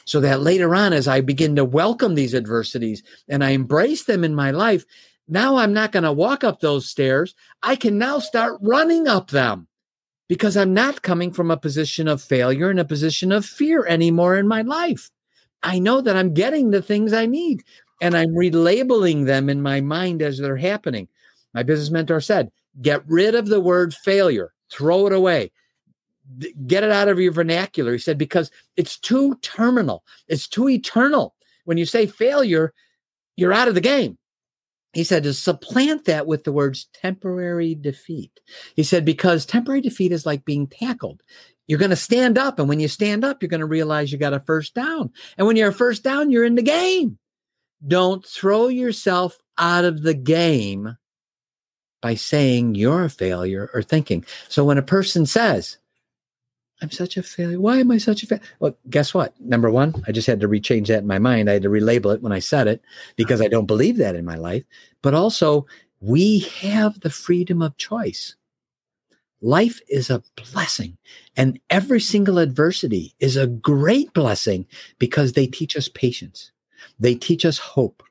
so 0.05 0.19
that 0.21 0.41
later 0.41 0.73
on, 0.75 0.93
as 0.93 1.07
I 1.07 1.21
begin 1.21 1.55
to 1.55 1.65
welcome 1.65 2.15
these 2.15 2.35
adversities 2.35 3.03
and 3.27 3.43
I 3.43 3.49
embrace 3.49 4.05
them 4.05 4.23
in 4.23 4.35
my 4.35 4.51
life, 4.51 4.85
now 5.27 5.57
I'm 5.57 5.73
not 5.73 5.91
going 5.91 6.03
to 6.03 6.13
walk 6.13 6.43
up 6.43 6.59
those 6.59 6.89
stairs. 6.89 7.33
I 7.63 7.75
can 7.75 7.97
now 7.97 8.19
start 8.19 8.59
running 8.61 9.07
up 9.07 9.31
them 9.31 9.67
because 10.29 10.55
I'm 10.55 10.73
not 10.73 11.01
coming 11.01 11.31
from 11.33 11.49
a 11.49 11.57
position 11.57 12.07
of 12.07 12.21
failure 12.21 12.69
and 12.69 12.79
a 12.79 12.85
position 12.85 13.31
of 13.31 13.45
fear 13.45 13.85
anymore 13.85 14.37
in 14.37 14.47
my 14.47 14.61
life. 14.61 15.09
I 15.63 15.79
know 15.79 16.01
that 16.01 16.15
I'm 16.15 16.33
getting 16.33 16.69
the 16.69 16.83
things 16.83 17.11
I 17.11 17.25
need 17.25 17.63
and 17.99 18.15
I'm 18.15 18.29
relabeling 18.29 19.25
them 19.25 19.49
in 19.49 19.61
my 19.61 19.81
mind 19.81 20.21
as 20.21 20.37
they're 20.37 20.57
happening. 20.57 21.07
My 21.55 21.63
business 21.63 21.89
mentor 21.89 22.21
said, 22.21 22.51
get 22.79 23.03
rid 23.07 23.33
of 23.33 23.47
the 23.47 23.61
word 23.61 23.95
failure, 23.95 24.53
throw 24.69 25.07
it 25.07 25.13
away 25.13 25.51
get 26.65 26.83
it 26.83 26.91
out 26.91 27.07
of 27.07 27.19
your 27.19 27.31
vernacular. 27.31 27.93
He 27.93 27.99
said, 27.99 28.17
because 28.17 28.51
it's 28.75 28.97
too 28.97 29.35
terminal, 29.41 30.03
it's 30.27 30.47
too 30.47 30.69
eternal. 30.69 31.35
When 31.65 31.77
you 31.77 31.85
say 31.85 32.05
failure, 32.05 32.73
you're 33.35 33.53
out 33.53 33.67
of 33.67 33.75
the 33.75 33.81
game. 33.81 34.17
He 34.93 35.03
said 35.03 35.23
to 35.23 35.33
supplant 35.33 36.05
that 36.05 36.25
with 36.25 36.45
the 36.45 36.53
words 36.53 36.87
temporary 36.93 37.75
defeat. 37.75 38.39
He 38.75 38.83
said, 38.83 39.03
because 39.03 39.45
temporary 39.45 39.81
defeat 39.81 40.13
is 40.13 40.25
like 40.25 40.45
being 40.45 40.67
tackled. 40.67 41.21
You're 41.67 41.79
going 41.79 41.89
to 41.89 41.97
stand 41.97 42.37
up. 42.37 42.59
And 42.59 42.69
when 42.69 42.79
you 42.79 42.87
stand 42.87 43.25
up, 43.25 43.41
you're 43.41 43.49
going 43.49 43.59
to 43.59 43.65
realize 43.65 44.11
you 44.11 44.17
got 44.17 44.33
a 44.33 44.39
first 44.39 44.73
down. 44.73 45.11
And 45.37 45.47
when 45.47 45.57
you're 45.57 45.69
a 45.69 45.73
first 45.73 46.03
down, 46.03 46.31
you're 46.31 46.45
in 46.45 46.55
the 46.55 46.61
game. 46.61 47.17
Don't 47.85 48.25
throw 48.25 48.67
yourself 48.67 49.37
out 49.57 49.83
of 49.83 50.03
the 50.03 50.13
game 50.13 50.95
by 52.01 52.15
saying 52.15 52.75
you're 52.75 53.05
a 53.05 53.09
failure 53.09 53.69
or 53.73 53.81
thinking. 53.81 54.23
So 54.47 54.63
when 54.63 54.77
a 54.77 54.83
person 54.83 55.25
says, 55.25 55.77
I'm 56.81 56.91
such 56.91 57.15
a 57.17 57.23
failure. 57.23 57.59
Why 57.59 57.77
am 57.77 57.91
I 57.91 57.97
such 57.97 58.23
a 58.23 58.27
failure? 58.27 58.43
Well, 58.59 58.77
guess 58.89 59.13
what? 59.13 59.39
Number 59.39 59.71
one, 59.71 60.03
I 60.07 60.11
just 60.11 60.27
had 60.27 60.41
to 60.41 60.47
rechange 60.47 60.87
that 60.87 60.99
in 60.99 61.07
my 61.07 61.19
mind. 61.19 61.49
I 61.49 61.53
had 61.53 61.63
to 61.63 61.69
relabel 61.69 62.15
it 62.15 62.21
when 62.21 62.33
I 62.33 62.39
said 62.39 62.67
it 62.67 62.81
because 63.15 63.41
I 63.41 63.47
don't 63.47 63.65
believe 63.65 63.97
that 63.97 64.15
in 64.15 64.25
my 64.25 64.35
life. 64.35 64.63
But 65.01 65.13
also, 65.13 65.65
we 66.01 66.39
have 66.59 66.99
the 66.99 67.09
freedom 67.09 67.61
of 67.61 67.77
choice. 67.77 68.35
Life 69.41 69.79
is 69.89 70.09
a 70.09 70.23
blessing, 70.51 70.97
and 71.37 71.59
every 71.69 71.99
single 71.99 72.39
adversity 72.39 73.15
is 73.19 73.37
a 73.37 73.47
great 73.47 74.11
blessing 74.13 74.65
because 74.97 75.33
they 75.33 75.45
teach 75.45 75.77
us 75.77 75.87
patience. 75.87 76.51
They 76.99 77.15
teach 77.15 77.45
us 77.45 77.57
hope. 77.57 78.03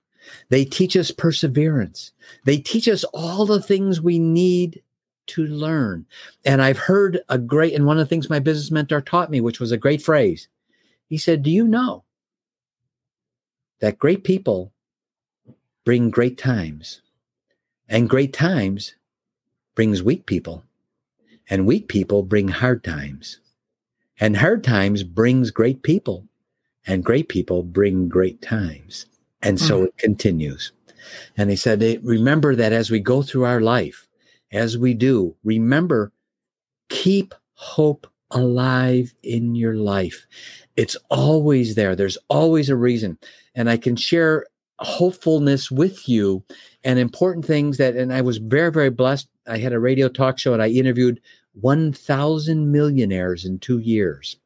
They 0.48 0.64
teach 0.64 0.96
us 0.96 1.10
perseverance. 1.10 2.12
They 2.44 2.58
teach 2.58 2.88
us 2.88 3.04
all 3.12 3.46
the 3.46 3.60
things 3.60 4.00
we 4.00 4.18
need 4.18 4.82
to 5.28 5.46
learn. 5.46 6.06
And 6.44 6.62
I've 6.62 6.78
heard 6.78 7.20
a 7.28 7.38
great, 7.38 7.74
and 7.74 7.86
one 7.86 7.98
of 7.98 8.04
the 8.04 8.08
things 8.08 8.28
my 8.28 8.38
business 8.38 8.70
mentor 8.70 9.00
taught 9.00 9.30
me, 9.30 9.40
which 9.40 9.60
was 9.60 9.72
a 9.72 9.76
great 9.76 10.02
phrase, 10.02 10.48
he 11.08 11.18
said, 11.18 11.42
Do 11.42 11.50
you 11.50 11.66
know 11.66 12.04
that 13.80 13.98
great 13.98 14.24
people 14.24 14.72
bring 15.84 16.10
great 16.10 16.38
times? 16.38 17.00
And 17.88 18.08
great 18.08 18.32
times 18.32 18.94
brings 19.74 20.02
weak 20.02 20.26
people. 20.26 20.64
And 21.50 21.66
weak 21.66 21.88
people 21.88 22.22
bring 22.22 22.48
hard 22.48 22.82
times. 22.82 23.40
And 24.18 24.36
hard 24.36 24.64
times 24.64 25.02
brings 25.02 25.50
great 25.50 25.82
people. 25.82 26.26
And 26.86 27.04
great 27.04 27.28
people 27.28 27.62
bring 27.62 28.08
great 28.08 28.40
times. 28.40 29.06
And 29.42 29.60
so 29.60 29.76
mm-hmm. 29.76 29.86
it 29.86 29.98
continues. 29.98 30.72
And 31.36 31.50
he 31.50 31.56
said, 31.56 31.82
remember 32.02 32.54
that 32.56 32.72
as 32.72 32.90
we 32.90 33.00
go 33.00 33.22
through 33.22 33.44
our 33.44 33.60
life, 33.60 34.03
as 34.54 34.78
we 34.78 34.94
do, 34.94 35.36
remember, 35.44 36.12
keep 36.88 37.34
hope 37.54 38.06
alive 38.30 39.14
in 39.22 39.54
your 39.54 39.74
life. 39.74 40.26
It's 40.76 40.96
always 41.10 41.74
there. 41.74 41.94
There's 41.94 42.18
always 42.28 42.68
a 42.68 42.76
reason. 42.76 43.18
And 43.54 43.68
I 43.70 43.76
can 43.76 43.96
share 43.96 44.46
hopefulness 44.80 45.70
with 45.70 46.08
you 46.08 46.42
and 46.82 46.98
important 46.98 47.44
things 47.44 47.78
that, 47.78 47.96
and 47.96 48.12
I 48.12 48.20
was 48.22 48.38
very, 48.38 48.72
very 48.72 48.90
blessed. 48.90 49.28
I 49.46 49.58
had 49.58 49.72
a 49.72 49.78
radio 49.78 50.08
talk 50.08 50.38
show 50.38 50.52
and 50.52 50.62
I 50.62 50.68
interviewed 50.68 51.20
1,000 51.60 52.72
millionaires 52.72 53.44
in 53.44 53.58
two 53.58 53.78
years. 53.78 54.36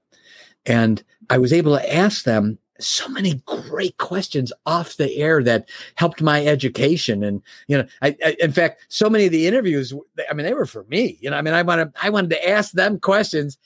And 0.66 1.02
I 1.30 1.38
was 1.38 1.52
able 1.52 1.76
to 1.76 1.94
ask 1.94 2.24
them 2.24 2.58
so 2.80 3.08
many 3.08 3.42
great 3.46 3.96
questions 3.98 4.52
off 4.66 4.96
the 4.96 5.16
air 5.16 5.42
that 5.42 5.68
helped 5.96 6.22
my 6.22 6.44
education. 6.46 7.22
And 7.22 7.42
you 7.66 7.78
know 7.78 7.86
I, 8.02 8.16
I, 8.24 8.36
in 8.40 8.52
fact 8.52 8.86
so 8.88 9.10
many 9.10 9.26
of 9.26 9.32
the 9.32 9.46
interviews 9.46 9.92
i 10.30 10.34
mean 10.34 10.44
they 10.44 10.54
were 10.54 10.66
for 10.66 10.84
me 10.84 11.18
you 11.20 11.30
know 11.30 11.36
i 11.36 11.42
mean 11.42 11.54
i 11.54 11.62
wanted 11.62 11.92
i 12.02 12.10
wanted 12.10 12.30
to 12.30 12.48
ask 12.48 12.72
them 12.72 12.98
questions 12.98 13.58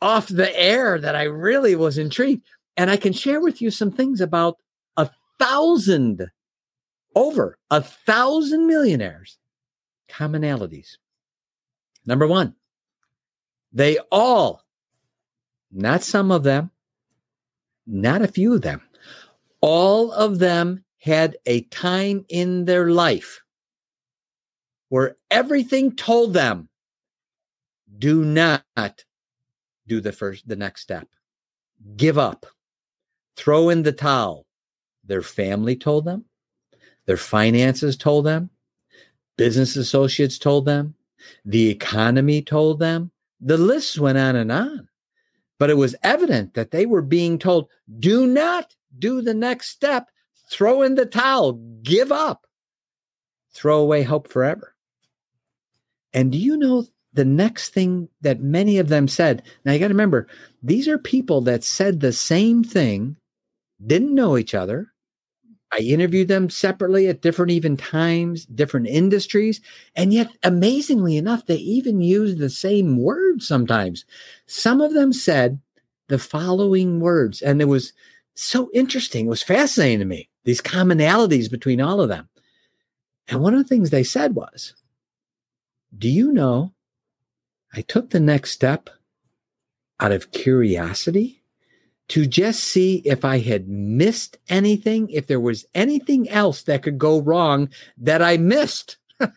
off 0.00 0.28
the 0.28 0.58
air 0.58 0.98
that 0.98 1.14
i 1.14 1.24
really 1.24 1.74
was 1.74 1.98
intrigued. 1.98 2.44
And 2.76 2.90
i 2.90 2.96
can 2.96 3.12
share 3.12 3.40
with 3.40 3.60
you 3.60 3.70
some 3.70 3.90
things 3.90 4.20
about 4.20 4.58
a 4.96 5.10
thousand 5.38 6.30
over 7.14 7.58
a 7.70 7.82
thousand 7.82 8.66
millionaires 8.66 9.38
commonalities. 10.08 10.96
Number 12.06 12.26
one 12.26 12.54
they 13.72 13.98
all 14.10 14.62
not 15.70 16.02
some 16.02 16.30
of 16.30 16.42
them 16.42 16.70
not 17.86 18.22
a 18.22 18.28
few 18.28 18.54
of 18.54 18.62
them. 18.62 18.80
All 19.60 20.12
of 20.12 20.38
them 20.38 20.84
had 20.98 21.36
a 21.46 21.62
time 21.62 22.24
in 22.28 22.64
their 22.64 22.90
life 22.90 23.40
where 24.88 25.16
everything 25.30 25.96
told 25.96 26.34
them 26.34 26.68
do 27.98 28.24
not 28.24 28.64
do 29.86 30.00
the 30.00 30.12
first 30.12 30.46
the 30.46 30.56
next 30.56 30.82
step. 30.82 31.08
Give 31.96 32.18
up. 32.18 32.46
Throw 33.36 33.70
in 33.70 33.82
the 33.82 33.92
towel. 33.92 34.46
Their 35.04 35.22
family 35.22 35.76
told 35.76 36.04
them, 36.04 36.24
their 37.06 37.16
finances 37.16 37.96
told 37.96 38.26
them, 38.26 38.50
business 39.36 39.74
associates 39.76 40.38
told 40.38 40.64
them, 40.64 40.94
the 41.44 41.68
economy 41.68 42.42
told 42.42 42.78
them. 42.78 43.10
The 43.40 43.58
list 43.58 43.98
went 43.98 44.18
on 44.18 44.36
and 44.36 44.52
on. 44.52 44.88
But 45.62 45.70
it 45.70 45.76
was 45.76 45.94
evident 46.02 46.54
that 46.54 46.72
they 46.72 46.86
were 46.86 47.02
being 47.02 47.38
told, 47.38 47.68
do 48.00 48.26
not 48.26 48.74
do 48.98 49.22
the 49.22 49.32
next 49.32 49.68
step, 49.68 50.10
throw 50.50 50.82
in 50.82 50.96
the 50.96 51.06
towel, 51.06 51.52
give 51.84 52.10
up, 52.10 52.48
throw 53.54 53.78
away 53.78 54.02
hope 54.02 54.26
forever. 54.26 54.74
And 56.12 56.32
do 56.32 56.38
you 56.38 56.56
know 56.56 56.84
the 57.12 57.24
next 57.24 57.68
thing 57.68 58.08
that 58.22 58.40
many 58.40 58.78
of 58.78 58.88
them 58.88 59.06
said? 59.06 59.44
Now 59.64 59.70
you 59.70 59.78
got 59.78 59.86
to 59.86 59.94
remember, 59.94 60.26
these 60.64 60.88
are 60.88 60.98
people 60.98 61.42
that 61.42 61.62
said 61.62 62.00
the 62.00 62.12
same 62.12 62.64
thing, 62.64 63.16
didn't 63.86 64.16
know 64.16 64.36
each 64.36 64.56
other, 64.56 64.91
I 65.72 65.78
interviewed 65.78 66.28
them 66.28 66.50
separately 66.50 67.08
at 67.08 67.22
different 67.22 67.50
even 67.50 67.78
times, 67.78 68.44
different 68.44 68.88
industries, 68.88 69.60
and 69.96 70.12
yet 70.12 70.30
amazingly 70.42 71.16
enough, 71.16 71.46
they 71.46 71.56
even 71.56 72.02
use 72.02 72.36
the 72.36 72.50
same 72.50 72.98
words 72.98 73.48
sometimes. 73.48 74.04
Some 74.46 74.82
of 74.82 74.92
them 74.92 75.14
said 75.14 75.60
the 76.08 76.18
following 76.18 77.00
words, 77.00 77.40
and 77.40 77.62
it 77.62 77.66
was 77.66 77.94
so 78.34 78.70
interesting. 78.74 79.26
It 79.26 79.30
was 79.30 79.42
fascinating 79.42 80.00
to 80.00 80.04
me, 80.04 80.28
these 80.44 80.60
commonalities 80.60 81.50
between 81.50 81.80
all 81.80 82.02
of 82.02 82.10
them. 82.10 82.28
And 83.28 83.40
one 83.40 83.54
of 83.54 83.62
the 83.62 83.68
things 83.68 83.88
they 83.90 84.04
said 84.04 84.34
was, 84.34 84.74
Do 85.96 86.08
you 86.08 86.32
know 86.32 86.74
I 87.72 87.80
took 87.82 88.10
the 88.10 88.20
next 88.20 88.50
step 88.50 88.90
out 90.00 90.12
of 90.12 90.32
curiosity? 90.32 91.41
To 92.12 92.26
just 92.26 92.62
see 92.62 92.96
if 93.06 93.24
I 93.24 93.38
had 93.38 93.70
missed 93.70 94.36
anything, 94.50 95.08
if 95.08 95.28
there 95.28 95.40
was 95.40 95.64
anything 95.74 96.28
else 96.28 96.64
that 96.64 96.82
could 96.82 96.98
go 96.98 97.22
wrong 97.22 97.70
that 97.96 98.20
I 98.20 98.36
missed. 98.36 98.98
and 99.18 99.34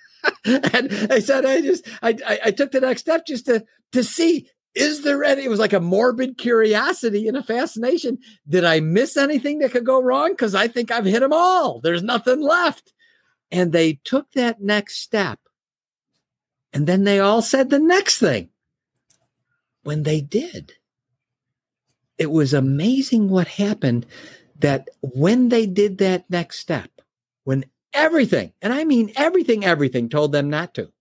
I 1.09 1.19
said, 1.19 1.45
I 1.45 1.61
just, 1.61 1.87
I, 2.01 2.17
I, 2.27 2.39
I, 2.45 2.51
took 2.51 2.71
the 2.71 2.81
next 2.81 2.99
step 2.99 3.25
just 3.25 3.45
to, 3.45 3.63
to 3.93 4.03
see 4.03 4.49
is 4.73 5.03
there 5.03 5.23
any? 5.23 5.45
It 5.45 5.49
was 5.49 5.59
like 5.59 5.71
a 5.71 5.79
morbid 5.79 6.37
curiosity 6.37 7.29
and 7.29 7.37
a 7.37 7.43
fascination. 7.43 8.17
Did 8.45 8.65
I 8.65 8.81
miss 8.81 9.15
anything 9.15 9.59
that 9.59 9.71
could 9.71 9.85
go 9.85 10.01
wrong? 10.01 10.31
Because 10.31 10.53
I 10.53 10.67
think 10.67 10.91
I've 10.91 11.05
hit 11.05 11.21
them 11.21 11.31
all. 11.31 11.79
There's 11.79 12.03
nothing 12.03 12.41
left. 12.41 12.91
And 13.53 13.71
they 13.71 14.01
took 14.03 14.33
that 14.33 14.59
next 14.59 14.99
step. 14.99 15.39
And 16.73 16.87
then 16.87 17.05
they 17.05 17.21
all 17.21 17.41
said 17.41 17.69
the 17.69 17.79
next 17.79 18.19
thing. 18.19 18.49
When 19.83 20.03
they 20.03 20.19
did, 20.19 20.73
it 22.17 22.31
was 22.31 22.53
amazing 22.53 23.29
what 23.29 23.47
happened 23.47 24.05
that 24.59 24.89
when 25.01 25.49
they 25.49 25.65
did 25.65 25.97
that 25.97 26.29
next 26.29 26.59
step, 26.59 26.89
when 27.43 27.65
everything, 27.93 28.53
and 28.61 28.73
I 28.73 28.83
mean 28.83 29.11
everything, 29.15 29.65
everything 29.65 30.09
told 30.09 30.31
them 30.31 30.49
not 30.49 30.73
to, 30.75 30.91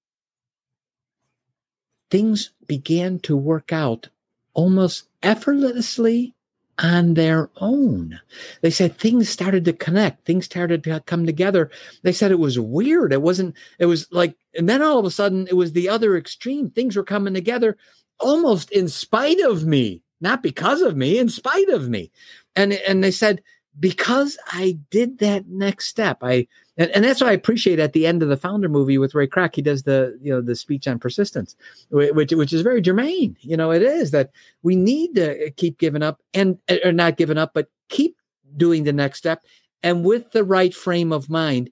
things 2.10 2.50
began 2.66 3.18
to 3.20 3.36
work 3.36 3.72
out 3.72 4.08
almost 4.54 5.08
effortlessly 5.22 6.34
on 6.78 7.14
their 7.14 7.50
own. 7.56 8.20
They 8.60 8.70
said 8.70 8.98
things 8.98 9.28
started 9.28 9.64
to 9.66 9.72
connect, 9.72 10.24
things 10.24 10.44
started 10.44 10.82
to 10.84 11.00
come 11.06 11.26
together. 11.26 11.70
They 12.02 12.12
said 12.12 12.32
it 12.32 12.38
was 12.38 12.58
weird. 12.58 13.12
It 13.12 13.22
wasn't, 13.22 13.56
it 13.78 13.86
was 13.86 14.08
like, 14.10 14.36
and 14.54 14.68
then 14.68 14.82
all 14.82 14.98
of 14.98 15.04
a 15.04 15.10
sudden 15.10 15.46
it 15.48 15.54
was 15.54 15.72
the 15.72 15.88
other 15.88 16.16
extreme. 16.16 16.70
Things 16.70 16.96
were 16.96 17.04
coming 17.04 17.34
together 17.34 17.76
almost 18.20 18.70
in 18.70 18.88
spite 18.88 19.40
of 19.40 19.66
me, 19.66 20.02
not 20.24 20.42
because 20.42 20.82
of 20.82 20.96
me, 20.96 21.18
in 21.18 21.28
spite 21.28 21.68
of 21.68 21.88
me. 21.88 22.10
And, 22.56 22.72
and 22.72 23.04
they 23.04 23.12
said, 23.12 23.40
because 23.78 24.36
I 24.48 24.78
did 24.90 25.18
that 25.18 25.46
next 25.48 25.88
step, 25.88 26.18
I 26.22 26.48
and, 26.76 26.90
and 26.90 27.04
that's 27.04 27.20
what 27.20 27.30
I 27.30 27.34
appreciate 27.34 27.78
at 27.78 27.92
the 27.92 28.06
end 28.06 28.22
of 28.22 28.28
the 28.28 28.36
founder 28.36 28.68
movie 28.68 28.98
with 28.98 29.14
Ray 29.14 29.28
Kroc. 29.28 29.54
He 29.54 29.62
does 29.62 29.84
the 29.84 30.18
you 30.20 30.32
know 30.32 30.40
the 30.40 30.56
speech 30.56 30.88
on 30.88 30.98
persistence, 30.98 31.56
which 31.90 32.32
which 32.32 32.52
is 32.52 32.62
very 32.62 32.80
germane. 32.80 33.36
You 33.40 33.56
know, 33.56 33.70
it 33.70 33.82
is 33.82 34.10
that 34.10 34.30
we 34.62 34.76
need 34.76 35.14
to 35.14 35.50
keep 35.52 35.78
giving 35.78 36.02
up 36.02 36.20
and 36.32 36.58
or 36.84 36.92
not 36.92 37.16
giving 37.16 37.38
up, 37.38 37.52
but 37.54 37.68
keep 37.88 38.16
doing 38.56 38.84
the 38.84 38.92
next 38.92 39.18
step 39.18 39.44
and 39.82 40.04
with 40.04 40.32
the 40.32 40.44
right 40.44 40.74
frame 40.74 41.12
of 41.12 41.30
mind. 41.30 41.70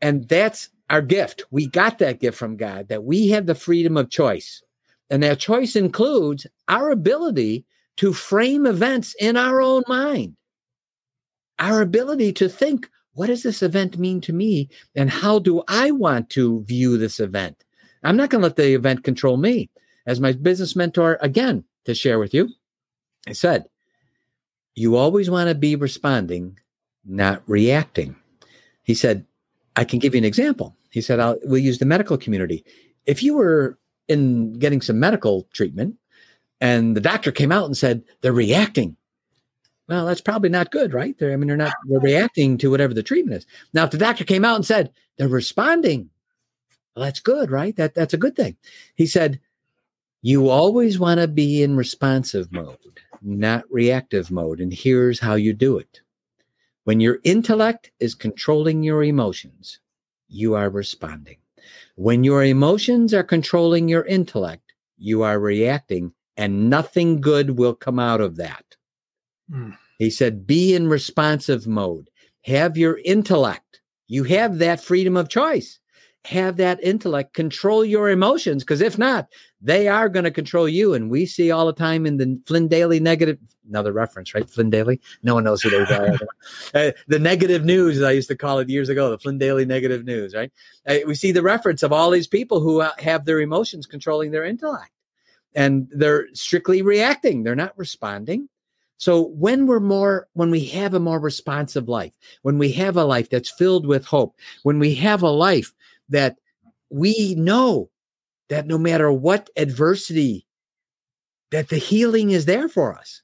And 0.00 0.28
that's 0.28 0.68
our 0.90 1.00
gift. 1.00 1.44
We 1.50 1.66
got 1.66 1.98
that 1.98 2.20
gift 2.20 2.36
from 2.36 2.56
God 2.56 2.88
that 2.88 3.04
we 3.04 3.28
have 3.28 3.46
the 3.46 3.54
freedom 3.54 3.96
of 3.96 4.10
choice. 4.10 4.62
And 5.08 5.22
that 5.22 5.38
choice 5.38 5.76
includes 5.76 6.46
our 6.68 6.90
ability 6.90 7.64
to 7.98 8.12
frame 8.12 8.66
events 8.66 9.14
in 9.18 9.36
our 9.36 9.60
own 9.60 9.82
mind, 9.86 10.36
our 11.58 11.80
ability 11.80 12.32
to 12.34 12.48
think 12.48 12.88
what 13.14 13.26
does 13.26 13.42
this 13.42 13.62
event 13.62 13.98
mean 13.98 14.20
to 14.22 14.32
me? 14.32 14.70
And 14.94 15.10
how 15.10 15.38
do 15.38 15.62
I 15.68 15.90
want 15.90 16.30
to 16.30 16.64
view 16.64 16.96
this 16.96 17.20
event? 17.20 17.62
I'm 18.02 18.16
not 18.16 18.30
going 18.30 18.40
to 18.40 18.46
let 18.46 18.56
the 18.56 18.74
event 18.74 19.04
control 19.04 19.36
me. 19.36 19.70
As 20.06 20.18
my 20.18 20.32
business 20.32 20.74
mentor, 20.74 21.18
again, 21.20 21.64
to 21.84 21.94
share 21.94 22.18
with 22.18 22.34
you, 22.34 22.48
I 23.28 23.32
said, 23.32 23.66
you 24.74 24.96
always 24.96 25.28
want 25.28 25.48
to 25.48 25.54
be 25.54 25.76
responding, 25.76 26.58
not 27.04 27.42
reacting. 27.46 28.16
He 28.82 28.94
said, 28.94 29.26
I 29.76 29.84
can 29.84 29.98
give 29.98 30.14
you 30.14 30.18
an 30.18 30.24
example. 30.24 30.76
He 30.90 31.00
said, 31.00 31.20
I'll, 31.20 31.38
we'll 31.44 31.58
use 31.58 31.78
the 31.78 31.86
medical 31.86 32.16
community. 32.16 32.64
If 33.06 33.22
you 33.22 33.34
were 33.34 33.78
in 34.08 34.54
getting 34.54 34.80
some 34.80 34.98
medical 34.98 35.48
treatment 35.52 35.96
and 36.62 36.96
the 36.96 37.00
doctor 37.02 37.30
came 37.30 37.52
out 37.52 37.66
and 37.66 37.76
said, 37.76 38.02
they're 38.22 38.32
reacting 38.32 38.96
well, 39.88 40.06
that's 40.06 40.20
probably 40.20 40.48
not 40.48 40.70
good, 40.70 40.94
right? 40.94 41.18
They're, 41.18 41.32
I 41.32 41.36
mean, 41.36 41.48
they're 41.48 41.56
not 41.56 41.74
they're 41.86 42.00
reacting 42.00 42.56
to 42.58 42.70
whatever 42.70 42.94
the 42.94 43.02
treatment 43.02 43.38
is. 43.38 43.46
Now, 43.74 43.84
if 43.84 43.90
the 43.90 43.98
doctor 43.98 44.24
came 44.24 44.44
out 44.44 44.56
and 44.56 44.64
said 44.64 44.90
they're 45.18 45.28
responding, 45.28 46.08
well, 46.94 47.04
that's 47.04 47.20
good, 47.20 47.50
right? 47.50 47.76
That 47.76 47.94
that's 47.94 48.14
a 48.14 48.18
good 48.18 48.36
thing. 48.36 48.56
He 48.94 49.06
said, 49.06 49.40
you 50.22 50.48
always 50.48 50.98
want 50.98 51.20
to 51.20 51.28
be 51.28 51.62
in 51.62 51.76
responsive 51.76 52.52
mode, 52.52 53.00
not 53.20 53.64
reactive 53.70 54.30
mode. 54.30 54.60
And 54.60 54.72
here's 54.72 55.20
how 55.20 55.34
you 55.34 55.52
do 55.52 55.78
it. 55.78 56.00
When 56.84 57.00
your 57.00 57.18
intellect 57.24 57.90
is 58.00 58.14
controlling 58.14 58.82
your 58.82 59.02
emotions, 59.04 59.80
you 60.28 60.54
are 60.54 60.70
responding. 60.70 61.36
When 61.96 62.24
your 62.24 62.44
emotions 62.44 63.12
are 63.12 63.24
controlling 63.24 63.88
your 63.88 64.04
intellect, 64.04 64.72
you 64.96 65.22
are 65.22 65.38
reacting, 65.38 66.14
and 66.36 66.70
nothing 66.70 67.20
good 67.20 67.58
will 67.58 67.74
come 67.74 67.98
out 67.98 68.20
of 68.20 68.36
that. 68.36 68.64
Mm. 69.50 69.76
He 69.98 70.10
said, 70.10 70.46
be 70.46 70.74
in 70.74 70.88
responsive 70.88 71.66
mode. 71.66 72.10
Have 72.44 72.76
your 72.76 72.98
intellect. 73.04 73.80
You 74.08 74.24
have 74.24 74.58
that 74.58 74.82
freedom 74.82 75.16
of 75.16 75.28
choice. 75.28 75.78
Have 76.24 76.56
that 76.56 76.82
intellect 76.82 77.34
control 77.34 77.84
your 77.84 78.08
emotions, 78.08 78.62
because 78.62 78.80
if 78.80 78.96
not, 78.96 79.28
they 79.60 79.88
are 79.88 80.08
going 80.08 80.24
to 80.24 80.30
control 80.30 80.68
you. 80.68 80.94
And 80.94 81.10
we 81.10 81.26
see 81.26 81.50
all 81.50 81.66
the 81.66 81.72
time 81.72 82.06
in 82.06 82.16
the 82.16 82.40
Flynn 82.46 82.68
Daily 82.68 83.00
negative, 83.00 83.38
another 83.68 83.92
reference, 83.92 84.32
right? 84.32 84.48
Flynn 84.48 84.70
Daily. 84.70 85.00
No 85.24 85.34
one 85.34 85.44
knows 85.44 85.62
who 85.62 85.70
they 85.70 85.78
are. 85.78 86.18
uh, 86.74 86.92
the 87.08 87.18
negative 87.18 87.64
news, 87.64 88.00
I 88.02 88.12
used 88.12 88.28
to 88.28 88.36
call 88.36 88.60
it 88.60 88.68
years 88.68 88.88
ago, 88.88 89.10
the 89.10 89.18
Flynn 89.18 89.38
Daily 89.38 89.64
negative 89.64 90.04
news, 90.04 90.32
right? 90.32 90.52
Uh, 90.86 90.98
we 91.06 91.16
see 91.16 91.32
the 91.32 91.42
reference 91.42 91.82
of 91.82 91.92
all 91.92 92.10
these 92.10 92.28
people 92.28 92.60
who 92.60 92.82
uh, 92.82 92.92
have 92.98 93.24
their 93.24 93.40
emotions 93.40 93.86
controlling 93.86 94.30
their 94.30 94.44
intellect 94.44 94.92
and 95.54 95.88
they're 95.90 96.26
strictly 96.34 96.82
reacting. 96.82 97.42
They're 97.42 97.54
not 97.54 97.76
responding. 97.76 98.48
So 98.98 99.22
when 99.28 99.66
we're 99.66 99.80
more, 99.80 100.28
when 100.34 100.50
we 100.50 100.64
have 100.66 100.94
a 100.94 101.00
more 101.00 101.18
responsive 101.18 101.88
life, 101.88 102.12
when 102.42 102.56
we 102.56 102.70
have 102.72 102.96
a 102.96 103.04
life 103.04 103.28
that's 103.30 103.50
filled 103.50 103.86
with 103.86 104.04
hope, 104.04 104.36
when 104.62 104.78
we 104.78 104.94
have 104.94 105.22
a 105.22 105.30
life 105.30 105.72
that 106.08 106.36
we 106.88 107.34
know 107.34 107.90
that 108.48 108.66
no 108.66 108.78
matter 108.78 109.10
what 109.10 109.50
adversity, 109.56 110.46
that 111.50 111.68
the 111.68 111.78
healing 111.78 112.30
is 112.30 112.44
there 112.44 112.68
for 112.68 112.94
us. 112.96 113.22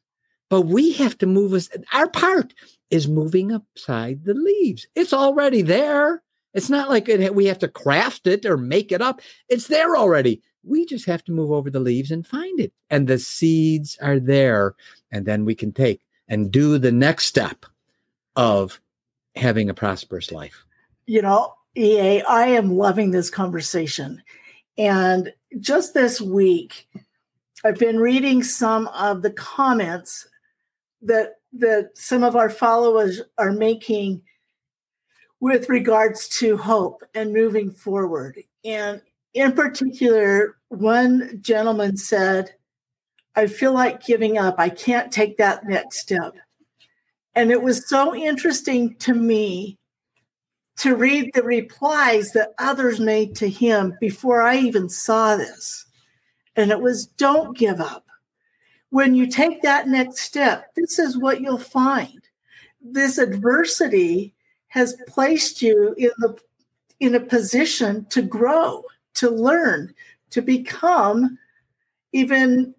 But 0.51 0.63
we 0.63 0.93
have 0.95 1.17
to 1.19 1.27
move 1.27 1.53
us. 1.53 1.69
Our 1.93 2.09
part 2.09 2.55
is 2.91 3.07
moving 3.07 3.53
upside 3.53 4.25
the 4.25 4.35
leaves. 4.35 4.87
It's 4.95 5.13
already 5.13 5.63
there. 5.63 6.23
It's 6.55 6.71
not 6.71 6.89
like 6.89 7.09
it, 7.09 7.35
we 7.35 7.47
have 7.47 7.59
to 7.61 7.69
craft 7.69 8.27
it 8.27 8.47
or 8.47 8.57
make 8.57 8.91
it 8.91 9.03
up. 9.03 9.21
It's 9.49 9.69
there 9.69 9.97
already. 9.97 10.43
We 10.69 10.85
just 10.85 11.07
have 11.07 11.25
to 11.25 11.33
move 11.33 11.51
over 11.51 11.71
the 11.71 11.81
leaves 11.81 12.11
and 12.11 12.27
find 12.27 12.61
it. 12.61 12.73
And 12.91 13.07
the 13.07 13.19
seeds 13.19 13.99
are 14.03 14.21
there. 14.21 14.75
And 15.11 15.27
then 15.27 15.45
we 15.45 15.55
can 15.55 15.73
take 15.73 16.03
and 16.29 16.51
do 16.51 16.79
the 16.79 16.93
next 16.93 17.27
step 17.27 17.65
of 18.37 18.81
having 19.35 19.71
a 19.71 19.75
prosperous 19.75 20.31
life. 20.31 20.65
You 21.07 21.23
know, 21.23 21.55
EA, 21.75 22.23
I 22.23 22.47
am 22.47 22.77
loving 22.77 23.11
this 23.11 23.31
conversation. 23.31 24.23
And 24.77 25.33
just 25.59 25.95
this 25.95 26.21
week, 26.21 26.87
I've 27.65 27.79
been 27.79 27.99
reading 27.99 28.43
some 28.43 28.89
of 28.89 29.23
the 29.23 29.31
comments 29.31 30.29
that 31.03 31.35
that 31.55 31.91
some 31.95 32.23
of 32.23 32.37
our 32.37 32.51
followers 32.51 33.23
are 33.39 33.53
making 33.53 34.21
with 35.41 35.69
regards 35.69 36.29
to 36.29 36.59
hope 36.59 37.03
and 37.15 37.33
moving 37.33 37.71
forward. 37.71 38.39
And 38.65 39.01
in 39.33 39.53
particular, 39.53 40.58
one 40.69 41.39
gentleman 41.41 41.97
said, 41.97 42.55
I 43.35 43.47
feel 43.47 43.73
like 43.73 44.05
giving 44.05 44.39
up. 44.39 44.57
I 44.59 44.69
can't 44.69 45.13
take 45.13 45.39
that 45.39 45.65
next 45.67 45.99
step. 46.01 46.37
And 47.35 47.51
it 47.51 47.63
was 47.63 47.89
so 47.89 48.15
interesting 48.15 48.97
to 48.97 49.15
me 49.15 49.79
to 50.79 50.97
read 50.97 51.31
the 51.35 51.43
replies 51.43 52.33
that 52.33 52.55
others 52.59 53.01
made 53.01 53.35
to 53.37 53.49
him 53.49 53.95
before 54.01 54.43
I 54.43 54.57
even 54.59 54.89
saw 54.89 55.37
this. 55.37 55.87
And 56.57 56.71
it 56.71 56.81
was 56.81 57.07
don't 57.07 57.57
give 57.57 57.81
up. 57.81 58.05
When 58.91 59.15
you 59.15 59.27
take 59.27 59.63
that 59.63 59.87
next 59.87 60.21
step, 60.21 60.75
this 60.75 60.99
is 60.99 61.19
what 61.19 61.41
you'll 61.41 61.59
find. 61.59 62.21
This 62.81 63.19
adversity 63.19 64.35
has 64.69 64.97
placed 65.07 65.63
you 65.63 65.95
in 65.99 66.11
the 66.19 66.37
in 67.01 67.15
a 67.15 67.21
position 67.21 68.05
to 68.07 68.23
grow, 68.23 68.83
to 69.15 69.31
learn, 69.31 69.95
to 70.31 70.43
become 70.43 71.39
even 72.13 72.75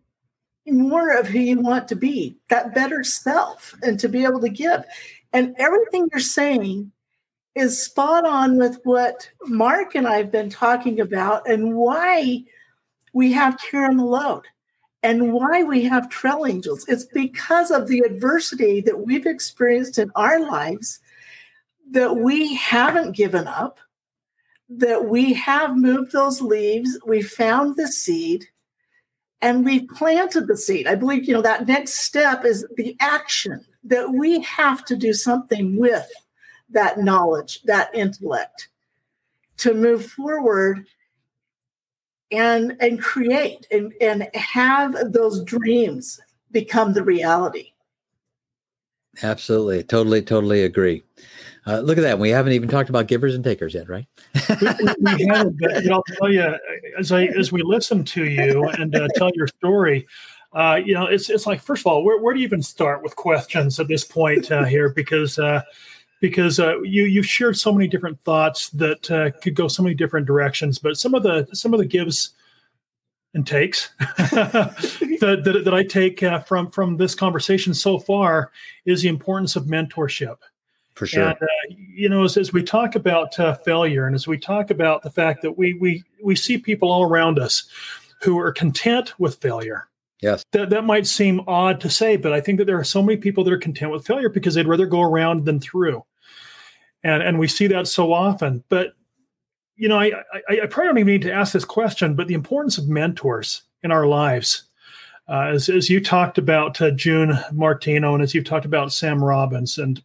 more 0.66 1.18
of 1.18 1.28
who 1.28 1.40
you 1.40 1.60
want 1.60 1.88
to 1.88 1.96
be, 1.96 2.38
that 2.50 2.74
better 2.76 3.04
self, 3.04 3.74
and 3.82 4.00
to 4.00 4.08
be 4.08 4.24
able 4.24 4.42
to 4.42 4.50
give. 4.50 4.84
And 5.34 5.56
everything 5.58 6.08
you're 6.12 6.20
saying 6.20 6.92
is 7.56 7.82
spot 7.82 8.26
on 8.26 8.58
with 8.58 8.80
what 8.84 9.30
Mark 9.46 9.96
and 9.96 10.08
I 10.08 10.18
have 10.18 10.32
been 10.32 10.50
talking 10.50 11.00
about 11.00 11.48
and 11.50 11.76
why 11.76 12.44
we 13.14 13.32
have 13.34 13.60
Cairn 13.60 13.98
the 13.98 14.06
Load 14.06 14.46
and 15.02 15.34
why 15.34 15.64
we 15.64 15.84
have 15.84 16.10
Trail 16.10 16.46
Angels. 16.46 16.86
It's 16.88 17.06
because 17.06 17.72
of 17.72 17.88
the 17.88 18.00
adversity 18.00 18.82
that 18.82 19.00
we've 19.06 19.26
experienced 19.26 19.98
in 19.98 20.12
our 20.16 20.40
lives 20.40 21.00
that 21.92 22.18
we 22.18 22.56
haven't 22.56 23.16
given 23.16 23.48
up, 23.48 23.80
that 24.70 25.06
we 25.06 25.34
have 25.34 25.76
moved 25.76 26.12
those 26.12 26.42
leaves, 26.42 26.98
we 27.06 27.22
found 27.22 27.76
the 27.76 27.88
seed, 27.88 28.46
and 29.42 29.66
we 29.66 29.88
planted 29.88 30.48
the 30.48 30.58
seed. 30.58 30.88
I 30.88 30.96
believe, 30.96 31.26
you 31.26 31.34
know, 31.34 31.42
that 31.42 31.68
next 31.68 32.04
step 32.04 32.46
is 32.46 32.66
the 32.76 32.96
action 33.00 33.66
that 33.84 34.12
we 34.12 34.42
have 34.42 34.86
to 34.86 34.96
do 34.96 35.14
something 35.14 35.78
with 35.78 36.08
that 36.70 37.00
knowledge, 37.00 37.62
that 37.64 37.94
intellect 37.96 38.70
to 39.58 39.74
move 39.74 40.06
forward 40.06 40.86
and 42.32 42.78
and 42.80 43.02
create 43.02 43.66
and 43.72 43.92
and 44.00 44.28
have 44.36 44.96
those 45.12 45.44
dreams 45.44 46.20
become 46.52 46.94
the 46.94 47.04
reality. 47.04 47.72
Absolutely. 49.24 49.84
Totally 49.84 50.22
totally 50.22 50.64
agree 50.64 51.04
uh, 51.68 51.80
look 51.80 51.98
at 51.98 52.02
that 52.02 52.20
we 52.20 52.30
haven't 52.30 52.54
even 52.54 52.70
talked 52.70 52.90
about 52.90 53.08
givers 53.08 53.36
and 53.36 53.44
takers 53.44 53.74
yet 53.74 53.88
right 53.90 54.08
we, 54.62 55.16
we 55.18 55.26
haven't 55.26 55.58
but 55.60 55.92
i'll 55.92 56.04
tell 56.04 56.32
you 56.32 56.56
as 56.98 57.12
i 57.12 57.26
as 57.26 57.52
we 57.52 57.62
listen 57.62 58.04
to 58.04 58.26
you 58.26 58.68
and 58.70 58.96
uh, 58.96 59.08
tell 59.16 59.32
your 59.36 59.48
story 59.48 60.08
uh, 60.54 60.80
you 60.84 60.94
know 60.94 61.06
it's 61.06 61.30
it's 61.30 61.46
like 61.46 61.62
first 61.62 61.82
of 61.82 61.88
all 61.88 62.04
where, 62.04 62.20
where 62.20 62.34
do 62.34 62.40
you 62.40 62.46
even 62.46 62.62
start 62.62 63.04
with 63.04 63.16
questions 63.16 63.80
at 63.80 63.88
this 63.88 64.04
point 64.04 64.52
uh, 64.52 64.64
here 64.64 64.90
because 64.90 65.38
uh, 65.38 65.62
because 66.20 66.60
uh, 66.60 66.80
you 66.82 67.04
you've 67.04 67.26
shared 67.26 67.58
so 67.58 67.72
many 67.72 67.88
different 67.88 68.20
thoughts 68.22 68.70
that 68.72 69.10
uh, 69.12 69.32
could 69.42 69.56
go 69.56 69.68
so 69.68 69.84
many 69.84 69.96
different 69.96 70.28
directions. 70.28 70.78
But 70.80 70.98
some 70.98 71.14
of 71.14 71.24
the 71.24 71.48
some 71.54 71.74
of 71.74 71.80
the 71.80 71.86
gives 71.86 72.32
and 73.34 73.46
takes 73.46 73.92
that, 74.00 75.42
that, 75.44 75.62
that 75.64 75.74
I 75.74 75.84
take 75.84 76.24
uh, 76.24 76.40
from 76.40 76.72
from 76.72 76.98
this 76.98 77.16
conversation 77.16 77.74
so 77.74 78.00
far 78.00 78.52
is 78.86 79.02
the 79.02 79.10
importance 79.10 79.56
of 79.56 79.66
mentorship. 79.66 80.38
For 81.00 81.08
sure. 81.08 81.30
And, 81.30 81.38
uh, 81.42 81.46
you 81.70 82.10
know, 82.10 82.26
as, 82.26 82.36
as 82.36 82.52
we 82.52 82.62
talk 82.62 82.96
about 82.96 83.40
uh, 83.40 83.56
failure, 83.56 84.06
and 84.06 84.14
as 84.14 84.28
we 84.28 84.38
talk 84.38 84.70
about 84.70 85.02
the 85.02 85.10
fact 85.10 85.42
that 85.44 85.58
we 85.58 85.74
we 85.80 86.04
we 86.22 86.36
see 86.36 86.58
people 86.58 86.92
all 86.92 87.04
around 87.04 87.40
us 87.40 87.70
who 88.22 88.38
are 88.38 88.52
content 88.52 89.18
with 89.18 89.36
failure. 89.36 89.88
Yes. 90.22 90.44
That 90.52 90.70
that 90.72 90.84
might 90.84 91.08
seem 91.08 91.42
odd 91.48 91.80
to 91.82 91.90
say, 91.90 92.18
but 92.18 92.34
I 92.34 92.42
think 92.42 92.58
that 92.58 92.66
there 92.66 92.78
are 92.78 92.84
so 92.84 93.02
many 93.02 93.18
people 93.18 93.46
that 93.46 93.54
are 93.54 93.58
content 93.58 93.92
with 93.92 94.06
failure 94.06 94.28
because 94.28 94.56
they'd 94.56 94.68
rather 94.68 94.86
go 94.86 95.02
around 95.02 95.46
than 95.46 95.62
through 95.62 96.04
and 97.04 97.24
and 97.24 97.40
we 97.40 97.48
see 97.48 97.68
that 97.68 97.88
so 97.88 98.14
often. 98.14 98.64
But 98.70 98.94
you 99.76 99.88
know, 99.88 99.98
I, 99.98 100.12
I, 100.50 100.62
I 100.64 100.66
probably 100.66 100.90
don't 100.90 100.98
even 101.00 101.14
need 101.14 101.22
to 101.24 101.32
ask 101.34 101.54
this 101.54 101.66
question, 101.66 102.16
but 102.16 102.28
the 102.28 102.34
importance 102.34 102.78
of 102.78 102.90
mentors 102.90 103.64
in 103.82 103.92
our 103.92 104.06
lives, 104.06 104.64
uh, 105.30 105.52
as 105.54 105.70
as 105.70 105.90
you 105.90 106.04
talked 106.04 106.38
about 106.38 106.82
uh, 106.82 106.90
June 106.92 107.38
Martino, 107.52 108.14
and 108.14 108.24
as 108.24 108.34
you've 108.34 108.46
talked 108.46 108.66
about 108.66 108.92
Sam 108.92 109.24
Robbins, 109.24 109.78
and 109.78 110.02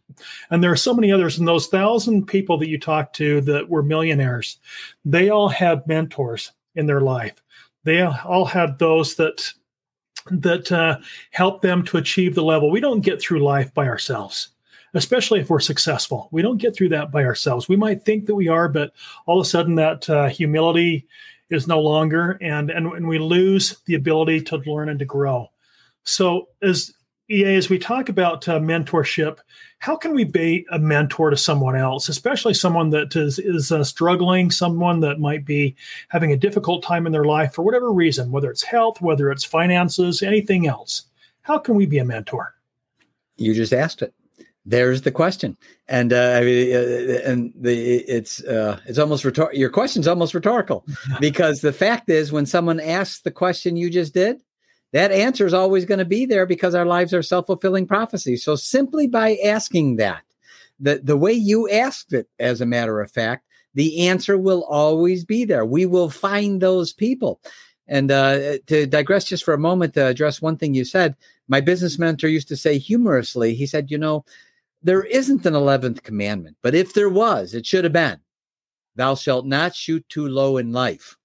and 0.51 0.63
there 0.63 0.71
are 0.71 0.75
so 0.75 0.93
many 0.93 1.11
others, 1.11 1.39
and 1.39 1.47
those 1.47 1.67
thousand 1.67 2.27
people 2.27 2.57
that 2.59 2.69
you 2.69 2.79
talked 2.79 3.15
to 3.17 3.41
that 3.41 3.67
were 3.67 3.81
millionaires, 3.81 4.59
they 5.03 5.29
all 5.29 5.49
had 5.49 5.87
mentors 5.87 6.51
in 6.75 6.85
their 6.85 7.01
life. 7.01 7.41
They 7.83 8.03
all 8.03 8.45
had 8.45 8.77
those 8.77 9.15
that 9.15 9.51
that 10.29 10.71
uh, 10.71 10.99
help 11.31 11.61
them 11.61 11.83
to 11.85 11.97
achieve 11.97 12.35
the 12.35 12.43
level. 12.43 12.69
We 12.69 12.79
don't 12.79 13.01
get 13.01 13.19
through 13.19 13.43
life 13.43 13.73
by 13.73 13.87
ourselves 13.87 14.49
especially 14.95 15.41
if 15.41 15.49
we're 15.49 15.59
successful. 15.59 16.29
We 16.31 16.41
don't 16.41 16.57
get 16.57 16.73
through 16.73 16.87
that 16.89 17.11
by 17.11 17.25
ourselves. 17.25 17.67
We 17.67 17.75
might 17.75 18.03
think 18.03 18.25
that 18.25 18.35
we 18.35 18.47
are, 18.47 18.69
but 18.69 18.93
all 19.25 19.41
of 19.41 19.45
a 19.45 19.49
sudden 19.49 19.75
that 19.75 20.09
uh, 20.09 20.29
humility 20.29 21.05
is 21.49 21.67
no 21.67 21.79
longer, 21.79 22.37
and, 22.41 22.69
and 22.69 22.87
and 22.87 23.07
we 23.07 23.19
lose 23.19 23.81
the 23.85 23.95
ability 23.95 24.41
to 24.41 24.57
learn 24.65 24.89
and 24.89 24.99
to 24.99 25.05
grow. 25.05 25.49
So 26.03 26.49
as 26.61 26.93
EA, 27.29 27.55
as 27.55 27.69
we 27.69 27.79
talk 27.79 28.09
about 28.09 28.47
uh, 28.47 28.59
mentorship, 28.59 29.39
how 29.79 29.95
can 29.95 30.13
we 30.13 30.23
be 30.23 30.65
a 30.71 30.77
mentor 30.77 31.31
to 31.31 31.37
someone 31.37 31.75
else, 31.75 32.07
especially 32.07 32.53
someone 32.53 32.89
that 32.91 33.15
is 33.15 33.39
is 33.39 33.71
uh, 33.71 33.83
struggling, 33.83 34.51
someone 34.51 34.99
that 35.01 35.19
might 35.19 35.45
be 35.45 35.75
having 36.09 36.31
a 36.31 36.37
difficult 36.37 36.83
time 36.83 37.05
in 37.05 37.11
their 37.11 37.25
life 37.25 37.53
for 37.53 37.63
whatever 37.63 37.91
reason, 37.91 38.31
whether 38.31 38.49
it's 38.49 38.63
health, 38.63 39.01
whether 39.01 39.31
it's 39.31 39.43
finances, 39.43 40.21
anything 40.21 40.67
else? 40.67 41.03
How 41.41 41.57
can 41.57 41.75
we 41.75 41.85
be 41.85 41.99
a 41.99 42.05
mentor? 42.05 42.55
You 43.37 43.53
just 43.53 43.73
asked 43.73 44.01
it 44.01 44.13
there's 44.65 45.03
the 45.03 45.11
question. 45.11 45.57
And 45.87 46.11
uh, 46.11 46.37
I 46.37 46.41
mean, 46.41 46.75
uh, 46.75 47.21
and 47.25 47.53
the 47.55 47.97
it's 47.97 48.43
uh, 48.43 48.79
it's 48.85 48.97
almost 48.97 49.23
rhetor- 49.23 49.53
your 49.53 49.69
question's 49.69 50.07
almost 50.07 50.33
rhetorical. 50.33 50.85
Because 51.19 51.61
the 51.61 51.73
fact 51.73 52.09
is 52.09 52.31
when 52.31 52.45
someone 52.45 52.79
asks 52.79 53.21
the 53.21 53.31
question 53.31 53.77
you 53.77 53.89
just 53.89 54.13
did 54.13 54.41
that 54.91 55.11
answer 55.11 55.45
is 55.45 55.53
always 55.53 55.85
going 55.85 55.99
to 55.99 56.05
be 56.05 56.25
there 56.25 56.45
because 56.45 56.73
our 56.73 56.85
lives 56.85 57.13
are 57.13 57.21
self-fulfilling 57.21 57.85
prophecies. 57.85 58.43
So 58.43 58.55
simply 58.55 59.07
by 59.07 59.37
asking 59.43 59.97
that 59.97 60.23
the 60.79 61.01
the 61.03 61.17
way 61.17 61.33
you 61.33 61.69
asked 61.69 62.13
it 62.13 62.27
as 62.39 62.61
a 62.61 62.65
matter 62.65 63.01
of 63.01 63.11
fact 63.11 63.45
the 63.75 64.07
answer 64.07 64.37
will 64.37 64.63
always 64.63 65.25
be 65.25 65.45
there. 65.45 65.65
We 65.65 65.85
will 65.85 66.09
find 66.09 66.61
those 66.61 66.93
people. 66.93 67.41
And 67.87 68.09
uh, 68.09 68.59
to 68.67 68.87
digress 68.87 69.25
just 69.25 69.43
for 69.43 69.53
a 69.53 69.59
moment 69.59 69.93
to 69.93 70.07
address 70.07 70.41
one 70.41 70.57
thing 70.57 70.73
you 70.73 70.85
said 70.85 71.15
my 71.47 71.61
business 71.61 71.99
mentor 71.99 72.27
used 72.27 72.47
to 72.47 72.57
say 72.57 72.77
humorously 72.77 73.53
he 73.53 73.67
said 73.67 73.91
you 73.91 73.97
know 73.97 74.25
there 74.85 75.03
isn't 75.03 75.47
an 75.47 75.55
11th 75.55 76.03
commandment, 76.03 76.57
but 76.61 76.75
if 76.75 76.93
there 76.93 77.09
was, 77.09 77.55
it 77.55 77.65
should 77.65 77.83
have 77.83 77.93
been, 77.93 78.19
thou 78.95 79.15
shalt 79.15 79.47
not 79.47 79.75
shoot 79.75 80.07
too 80.09 80.27
low 80.27 80.57
in 80.57 80.71
life. 80.71 81.17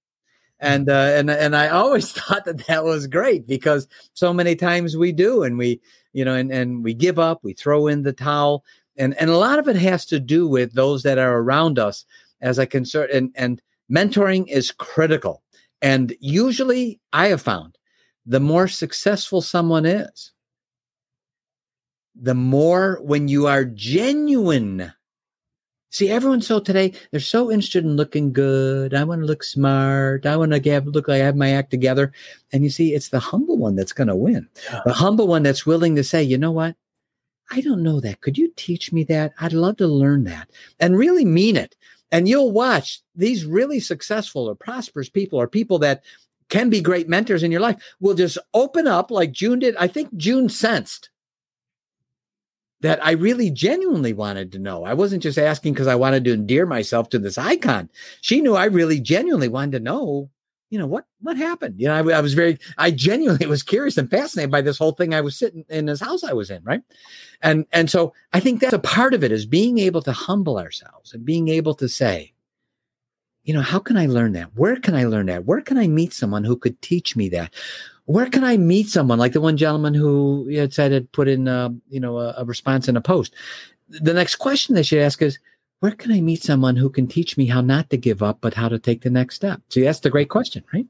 And, 0.59 0.89
uh, 0.89 1.13
and, 1.13 1.29
and 1.29 1.55
I 1.55 1.67
always 1.67 2.11
thought 2.11 2.45
that 2.45 2.65
that 2.65 2.83
was 2.83 3.05
great 3.05 3.47
because 3.47 3.87
so 4.13 4.33
many 4.33 4.55
times 4.55 4.97
we 4.97 5.11
do, 5.11 5.43
and 5.43 5.59
we, 5.59 5.79
you 6.11 6.25
know, 6.25 6.33
and, 6.33 6.51
and 6.51 6.83
we 6.83 6.95
give 6.95 7.19
up, 7.19 7.41
we 7.43 7.53
throw 7.53 7.85
in 7.85 8.01
the 8.01 8.13
towel. 8.13 8.65
And, 8.97 9.15
and 9.19 9.29
a 9.29 9.37
lot 9.37 9.59
of 9.59 9.67
it 9.67 9.75
has 9.75 10.07
to 10.07 10.19
do 10.19 10.47
with 10.47 10.73
those 10.73 11.03
that 11.03 11.19
are 11.19 11.37
around 11.37 11.77
us 11.77 12.03
as 12.41 12.57
a 12.57 12.65
concern 12.65 13.09
and, 13.13 13.31
and 13.35 13.61
mentoring 13.91 14.47
is 14.47 14.71
critical. 14.71 15.43
And 15.83 16.15
usually 16.19 16.99
I 17.13 17.27
have 17.27 17.43
found 17.43 17.77
the 18.25 18.39
more 18.39 18.67
successful 18.67 19.41
someone 19.41 19.85
is, 19.85 20.31
the 22.15 22.35
more 22.35 22.99
when 23.01 23.27
you 23.27 23.47
are 23.47 23.65
genuine. 23.65 24.91
See, 25.89 26.09
everyone 26.09 26.41
so 26.41 26.59
today, 26.59 26.93
they're 27.11 27.19
so 27.19 27.51
interested 27.51 27.83
in 27.83 27.97
looking 27.97 28.31
good. 28.31 28.93
I 28.93 29.03
want 29.03 29.21
to 29.21 29.27
look 29.27 29.43
smart. 29.43 30.25
I 30.25 30.37
want 30.37 30.53
to 30.53 30.71
have, 30.71 30.87
look 30.87 31.09
like 31.09 31.21
I 31.21 31.25
have 31.25 31.35
my 31.35 31.51
act 31.51 31.69
together. 31.69 32.13
And 32.53 32.63
you 32.63 32.69
see, 32.69 32.93
it's 32.93 33.09
the 33.09 33.19
humble 33.19 33.57
one 33.57 33.75
that's 33.75 33.91
going 33.91 34.07
to 34.07 34.15
win. 34.15 34.47
The 34.85 34.93
humble 34.93 35.27
one 35.27 35.43
that's 35.43 35.65
willing 35.65 35.95
to 35.97 36.03
say, 36.03 36.23
you 36.23 36.37
know 36.37 36.51
what? 36.51 36.75
I 37.51 37.59
don't 37.59 37.83
know 37.83 37.99
that. 37.99 38.21
Could 38.21 38.37
you 38.37 38.53
teach 38.55 38.93
me 38.93 39.03
that? 39.05 39.33
I'd 39.39 39.51
love 39.51 39.75
to 39.77 39.87
learn 39.87 40.23
that 40.23 40.49
and 40.79 40.97
really 40.97 41.25
mean 41.25 41.57
it. 41.57 41.75
And 42.09 42.27
you'll 42.27 42.51
watch 42.51 43.01
these 43.15 43.45
really 43.45 43.81
successful 43.81 44.49
or 44.49 44.55
prosperous 44.55 45.09
people 45.09 45.39
or 45.39 45.47
people 45.47 45.77
that 45.79 46.03
can 46.47 46.69
be 46.69 46.81
great 46.81 47.09
mentors 47.09 47.43
in 47.43 47.51
your 47.51 47.61
life 47.61 47.81
will 47.99 48.13
just 48.13 48.37
open 48.53 48.87
up 48.87 49.11
like 49.11 49.33
June 49.33 49.59
did. 49.59 49.75
I 49.75 49.87
think 49.87 50.15
June 50.15 50.47
sensed 50.47 51.09
that 52.81 53.03
I 53.05 53.11
really 53.11 53.49
genuinely 53.49 54.13
wanted 54.13 54.51
to 54.51 54.59
know. 54.59 54.83
I 54.83 54.93
wasn't 54.93 55.23
just 55.23 55.37
asking 55.37 55.73
because 55.73 55.87
I 55.87 55.95
wanted 55.95 56.23
to 56.25 56.33
endear 56.33 56.65
myself 56.65 57.09
to 57.09 57.19
this 57.19 57.37
icon. 57.37 57.89
She 58.21 58.41
knew 58.41 58.55
I 58.55 58.65
really 58.65 58.99
genuinely 58.99 59.47
wanted 59.47 59.73
to 59.73 59.79
know, 59.79 60.29
you 60.69 60.79
know, 60.79 60.87
what 60.87 61.05
what 61.21 61.37
happened. 61.37 61.79
You 61.79 61.87
know, 61.87 61.93
I, 61.93 62.17
I 62.17 62.21
was 62.21 62.33
very, 62.33 62.57
I 62.77 62.91
genuinely 62.91 63.45
was 63.47 63.63
curious 63.63 63.97
and 63.97 64.09
fascinated 64.09 64.51
by 64.51 64.61
this 64.61 64.77
whole 64.77 64.93
thing. 64.93 65.13
I 65.13 65.21
was 65.21 65.37
sitting 65.37 65.63
in 65.69 65.85
this 65.85 66.01
house 66.01 66.23
I 66.23 66.33
was 66.33 66.49
in, 66.49 66.63
right? 66.63 66.81
And 67.41 67.65
and 67.71 67.89
so 67.89 68.13
I 68.33 68.39
think 68.39 68.59
that's 68.59 68.73
a 68.73 68.79
part 68.79 69.13
of 69.13 69.23
it 69.23 69.31
is 69.31 69.45
being 69.45 69.77
able 69.77 70.01
to 70.03 70.11
humble 70.11 70.57
ourselves 70.57 71.13
and 71.13 71.23
being 71.23 71.47
able 71.49 71.75
to 71.75 71.87
say, 71.87 72.33
you 73.43 73.53
know, 73.53 73.61
how 73.61 73.79
can 73.79 73.97
I 73.97 74.05
learn 74.07 74.33
that? 74.33 74.55
Where 74.55 74.75
can 74.75 74.95
I 74.95 75.05
learn 75.05 75.27
that? 75.27 75.45
Where 75.45 75.61
can 75.61 75.77
I 75.77 75.87
meet 75.87 76.13
someone 76.13 76.43
who 76.43 76.55
could 76.55 76.81
teach 76.81 77.15
me 77.15 77.29
that? 77.29 77.53
Where 78.05 78.27
can 78.27 78.43
I 78.43 78.57
meet 78.57 78.89
someone 78.89 79.19
like 79.19 79.33
the 79.33 79.41
one 79.41 79.57
gentleman 79.57 79.93
who 79.93 80.49
had 80.49 80.73
said 80.73 80.91
had 80.91 81.11
put 81.11 81.27
in, 81.27 81.47
uh, 81.47 81.69
you 81.89 81.99
know, 81.99 82.17
a, 82.17 82.33
a 82.37 82.45
response 82.45 82.87
in 82.87 82.97
a 82.97 83.01
post? 83.01 83.33
The 83.89 84.13
next 84.13 84.35
question 84.35 84.75
they 84.75 84.83
should 84.83 84.99
ask 84.99 85.21
is, 85.21 85.39
where 85.79 85.91
can 85.91 86.11
I 86.11 86.21
meet 86.21 86.43
someone 86.43 86.75
who 86.75 86.89
can 86.89 87.07
teach 87.07 87.37
me 87.37 87.47
how 87.47 87.61
not 87.61 87.89
to 87.89 87.97
give 87.97 88.21
up, 88.21 88.39
but 88.41 88.53
how 88.53 88.69
to 88.69 88.77
take 88.79 89.01
the 89.01 89.09
next 89.09 89.35
step? 89.35 89.61
See, 89.69 89.81
that's 89.81 89.99
the 89.99 90.09
great 90.09 90.29
question, 90.29 90.63
right? 90.73 90.85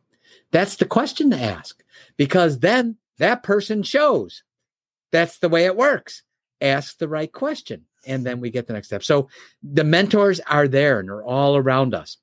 That's 0.52 0.76
the 0.76 0.86
question 0.86 1.30
to 1.32 1.42
ask 1.42 1.82
because 2.18 2.60
then 2.60 2.98
that 3.18 3.44
person 3.44 3.84
shows. 3.84 4.44
That's 5.12 5.40
the 5.40 5.50
way 5.50 5.66
it 5.66 5.76
works. 5.76 6.24
Ask 6.60 6.98
the 6.98 7.08
right 7.08 7.32
question, 7.32 7.86
and 8.06 8.26
then 8.26 8.40
we 8.40 8.50
get 8.50 8.68
the 8.68 8.74
next 8.74 8.88
step. 8.88 9.04
So 9.04 9.30
the 9.64 9.84
mentors 9.84 10.40
are 10.42 10.68
there 10.68 11.00
and 11.00 11.08
they're 11.08 11.24
all 11.24 11.56
around 11.56 11.96
us 11.96 12.18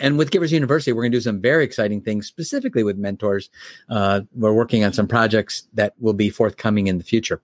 and 0.00 0.16
with 0.16 0.30
Givers 0.30 0.52
University, 0.52 0.92
we're 0.92 1.02
going 1.02 1.12
to 1.12 1.18
do 1.18 1.22
some 1.22 1.40
very 1.40 1.64
exciting 1.64 2.00
things, 2.00 2.26
specifically 2.26 2.82
with 2.82 2.96
mentors. 2.96 3.50
Uh, 3.90 4.22
we're 4.34 4.52
working 4.52 4.84
on 4.84 4.92
some 4.92 5.06
projects 5.06 5.68
that 5.74 5.92
will 5.98 6.14
be 6.14 6.30
forthcoming 6.30 6.86
in 6.86 6.98
the 6.98 7.04
future. 7.04 7.42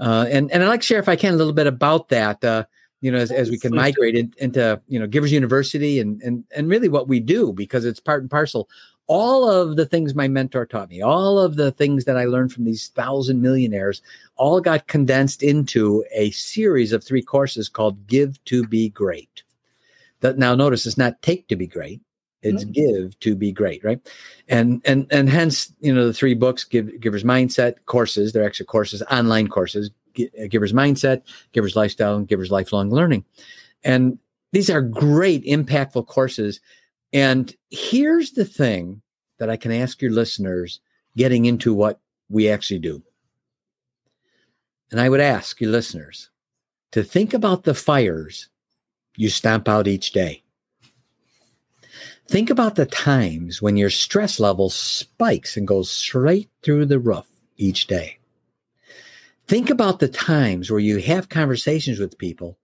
Uh, 0.00 0.26
and, 0.28 0.50
and 0.50 0.62
I'd 0.62 0.68
like 0.68 0.80
to 0.80 0.86
share, 0.86 0.98
if 0.98 1.08
I 1.08 1.16
can, 1.16 1.34
a 1.34 1.36
little 1.36 1.52
bit 1.52 1.68
about 1.68 2.08
that, 2.08 2.42
uh, 2.44 2.64
you 3.00 3.12
know, 3.12 3.18
as, 3.18 3.30
as 3.30 3.48
we 3.48 3.58
can 3.58 3.72
migrate 3.72 4.16
in, 4.16 4.34
into, 4.38 4.80
you 4.88 4.98
know, 4.98 5.06
Givers 5.06 5.30
University 5.30 6.00
and, 6.00 6.20
and, 6.22 6.42
and 6.56 6.68
really 6.68 6.88
what 6.88 7.06
we 7.06 7.20
do, 7.20 7.52
because 7.52 7.84
it's 7.84 8.00
part 8.00 8.22
and 8.22 8.30
parcel. 8.30 8.68
All 9.06 9.48
of 9.48 9.76
the 9.76 9.86
things 9.86 10.14
my 10.14 10.26
mentor 10.26 10.66
taught 10.66 10.88
me, 10.88 11.00
all 11.00 11.38
of 11.38 11.54
the 11.54 11.70
things 11.70 12.06
that 12.06 12.16
I 12.16 12.24
learned 12.24 12.52
from 12.52 12.64
these 12.64 12.88
thousand 12.88 13.40
millionaires, 13.40 14.02
all 14.36 14.60
got 14.60 14.88
condensed 14.88 15.44
into 15.44 16.02
a 16.12 16.32
series 16.32 16.92
of 16.92 17.04
three 17.04 17.22
courses 17.22 17.68
called 17.68 18.06
Give 18.08 18.42
to 18.46 18.66
Be 18.66 18.88
Great. 18.88 19.43
That 20.24 20.38
now 20.38 20.54
notice 20.54 20.86
it's 20.86 20.96
not 20.96 21.20
take 21.20 21.48
to 21.48 21.56
be 21.56 21.66
great, 21.66 22.00
it's 22.40 22.64
mm-hmm. 22.64 23.02
give 23.02 23.20
to 23.20 23.34
be 23.34 23.52
great, 23.52 23.84
right? 23.84 24.00
And 24.48 24.80
and 24.86 25.06
and 25.10 25.28
hence, 25.28 25.70
you 25.80 25.94
know, 25.94 26.06
the 26.06 26.14
three 26.14 26.32
books, 26.32 26.64
give 26.64 26.98
givers 26.98 27.24
mindset 27.24 27.74
courses, 27.84 28.32
they're 28.32 28.46
actually 28.46 28.64
courses, 28.64 29.02
online 29.10 29.48
courses, 29.48 29.90
uh, 30.18 30.46
givers 30.48 30.72
mindset, 30.72 31.22
givers 31.52 31.76
lifestyle, 31.76 32.16
and 32.16 32.26
givers 32.26 32.50
lifelong 32.50 32.90
learning. 32.90 33.22
And 33.82 34.18
these 34.52 34.70
are 34.70 34.80
great, 34.80 35.44
impactful 35.44 36.06
courses. 36.06 36.58
And 37.12 37.54
here's 37.68 38.32
the 38.32 38.46
thing 38.46 39.02
that 39.38 39.50
I 39.50 39.58
can 39.58 39.72
ask 39.72 40.00
your 40.00 40.12
listeners 40.12 40.80
getting 41.18 41.44
into 41.44 41.74
what 41.74 42.00
we 42.30 42.48
actually 42.48 42.78
do. 42.78 43.02
And 44.90 45.02
I 45.02 45.10
would 45.10 45.20
ask 45.20 45.60
your 45.60 45.70
listeners 45.70 46.30
to 46.92 47.02
think 47.04 47.34
about 47.34 47.64
the 47.64 47.74
fires 47.74 48.48
you 49.16 49.28
stamp 49.28 49.68
out 49.68 49.86
each 49.86 50.12
day. 50.12 50.42
Think 52.26 52.50
about 52.50 52.74
the 52.74 52.86
times 52.86 53.60
when 53.60 53.76
your 53.76 53.90
stress 53.90 54.40
level 54.40 54.70
spikes 54.70 55.56
and 55.56 55.68
goes 55.68 55.90
straight 55.90 56.48
through 56.62 56.86
the 56.86 56.98
roof 56.98 57.26
each 57.56 57.86
day. 57.86 58.18
Think 59.46 59.68
about 59.68 59.98
the 59.98 60.08
times 60.08 60.70
where 60.70 60.80
you 60.80 60.98
have 60.98 61.28
conversations 61.28 61.98
with 61.98 62.18
people. 62.18 62.58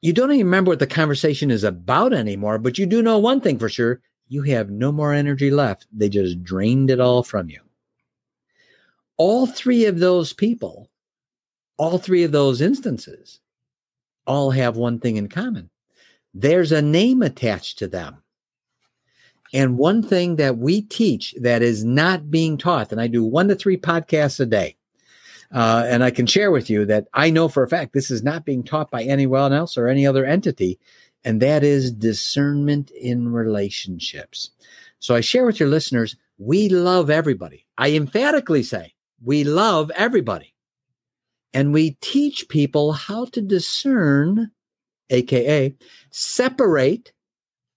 You 0.00 0.14
don't 0.14 0.32
even 0.32 0.46
remember 0.46 0.70
what 0.70 0.78
the 0.78 0.86
conversation 0.86 1.50
is 1.50 1.62
about 1.62 2.14
anymore, 2.14 2.58
but 2.58 2.78
you 2.78 2.86
do 2.86 3.02
know 3.02 3.18
one 3.18 3.42
thing 3.42 3.58
for 3.58 3.68
sure 3.68 4.00
you 4.28 4.42
have 4.42 4.70
no 4.70 4.92
more 4.92 5.12
energy 5.12 5.50
left. 5.50 5.86
They 5.92 6.08
just 6.08 6.42
drained 6.42 6.90
it 6.90 7.00
all 7.00 7.22
from 7.22 7.50
you. 7.50 7.60
All 9.18 9.46
three 9.46 9.84
of 9.84 9.98
those 9.98 10.32
people, 10.32 10.88
all 11.76 11.98
three 11.98 12.22
of 12.22 12.32
those 12.32 12.62
instances, 12.62 13.40
all 14.30 14.52
have 14.52 14.76
one 14.76 15.00
thing 15.00 15.16
in 15.16 15.28
common 15.28 15.68
there's 16.32 16.70
a 16.70 16.80
name 16.80 17.22
attached 17.22 17.78
to 17.78 17.88
them. 17.88 18.22
And 19.52 19.76
one 19.76 20.00
thing 20.00 20.36
that 20.36 20.58
we 20.58 20.82
teach 20.82 21.34
that 21.40 21.60
is 21.60 21.84
not 21.84 22.30
being 22.30 22.56
taught, 22.56 22.92
and 22.92 23.00
I 23.00 23.08
do 23.08 23.24
one 23.24 23.48
to 23.48 23.56
three 23.56 23.76
podcasts 23.76 24.38
a 24.38 24.46
day, 24.46 24.76
uh, 25.52 25.82
and 25.88 26.04
I 26.04 26.12
can 26.12 26.26
share 26.26 26.52
with 26.52 26.70
you 26.70 26.86
that 26.86 27.08
I 27.14 27.30
know 27.30 27.48
for 27.48 27.64
a 27.64 27.68
fact 27.68 27.92
this 27.92 28.12
is 28.12 28.22
not 28.22 28.44
being 28.44 28.62
taught 28.62 28.92
by 28.92 29.02
anyone 29.02 29.52
else 29.52 29.76
or 29.76 29.88
any 29.88 30.06
other 30.06 30.24
entity, 30.24 30.78
and 31.24 31.42
that 31.42 31.64
is 31.64 31.90
discernment 31.90 32.92
in 32.92 33.32
relationships. 33.32 34.52
So 35.00 35.16
I 35.16 35.20
share 35.20 35.46
with 35.46 35.58
your 35.58 35.68
listeners, 35.68 36.14
we 36.38 36.68
love 36.68 37.10
everybody. 37.10 37.66
I 37.76 37.96
emphatically 37.96 38.62
say 38.62 38.94
we 39.20 39.42
love 39.42 39.90
everybody. 39.96 40.54
And 41.52 41.72
we 41.72 41.92
teach 42.00 42.48
people 42.48 42.92
how 42.92 43.24
to 43.26 43.40
discern, 43.40 44.52
AKA, 45.10 45.74
separate 46.10 47.12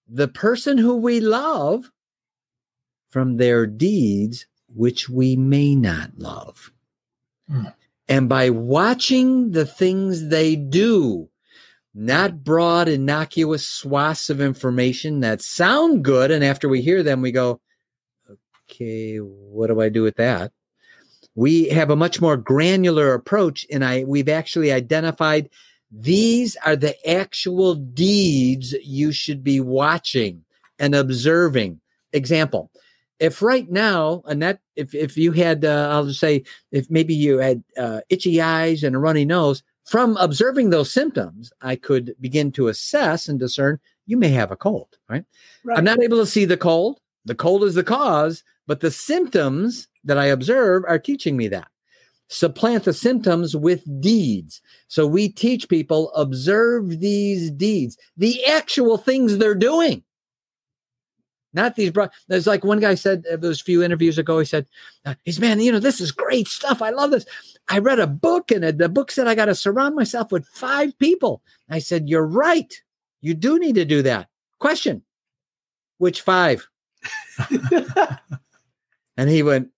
the 0.08 0.28
person 0.28 0.78
who 0.78 0.96
we 0.96 1.20
love 1.20 1.90
from 3.10 3.36
their 3.36 3.66
deeds, 3.66 4.46
which 4.68 5.08
we 5.08 5.36
may 5.36 5.74
not 5.74 6.12
love. 6.18 6.72
Mm. 7.50 7.74
And 8.08 8.28
by 8.28 8.50
watching 8.50 9.52
the 9.52 9.64
things 9.64 10.28
they 10.28 10.56
do, 10.56 11.30
not 11.94 12.42
broad, 12.42 12.88
innocuous 12.88 13.66
swaths 13.66 14.28
of 14.28 14.40
information 14.40 15.20
that 15.20 15.40
sound 15.40 16.04
good. 16.04 16.30
And 16.30 16.44
after 16.44 16.68
we 16.68 16.82
hear 16.82 17.02
them, 17.02 17.22
we 17.22 17.30
go, 17.30 17.60
okay, 18.70 19.18
what 19.18 19.68
do 19.68 19.80
I 19.80 19.88
do 19.88 20.02
with 20.02 20.16
that? 20.16 20.52
We 21.34 21.68
have 21.70 21.90
a 21.90 21.96
much 21.96 22.20
more 22.20 22.36
granular 22.36 23.14
approach, 23.14 23.66
and 23.70 23.84
I 23.84 24.04
we've 24.04 24.28
actually 24.28 24.72
identified 24.72 25.50
these 25.90 26.56
are 26.64 26.76
the 26.76 26.96
actual 27.08 27.74
deeds 27.74 28.72
you 28.82 29.12
should 29.12 29.44
be 29.44 29.60
watching 29.60 30.44
and 30.78 30.94
observing. 30.94 31.80
Example, 32.12 32.70
if 33.20 33.42
right 33.42 33.70
now, 33.70 34.22
Annette, 34.26 34.60
if, 34.76 34.94
if 34.94 35.16
you 35.16 35.32
had, 35.32 35.64
uh, 35.64 35.88
I'll 35.90 36.06
just 36.06 36.20
say, 36.20 36.44
if 36.72 36.90
maybe 36.90 37.14
you 37.14 37.38
had 37.38 37.62
uh, 37.78 38.00
itchy 38.08 38.40
eyes 38.40 38.82
and 38.82 38.96
a 38.96 38.98
runny 38.98 39.24
nose, 39.24 39.62
from 39.84 40.16
observing 40.16 40.70
those 40.70 40.90
symptoms, 40.90 41.52
I 41.60 41.76
could 41.76 42.14
begin 42.20 42.50
to 42.52 42.68
assess 42.68 43.28
and 43.28 43.38
discern 43.38 43.78
you 44.06 44.16
may 44.16 44.30
have 44.30 44.50
a 44.50 44.56
cold, 44.56 44.96
right? 45.08 45.24
right? 45.64 45.78
I'm 45.78 45.84
not 45.84 46.02
able 46.02 46.18
to 46.18 46.26
see 46.26 46.44
the 46.44 46.56
cold. 46.56 47.00
The 47.24 47.34
cold 47.34 47.64
is 47.64 47.74
the 47.74 47.84
cause, 47.84 48.44
but 48.66 48.80
the 48.80 48.90
symptoms 48.90 49.88
that 50.04 50.18
I 50.18 50.26
observe 50.26 50.84
are 50.86 50.98
teaching 50.98 51.36
me 51.36 51.48
that. 51.48 51.68
Supplant 52.28 52.84
the 52.84 52.92
symptoms 52.92 53.54
with 53.54 53.82
deeds. 54.00 54.62
So 54.88 55.06
we 55.06 55.28
teach 55.28 55.68
people 55.68 56.12
observe 56.14 57.00
these 57.00 57.50
deeds, 57.50 57.98
the 58.16 58.44
actual 58.46 58.96
things 58.96 59.36
they're 59.36 59.54
doing. 59.54 60.02
Not 61.54 61.76
these 61.76 61.90
bro. 61.90 62.08
There's 62.26 62.48
like 62.48 62.64
one 62.64 62.80
guy 62.80 62.96
said 62.96 63.24
uh, 63.32 63.36
those 63.36 63.60
few 63.60 63.82
interviews 63.82 64.18
ago. 64.18 64.40
He 64.40 64.44
said, 64.44 64.66
uh, 65.06 65.14
"He's 65.22 65.38
man, 65.38 65.60
you 65.60 65.70
know, 65.70 65.78
this 65.78 66.00
is 66.00 66.10
great 66.10 66.48
stuff. 66.48 66.82
I 66.82 66.90
love 66.90 67.12
this. 67.12 67.24
I 67.68 67.78
read 67.78 68.00
a 68.00 68.08
book, 68.08 68.50
and 68.50 68.64
the 68.64 68.88
book 68.88 69.12
said 69.12 69.28
I 69.28 69.36
got 69.36 69.44
to 69.44 69.54
surround 69.54 69.94
myself 69.94 70.32
with 70.32 70.48
five 70.48 70.98
people." 70.98 71.42
I 71.70 71.78
said, 71.78 72.08
"You're 72.08 72.26
right. 72.26 72.74
You 73.20 73.34
do 73.34 73.60
need 73.60 73.76
to 73.76 73.84
do 73.84 74.02
that." 74.02 74.28
Question: 74.58 75.02
Which 75.98 76.22
five? 76.22 76.68
and 79.16 79.28
he 79.28 79.42
went, 79.42 79.70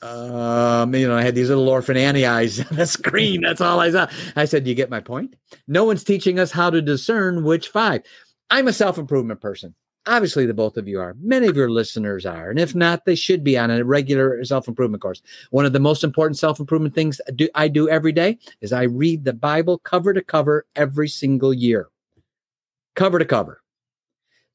um, 0.00 0.94
you 0.94 1.08
know, 1.08 1.16
I 1.16 1.22
had 1.22 1.34
these 1.34 1.48
little 1.48 1.68
orphan 1.68 1.96
Annie 1.96 2.26
eyes 2.26 2.60
on 2.70 2.76
the 2.76 2.86
screen. 2.86 3.42
That's 3.42 3.60
all 3.60 3.80
I 3.80 3.90
saw. 3.90 4.08
I 4.36 4.44
said, 4.44 4.66
You 4.66 4.74
get 4.74 4.90
my 4.90 5.00
point? 5.00 5.36
No 5.66 5.84
one's 5.84 6.04
teaching 6.04 6.38
us 6.38 6.52
how 6.52 6.70
to 6.70 6.80
discern 6.80 7.44
which 7.44 7.68
five. 7.68 8.02
I'm 8.50 8.68
a 8.68 8.72
self 8.72 8.98
improvement 8.98 9.40
person. 9.40 9.74
Obviously, 10.06 10.46
the 10.46 10.54
both 10.54 10.78
of 10.78 10.88
you 10.88 11.00
are. 11.00 11.14
Many 11.20 11.48
of 11.48 11.56
your 11.56 11.70
listeners 11.70 12.24
are. 12.24 12.48
And 12.48 12.58
if 12.58 12.74
not, 12.74 13.04
they 13.04 13.14
should 13.14 13.44
be 13.44 13.58
on 13.58 13.70
a 13.70 13.84
regular 13.84 14.42
self 14.44 14.68
improvement 14.68 15.02
course. 15.02 15.20
One 15.50 15.66
of 15.66 15.72
the 15.72 15.80
most 15.80 16.04
important 16.04 16.38
self 16.38 16.60
improvement 16.60 16.94
things 16.94 17.20
I 17.54 17.68
do 17.68 17.88
every 17.88 18.12
day 18.12 18.38
is 18.60 18.72
I 18.72 18.84
read 18.84 19.24
the 19.24 19.32
Bible 19.32 19.78
cover 19.78 20.14
to 20.14 20.22
cover 20.22 20.64
every 20.76 21.08
single 21.08 21.52
year, 21.52 21.88
cover 22.94 23.18
to 23.18 23.24
cover. 23.24 23.62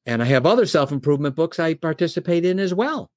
And 0.06 0.22
I 0.22 0.26
have 0.26 0.46
other 0.46 0.66
self 0.66 0.90
improvement 0.90 1.36
books 1.36 1.60
I 1.60 1.74
participate 1.74 2.44
in 2.46 2.58
as 2.58 2.72
well. 2.72 3.10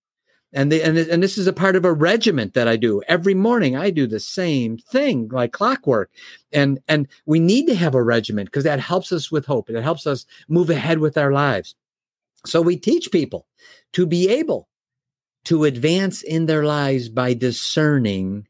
And, 0.53 0.71
the, 0.71 0.81
and, 0.81 0.97
and 0.97 1.21
this 1.21 1.37
is 1.37 1.47
a 1.47 1.53
part 1.53 1.75
of 1.75 1.83
a 1.83 1.91
regiment 1.93 2.53
that 2.53 2.67
I 2.67 2.77
do 2.77 3.01
every 3.07 3.33
morning. 3.33 3.75
I 3.75 3.89
do 3.89 4.07
the 4.07 4.19
same 4.19 4.77
thing 4.77 5.27
like 5.27 5.51
clockwork. 5.51 6.09
And, 6.53 6.79
and 6.87 7.07
we 7.25 7.39
need 7.39 7.67
to 7.67 7.75
have 7.75 7.95
a 7.95 8.03
regiment 8.03 8.47
because 8.47 8.63
that 8.63 8.79
helps 8.79 9.11
us 9.11 9.31
with 9.31 9.45
hope. 9.45 9.69
It 9.69 9.81
helps 9.83 10.07
us 10.07 10.25
move 10.47 10.69
ahead 10.69 10.99
with 10.99 11.17
our 11.17 11.31
lives. 11.31 11.75
So 12.45 12.61
we 12.61 12.77
teach 12.77 13.11
people 13.11 13.45
to 13.93 14.05
be 14.05 14.29
able 14.29 14.69
to 15.45 15.65
advance 15.65 16.23
in 16.23 16.45
their 16.45 16.63
lives 16.63 17.09
by 17.09 17.33
discerning 17.33 18.47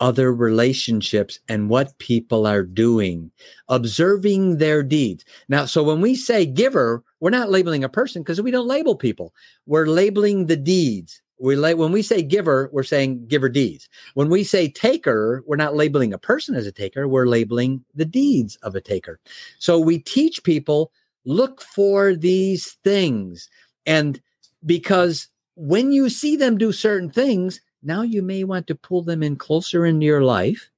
other 0.00 0.32
relationships 0.32 1.40
and 1.48 1.68
what 1.68 1.98
people 1.98 2.46
are 2.46 2.62
doing, 2.62 3.30
observing 3.68 4.58
their 4.58 4.82
deeds. 4.82 5.24
Now, 5.48 5.64
so 5.64 5.82
when 5.82 6.00
we 6.00 6.14
say 6.14 6.44
giver, 6.44 7.02
we're 7.20 7.30
not 7.30 7.50
labeling 7.50 7.82
a 7.82 7.88
person 7.88 8.22
because 8.22 8.40
we 8.40 8.50
don't 8.50 8.66
label 8.66 8.94
people. 8.94 9.32
We're 9.66 9.86
labeling 9.86 10.46
the 10.46 10.56
deeds. 10.56 11.22
We 11.38 11.56
la- 11.56 11.72
when 11.72 11.92
we 11.92 12.02
say 12.02 12.22
giver, 12.22 12.70
we're 12.72 12.82
saying 12.82 13.26
giver 13.26 13.48
deeds. 13.48 13.88
When 14.14 14.30
we 14.30 14.42
say 14.44 14.68
taker, 14.68 15.42
we're 15.46 15.56
not 15.56 15.76
labeling 15.76 16.12
a 16.12 16.18
person 16.18 16.54
as 16.54 16.66
a 16.66 16.72
taker. 16.72 17.06
We're 17.06 17.26
labeling 17.26 17.84
the 17.94 18.04
deeds 18.06 18.56
of 18.62 18.74
a 18.74 18.80
taker. 18.80 19.20
So 19.58 19.78
we 19.78 19.98
teach 19.98 20.42
people 20.44 20.92
Look 21.26 21.60
for 21.60 22.14
these 22.14 22.78
things. 22.84 23.50
And 23.84 24.20
because 24.64 25.28
when 25.56 25.90
you 25.90 26.08
see 26.08 26.36
them 26.36 26.56
do 26.56 26.70
certain 26.70 27.10
things, 27.10 27.60
now 27.82 28.02
you 28.02 28.22
may 28.22 28.44
want 28.44 28.68
to 28.68 28.76
pull 28.76 29.02
them 29.02 29.24
in 29.24 29.34
closer 29.34 29.84
into 29.84 30.06
your 30.06 30.22
life, 30.22 30.70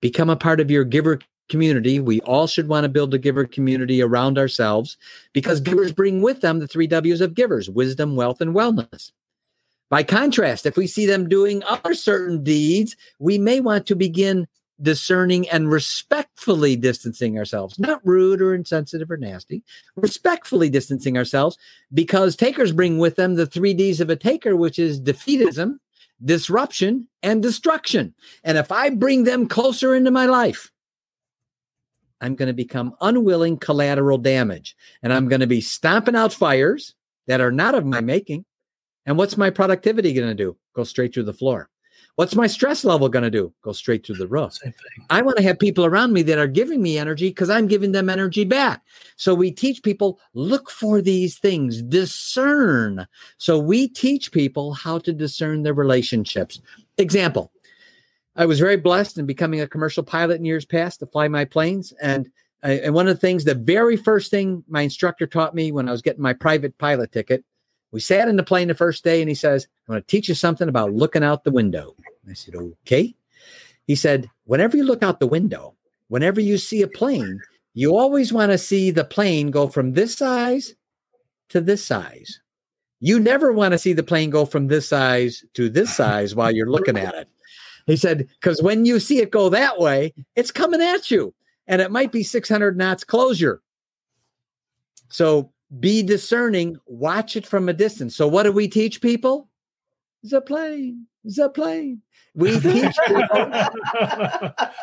become 0.00 0.28
a 0.28 0.36
part 0.36 0.60
of 0.60 0.70
your 0.70 0.84
giver 0.84 1.20
community. 1.48 2.00
We 2.00 2.20
all 2.20 2.46
should 2.46 2.68
want 2.68 2.84
to 2.84 2.90
build 2.90 3.14
a 3.14 3.18
giver 3.18 3.46
community 3.46 4.02
around 4.02 4.36
ourselves 4.38 4.98
because 5.32 5.60
givers 5.60 5.90
bring 5.92 6.20
with 6.20 6.42
them 6.42 6.58
the 6.58 6.68
three 6.68 6.86
W's 6.86 7.22
of 7.22 7.34
givers 7.34 7.70
wisdom, 7.70 8.14
wealth, 8.14 8.42
and 8.42 8.54
wellness. 8.54 9.10
By 9.94 10.02
contrast, 10.02 10.66
if 10.66 10.76
we 10.76 10.88
see 10.88 11.06
them 11.06 11.28
doing 11.28 11.62
other 11.62 11.94
certain 11.94 12.42
deeds, 12.42 12.96
we 13.20 13.38
may 13.38 13.60
want 13.60 13.86
to 13.86 13.94
begin 13.94 14.48
discerning 14.82 15.48
and 15.48 15.70
respectfully 15.70 16.74
distancing 16.74 17.38
ourselves, 17.38 17.78
not 17.78 18.00
rude 18.04 18.42
or 18.42 18.56
insensitive 18.56 19.08
or 19.08 19.16
nasty, 19.16 19.62
respectfully 19.94 20.68
distancing 20.68 21.16
ourselves 21.16 21.56
because 21.92 22.34
takers 22.34 22.72
bring 22.72 22.98
with 22.98 23.14
them 23.14 23.36
the 23.36 23.46
three 23.46 23.72
D's 23.72 24.00
of 24.00 24.10
a 24.10 24.16
taker, 24.16 24.56
which 24.56 24.80
is 24.80 25.00
defeatism, 25.00 25.76
disruption, 26.24 27.06
and 27.22 27.40
destruction. 27.40 28.14
And 28.42 28.58
if 28.58 28.72
I 28.72 28.90
bring 28.90 29.22
them 29.22 29.46
closer 29.46 29.94
into 29.94 30.10
my 30.10 30.26
life, 30.26 30.72
I'm 32.20 32.34
going 32.34 32.48
to 32.48 32.52
become 32.52 32.96
unwilling 33.00 33.58
collateral 33.58 34.18
damage 34.18 34.74
and 35.04 35.12
I'm 35.12 35.28
going 35.28 35.42
to 35.42 35.46
be 35.46 35.60
stomping 35.60 36.16
out 36.16 36.32
fires 36.32 36.96
that 37.28 37.40
are 37.40 37.52
not 37.52 37.76
of 37.76 37.86
my 37.86 38.00
making. 38.00 38.44
And 39.06 39.18
what's 39.18 39.36
my 39.36 39.50
productivity 39.50 40.12
going 40.12 40.28
to 40.28 40.34
do? 40.34 40.56
Go 40.74 40.84
straight 40.84 41.12
through 41.12 41.24
the 41.24 41.32
floor. 41.32 41.68
What's 42.16 42.36
my 42.36 42.46
stress 42.46 42.84
level 42.84 43.08
going 43.08 43.24
to 43.24 43.30
do? 43.30 43.52
Go 43.62 43.72
straight 43.72 44.06
through 44.06 44.16
the 44.16 44.28
roof. 44.28 44.56
I 45.10 45.20
want 45.22 45.36
to 45.38 45.42
have 45.42 45.58
people 45.58 45.84
around 45.84 46.12
me 46.12 46.22
that 46.22 46.38
are 46.38 46.46
giving 46.46 46.80
me 46.80 46.96
energy 46.96 47.28
because 47.28 47.50
I'm 47.50 47.66
giving 47.66 47.90
them 47.90 48.08
energy 48.08 48.44
back. 48.44 48.82
So 49.16 49.34
we 49.34 49.50
teach 49.50 49.82
people 49.82 50.20
look 50.32 50.70
for 50.70 51.02
these 51.02 51.38
things, 51.38 51.82
discern. 51.82 53.08
So 53.38 53.58
we 53.58 53.88
teach 53.88 54.30
people 54.30 54.74
how 54.74 54.98
to 54.98 55.12
discern 55.12 55.64
their 55.64 55.74
relationships. 55.74 56.60
Example 56.98 57.50
I 58.36 58.46
was 58.46 58.58
very 58.58 58.76
blessed 58.76 59.18
in 59.18 59.26
becoming 59.26 59.60
a 59.60 59.68
commercial 59.68 60.02
pilot 60.02 60.38
in 60.38 60.44
years 60.44 60.64
past 60.64 61.00
to 61.00 61.06
fly 61.06 61.28
my 61.28 61.44
planes. 61.44 61.92
And, 62.00 62.28
and 62.62 62.94
one 62.94 63.06
of 63.06 63.14
the 63.14 63.20
things, 63.20 63.44
the 63.44 63.54
very 63.54 63.96
first 63.96 64.30
thing 64.30 64.64
my 64.68 64.82
instructor 64.82 65.26
taught 65.26 65.54
me 65.54 65.70
when 65.70 65.88
I 65.88 65.92
was 65.92 66.02
getting 66.02 66.22
my 66.22 66.32
private 66.32 66.76
pilot 66.78 67.12
ticket 67.12 67.44
We 67.94 68.00
sat 68.00 68.26
in 68.26 68.34
the 68.34 68.42
plane 68.42 68.66
the 68.66 68.74
first 68.74 69.04
day 69.04 69.22
and 69.22 69.28
he 69.28 69.36
says, 69.36 69.68
I'm 69.86 69.92
going 69.92 70.02
to 70.02 70.06
teach 70.08 70.28
you 70.28 70.34
something 70.34 70.68
about 70.68 70.92
looking 70.92 71.22
out 71.22 71.44
the 71.44 71.52
window. 71.52 71.94
I 72.28 72.32
said, 72.32 72.56
Okay. 72.56 73.14
He 73.86 73.94
said, 73.94 74.28
Whenever 74.46 74.76
you 74.76 74.82
look 74.82 75.04
out 75.04 75.20
the 75.20 75.28
window, 75.28 75.76
whenever 76.08 76.40
you 76.40 76.58
see 76.58 76.82
a 76.82 76.88
plane, 76.88 77.40
you 77.72 77.96
always 77.96 78.32
want 78.32 78.50
to 78.50 78.58
see 78.58 78.90
the 78.90 79.04
plane 79.04 79.52
go 79.52 79.68
from 79.68 79.92
this 79.92 80.16
size 80.16 80.74
to 81.50 81.60
this 81.60 81.84
size. 81.84 82.40
You 82.98 83.20
never 83.20 83.52
want 83.52 83.70
to 83.72 83.78
see 83.78 83.92
the 83.92 84.02
plane 84.02 84.30
go 84.30 84.44
from 84.44 84.66
this 84.66 84.88
size 84.88 85.44
to 85.54 85.68
this 85.68 85.94
size 85.94 86.34
while 86.34 86.50
you're 86.50 86.68
looking 86.68 86.98
at 86.98 87.14
it. 87.14 87.28
He 87.86 87.96
said, 87.96 88.26
because 88.40 88.60
when 88.60 88.86
you 88.86 88.98
see 88.98 89.18
it 89.18 89.30
go 89.30 89.50
that 89.50 89.78
way, 89.78 90.14
it's 90.34 90.50
coming 90.50 90.82
at 90.82 91.12
you 91.12 91.32
and 91.68 91.80
it 91.80 91.92
might 91.92 92.10
be 92.10 92.24
600 92.24 92.76
knots 92.76 93.04
closure. 93.04 93.62
So 95.10 95.52
be 95.80 96.02
discerning, 96.02 96.76
watch 96.86 97.36
it 97.36 97.46
from 97.46 97.68
a 97.68 97.72
distance. 97.72 98.16
So, 98.16 98.28
what 98.28 98.44
do 98.44 98.52
we 98.52 98.68
teach 98.68 99.00
people? 99.00 99.48
The 100.22 100.40
plane, 100.40 101.06
the 101.24 101.48
plane. 101.50 102.02
We 102.34 102.52
teach 102.60 102.96
people. 103.06 103.28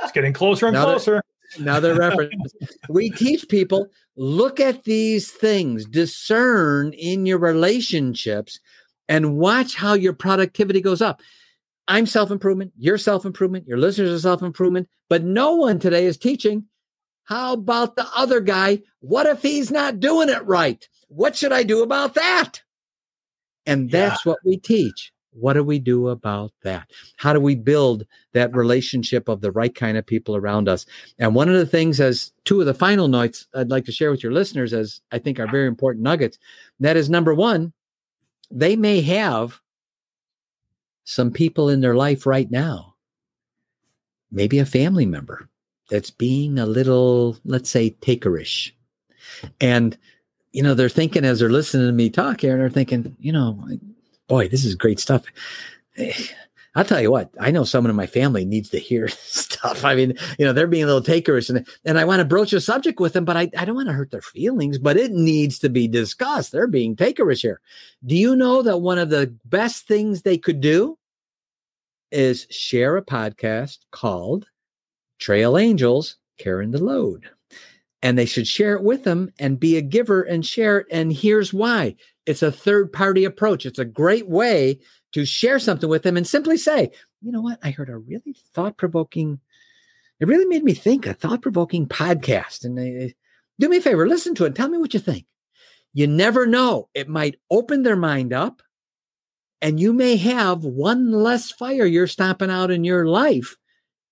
it's 0.04 0.12
getting 0.14 0.34
closer 0.34 0.68
and 0.68 0.76
Another- 0.76 0.94
closer. 0.94 1.22
Another 1.58 1.96
reference. 1.96 2.54
We 2.88 3.10
teach 3.10 3.50
people 3.50 3.88
look 4.16 4.62
at 4.62 4.86
these 4.86 5.32
things, 5.32 5.86
discern 5.86 6.94
in 6.94 7.26
your 7.26 7.40
relationships, 7.40 8.58
and 9.10 9.38
watch 9.38 9.76
how 9.76 9.94
your 9.96 10.14
productivity 10.14 10.80
goes 10.80 11.02
up. 11.02 11.20
I'm 11.90 12.06
self 12.06 12.32
improvement, 12.32 12.72
you're 12.78 12.98
self 12.98 13.26
improvement, 13.26 13.68
your 13.68 13.78
listeners 13.78 14.12
are 14.12 14.20
self 14.20 14.42
improvement, 14.42 14.88
but 15.10 15.24
no 15.26 15.56
one 15.56 15.78
today 15.78 16.06
is 16.06 16.18
teaching. 16.18 16.64
How 17.32 17.54
about 17.54 17.96
the 17.96 18.06
other 18.14 18.42
guy? 18.42 18.82
What 19.00 19.26
if 19.26 19.42
he's 19.42 19.72
not 19.72 20.02
doing 20.02 20.28
it 20.28 20.46
right? 20.46 20.86
What 21.08 21.34
should 21.34 21.54
I 21.54 21.64
do 21.64 21.82
about 21.82 22.16
that? 22.16 22.62
And 23.66 23.90
that's 23.90 24.26
what 24.26 24.40
we 24.44 24.58
teach. 24.58 25.14
What 25.32 25.54
do 25.54 25.64
we 25.64 25.80
do 25.80 26.10
about 26.10 26.52
that? 26.64 26.92
How 27.16 27.32
do 27.32 27.40
we 27.40 27.56
build 27.56 28.06
that 28.34 28.54
relationship 28.54 29.30
of 29.30 29.40
the 29.40 29.50
right 29.50 29.74
kind 29.74 29.98
of 29.98 30.06
people 30.06 30.36
around 30.36 30.68
us? 30.68 30.86
And 31.20 31.34
one 31.34 31.48
of 31.48 31.56
the 31.56 31.66
things, 31.66 32.02
as 32.02 32.34
two 32.44 32.60
of 32.60 32.66
the 32.66 32.74
final 32.74 33.08
notes 33.08 33.48
I'd 33.56 33.70
like 33.70 33.86
to 33.86 33.94
share 33.94 34.12
with 34.12 34.24
your 34.24 34.34
listeners, 34.34 34.74
as 34.74 35.00
I 35.10 35.18
think 35.18 35.40
are 35.40 35.50
very 35.50 35.68
important 35.68 36.04
nuggets, 36.04 36.38
that 36.82 36.98
is 36.98 37.10
number 37.10 37.34
one, 37.34 37.72
they 38.50 38.76
may 38.76 39.00
have 39.00 39.62
some 41.06 41.32
people 41.32 41.70
in 41.70 41.80
their 41.80 41.96
life 41.96 42.26
right 42.26 42.52
now, 42.52 42.96
maybe 44.30 44.60
a 44.60 44.66
family 44.66 45.06
member 45.06 45.48
that's 45.92 46.10
being 46.10 46.58
a 46.58 46.66
little, 46.66 47.38
let's 47.44 47.70
say, 47.70 47.92
takerish. 48.02 48.72
And, 49.60 49.98
you 50.54 50.64
know, 50.64 50.74
they're 50.74 50.90
thinking 50.90 51.26
as 51.26 51.40
they're 51.40 51.50
listening 51.50 51.86
to 51.86 51.92
me 51.92 52.10
talk 52.10 52.42
here, 52.42 52.54
and 52.54 52.62
they're 52.62 52.70
thinking, 52.70 53.16
you 53.20 53.34
know, 53.34 53.62
boy, 54.28 54.48
this 54.48 54.64
is 54.64 54.74
great 54.74 55.00
stuff. 55.00 55.26
I'll 56.74 56.86
tell 56.86 57.02
you 57.02 57.12
what, 57.12 57.30
I 57.38 57.52
know 57.52 57.66
someone 57.66 57.90
in 57.90 57.98
my 57.98 58.08
family 58.08 58.46
needs 58.46 58.70
to 58.70 58.80
hear 58.80 59.08
stuff. 59.10 59.84
I 59.84 59.94
mean, 59.94 60.18
you 60.40 60.46
know, 60.46 60.54
they're 60.54 60.68
being 60.68 60.86
a 60.86 60.88
little 60.88 61.02
takerish 61.02 61.50
and, 61.50 61.68
and 61.84 62.00
I 62.00 62.06
want 62.06 62.22
to 62.22 62.26
broach 62.26 62.54
a 62.54 62.62
subject 62.62 63.02
with 63.02 63.12
them, 63.12 63.26
but 63.26 63.36
I, 63.36 63.50
I 63.58 63.66
don't 63.66 63.76
want 63.76 63.90
to 63.90 63.94
hurt 63.94 64.12
their 64.12 64.22
feelings, 64.22 64.78
but 64.78 64.96
it 64.96 65.12
needs 65.12 65.60
to 65.60 65.70
be 65.70 65.90
discussed. 65.90 66.54
They're 66.54 66.68
being 66.68 66.96
takerish 66.96 67.42
here. 67.42 67.60
Do 68.06 68.16
you 68.16 68.38
know 68.38 68.62
that 68.62 68.78
one 68.78 69.00
of 69.00 69.10
the 69.10 69.36
best 69.44 69.86
things 69.86 70.22
they 70.22 70.38
could 70.38 70.62
do 70.62 70.98
is 72.10 72.48
share 72.50 72.96
a 72.96 73.04
podcast 73.04 73.80
called 73.92 74.46
Trail 75.22 75.58
Angels 75.58 76.18
Cairn 76.38 76.72
the 76.72 76.84
Load? 76.84 77.30
And 78.04 78.18
they 78.18 78.26
should 78.26 78.48
share 78.48 78.74
it 78.76 78.84
with 78.84 79.04
them 79.06 79.32
and 79.40 79.60
be 79.60 79.78
a 79.78 79.82
giver 79.82 80.24
and 80.24 80.46
share 80.46 80.80
it. 80.80 80.88
And 80.92 81.14
here's 81.14 81.54
why 81.54 81.96
it's 82.26 82.42
a 82.42 82.52
third 82.52 82.92
party 82.92 83.24
approach. 83.24 83.66
It's 83.66 83.80
a 83.80 83.86
great 83.86 84.28
way 84.28 84.80
to 85.14 85.24
share 85.24 85.60
something 85.60 85.88
with 85.88 86.04
them 86.04 86.18
and 86.18 86.28
simply 86.28 86.58
say, 86.58 86.92
you 87.22 87.32
know 87.32 87.42
what? 87.42 87.60
I 87.64 87.72
heard 87.72 87.90
a 87.90 87.98
really 87.98 88.36
thought 88.54 88.78
provoking, 88.78 89.40
it 90.20 90.28
really 90.28 90.46
made 90.46 90.64
me 90.64 90.74
think 90.74 91.06
a 91.06 91.14
thought 91.14 91.42
provoking 91.42 91.88
podcast. 91.88 92.66
And 92.66 92.78
they, 92.78 93.16
do 93.60 93.70
me 93.70 93.78
a 93.78 93.82
favor, 93.82 94.08
listen 94.08 94.34
to 94.36 94.46
it. 94.46 94.56
Tell 94.56 94.70
me 94.70 94.80
what 94.80 94.94
you 94.94 95.00
think. 95.00 95.26
You 95.94 96.08
never 96.08 96.48
know. 96.48 96.90
It 96.94 97.08
might 97.08 97.40
open 97.52 97.84
their 97.84 97.96
mind 97.96 98.34
up 98.34 98.62
and 99.62 99.80
you 99.80 99.94
may 99.94 100.16
have 100.18 100.64
one 100.64 101.12
less 101.12 101.52
fire 101.52 101.86
you're 101.86 102.08
stomping 102.08 102.50
out 102.50 102.72
in 102.72 102.84
your 102.84 103.06
life 103.06 103.56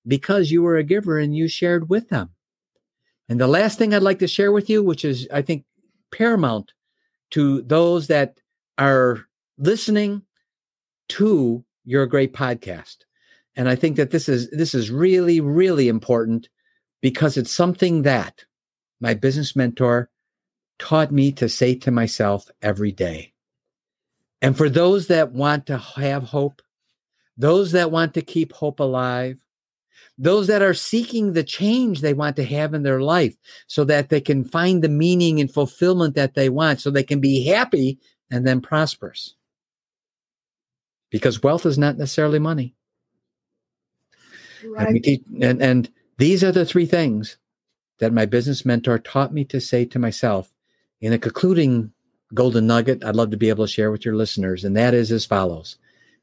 because 0.08 0.52
you 0.52 0.62
were 0.62 0.78
a 0.78 0.84
giver 0.84 1.18
and 1.20 1.36
you 1.36 1.48
shared 1.48 1.90
with 1.90 2.10
them. 2.10 2.32
And 3.28 3.40
the 3.40 3.48
last 3.48 3.78
thing 3.78 3.94
I'd 3.94 4.02
like 4.02 4.20
to 4.20 4.28
share 4.28 4.52
with 4.52 4.70
you, 4.70 4.82
which 4.84 5.06
is, 5.06 5.28
I 5.32 5.42
think, 5.42 5.66
paramount 6.12 6.72
to 7.32 7.62
those 7.62 8.08
that 8.08 8.40
are 8.78 9.26
listening 9.58 10.24
to 11.10 11.64
your 11.86 12.06
great 12.06 12.34
podcast. 12.34 12.98
And 13.56 13.70
I 13.70 13.76
think 13.76 13.98
that 13.98 14.12
this 14.12 14.30
is 14.30 14.50
this 14.52 14.74
is 14.74 14.90
really 14.90 15.42
really 15.42 15.90
important 15.90 16.50
because 17.02 17.38
it's 17.38 17.52
something 17.52 18.04
that 18.04 18.46
my 19.02 19.14
business 19.14 19.56
mentor 19.56 20.10
taught 20.78 21.12
me 21.12 21.32
to 21.34 21.50
say 21.50 21.76
to 21.76 21.92
myself 21.92 22.50
every 22.62 22.92
day. 22.92 23.34
And 24.42 24.58
for 24.58 24.70
those 24.70 25.08
that 25.08 25.34
want 25.34 25.66
to 25.68 25.78
have 25.78 26.24
hope, 26.24 26.62
those 27.38 27.74
that 27.74 27.92
want 27.92 28.14
to 28.14 28.22
keep 28.22 28.54
hope 28.54 28.80
alive, 28.80 29.40
those 30.22 30.48
that 30.48 30.62
are 30.62 30.74
seeking 30.74 31.32
the 31.32 31.46
change 31.46 32.02
they 32.02 32.14
want 32.14 32.36
to 32.36 32.44
have 32.44 32.74
in 32.74 32.84
their 32.84 33.02
life 33.02 33.36
so 33.68 33.86
that 33.86 34.10
they 34.10 34.20
can 34.20 34.44
find 34.44 34.84
the 34.84 34.90
meaning 34.90 35.40
and 35.40 35.52
fulfillment 35.52 36.14
that 36.16 36.36
they 36.36 36.50
want, 36.50 36.82
so 36.82 36.92
they 36.92 37.04
can 37.04 37.22
be 37.22 37.46
happy 37.46 37.98
and 38.30 38.46
then 38.46 38.60
prosperous. 38.60 39.36
Because 41.10 41.42
wealth 41.42 41.66
is 41.66 41.78
not 41.78 41.98
necessarily 41.98 42.38
money. 42.38 42.76
Right. 44.64 44.90
And, 44.90 45.04
teach, 45.04 45.24
and, 45.42 45.62
and 45.62 45.90
these 46.18 46.44
are 46.44 46.52
the 46.52 46.66
three 46.66 46.86
things 46.86 47.38
that 48.00 48.14
my 48.14 48.26
business 48.26 48.66
mentor 48.66 49.00
taught 49.00 49.34
me 49.34 49.46
to 49.46 49.62
say 49.62 49.86
to 49.86 50.00
myself 50.00 50.54
in 51.00 51.14
a 51.14 51.18
concluding 51.18 51.94
golden 52.34 52.68
nugget 52.68 53.04
I'd 53.06 53.16
love 53.16 53.32
to 53.32 53.38
be 53.38 53.50
able 53.50 53.66
to 53.66 53.72
share 53.72 53.90
with 53.90 54.04
your 54.04 54.16
listeners. 54.16 54.66
And 54.66 54.76
that 54.76 54.94
is 54.94 55.14
as 55.14 55.26
follows. 55.26 55.78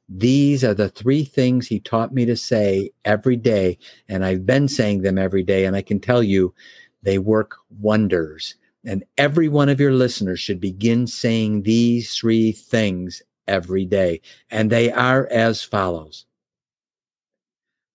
These 0.09 0.63
are 0.63 0.75
the 0.75 0.89
three 0.89 1.25
things 1.25 1.67
he 1.67 1.81
taught 1.81 2.15
me 2.15 2.25
to 2.27 2.37
say 2.37 2.91
every 3.05 3.37
day. 3.37 3.79
And 4.09 4.25
I've 4.25 4.47
been 4.47 4.69
saying 4.69 5.03
them 5.03 5.19
every 5.19 5.43
day. 5.43 5.65
And 5.65 5.75
I 5.75 5.83
can 5.83 5.99
tell 5.99 6.23
you 6.23 6.55
they 7.03 7.19
work 7.19 7.57
wonders. 7.81 8.55
And 8.85 9.05
every 9.19 9.49
one 9.49 9.69
of 9.69 9.81
your 9.81 9.93
listeners 9.93 10.39
should 10.39 10.61
begin 10.61 11.07
saying 11.07 11.63
these 11.63 12.15
three 12.15 12.53
things 12.53 13.21
every 13.49 13.85
day. 13.85 14.21
And 14.51 14.71
they 14.71 14.93
are 14.93 15.27
as 15.31 15.63
follows 15.63 16.27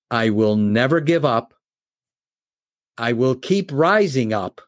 I 0.10 0.30
will 0.30 0.58
never 0.58 1.00
give 1.00 1.24
up. 1.24 1.54
I 2.98 3.14
will 3.14 3.36
keep 3.36 3.72
rising 3.72 4.34
up. 4.34 4.60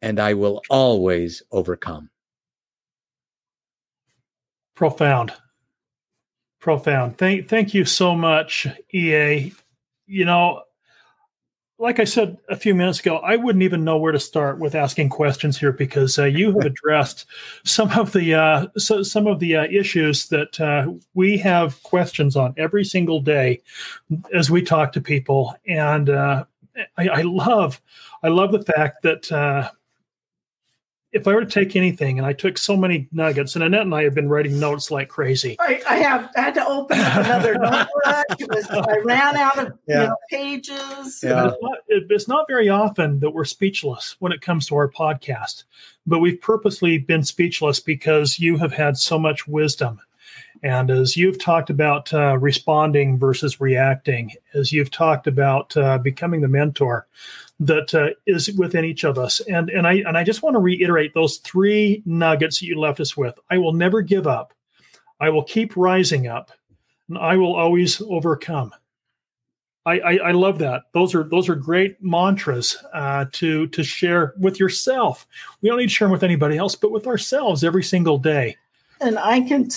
And 0.00 0.18
I 0.18 0.32
will 0.34 0.62
always 0.70 1.42
overcome. 1.50 2.10
Profound. 4.74 5.32
Profound. 6.64 7.18
Thank 7.18 7.46
thank 7.50 7.74
you 7.74 7.84
so 7.84 8.14
much, 8.14 8.66
EA. 8.90 9.52
You 10.06 10.24
know, 10.24 10.62
like 11.78 12.00
I 12.00 12.04
said 12.04 12.38
a 12.48 12.56
few 12.56 12.74
minutes 12.74 13.00
ago, 13.00 13.18
I 13.18 13.36
wouldn't 13.36 13.62
even 13.62 13.84
know 13.84 13.98
where 13.98 14.12
to 14.12 14.18
start 14.18 14.58
with 14.58 14.74
asking 14.74 15.10
questions 15.10 15.58
here 15.58 15.72
because 15.72 16.18
uh, 16.18 16.24
you 16.24 16.52
have 16.52 16.64
addressed 16.64 17.26
some 17.64 17.90
of 17.90 18.12
the 18.12 18.32
uh, 18.32 18.68
so, 18.78 19.02
some 19.02 19.26
of 19.26 19.40
the 19.40 19.56
uh, 19.56 19.64
issues 19.64 20.28
that 20.28 20.58
uh, 20.58 20.90
we 21.12 21.36
have 21.36 21.82
questions 21.82 22.34
on 22.34 22.54
every 22.56 22.82
single 22.82 23.20
day 23.20 23.60
as 24.32 24.50
we 24.50 24.62
talk 24.62 24.94
to 24.94 25.02
people, 25.02 25.54
and 25.68 26.08
uh, 26.08 26.46
I, 26.96 27.08
I 27.08 27.22
love 27.26 27.78
I 28.22 28.28
love 28.28 28.52
the 28.52 28.62
fact 28.62 29.02
that 29.02 29.30
uh, 29.30 29.70
if 31.14 31.26
I 31.28 31.32
were 31.34 31.44
to 31.44 31.50
take 31.50 31.76
anything, 31.76 32.18
and 32.18 32.26
I 32.26 32.32
took 32.34 32.58
so 32.58 32.76
many 32.76 33.08
nuggets, 33.12 33.54
and 33.54 33.64
Annette 33.64 33.82
and 33.82 33.94
I 33.94 34.02
have 34.02 34.14
been 34.14 34.28
writing 34.28 34.58
notes 34.60 34.90
like 34.90 35.08
crazy. 35.08 35.56
I, 35.60 35.80
I 35.88 35.96
have 35.96 36.28
I 36.36 36.40
had 36.40 36.54
to 36.54 36.66
open 36.66 36.98
up 36.98 37.16
another 37.24 37.54
notebook. 37.58 38.40
It 38.40 38.48
was, 38.50 38.66
I 38.68 38.98
ran 39.04 39.36
out 39.36 39.58
of 39.58 39.78
Yeah. 39.86 40.02
you 40.02 40.08
know, 40.08 40.16
pages. 40.30 41.20
Yeah. 41.22 41.48
It's, 41.48 41.56
not, 41.62 41.78
it- 41.88 42.06
it's 42.10 42.28
not 42.28 42.46
very 42.48 42.68
often 42.68 43.20
that 43.20 43.30
we're 43.30 43.44
speechless 43.44 44.16
when 44.18 44.32
it 44.32 44.40
comes 44.42 44.66
to 44.66 44.74
our 44.76 44.90
podcast, 44.90 45.64
but 46.06 46.18
we've 46.18 46.40
purposely 46.40 46.98
been 46.98 47.22
speechless 47.24 47.80
because 47.80 48.38
you 48.38 48.56
have 48.58 48.72
had 48.72 48.96
so 48.98 49.18
much 49.18 49.46
wisdom. 49.48 50.00
And 50.62 50.90
as 50.90 51.14
you've 51.16 51.38
talked 51.38 51.68
about 51.68 52.12
uh, 52.14 52.38
responding 52.38 53.18
versus 53.18 53.60
reacting, 53.60 54.32
as 54.54 54.72
you've 54.72 54.90
talked 54.90 55.26
about 55.26 55.76
uh, 55.76 55.98
becoming 55.98 56.40
the 56.40 56.48
mentor 56.48 57.06
that 57.60 57.94
uh, 57.94 58.10
is 58.26 58.52
within 58.52 58.84
each 58.84 59.04
of 59.04 59.18
us, 59.18 59.40
and 59.40 59.70
and 59.70 59.86
I 59.86 59.94
and 59.94 60.18
I 60.18 60.24
just 60.24 60.42
want 60.42 60.54
to 60.54 60.60
reiterate 60.60 61.14
those 61.14 61.38
three 61.38 62.02
nuggets 62.04 62.60
that 62.60 62.66
you 62.66 62.78
left 62.78 63.00
us 63.00 63.16
with. 63.16 63.38
I 63.50 63.58
will 63.58 63.72
never 63.72 64.02
give 64.02 64.26
up. 64.26 64.52
I 65.20 65.30
will 65.30 65.44
keep 65.44 65.76
rising 65.76 66.26
up, 66.26 66.50
and 67.08 67.18
I 67.18 67.36
will 67.36 67.54
always 67.54 68.00
overcome. 68.02 68.72
I, 69.86 69.98
I, 69.98 70.12
I, 70.16 70.30
love 70.32 70.58
that. 70.60 70.84
Those 70.94 71.14
are 71.14 71.24
those 71.24 71.48
are 71.48 71.54
great 71.54 72.02
mantras 72.02 72.76
uh, 72.94 73.26
to 73.32 73.66
to 73.68 73.84
share 73.84 74.34
with 74.38 74.58
yourself. 74.58 75.26
We 75.60 75.68
don't 75.68 75.78
need 75.78 75.88
to 75.88 75.94
share 75.94 76.06
them 76.06 76.12
with 76.12 76.22
anybody 76.22 76.56
else, 76.56 76.74
but 76.74 76.90
with 76.90 77.06
ourselves 77.06 77.62
every 77.62 77.82
single 77.82 78.18
day. 78.18 78.56
And 79.00 79.18
I 79.18 79.42
can 79.42 79.68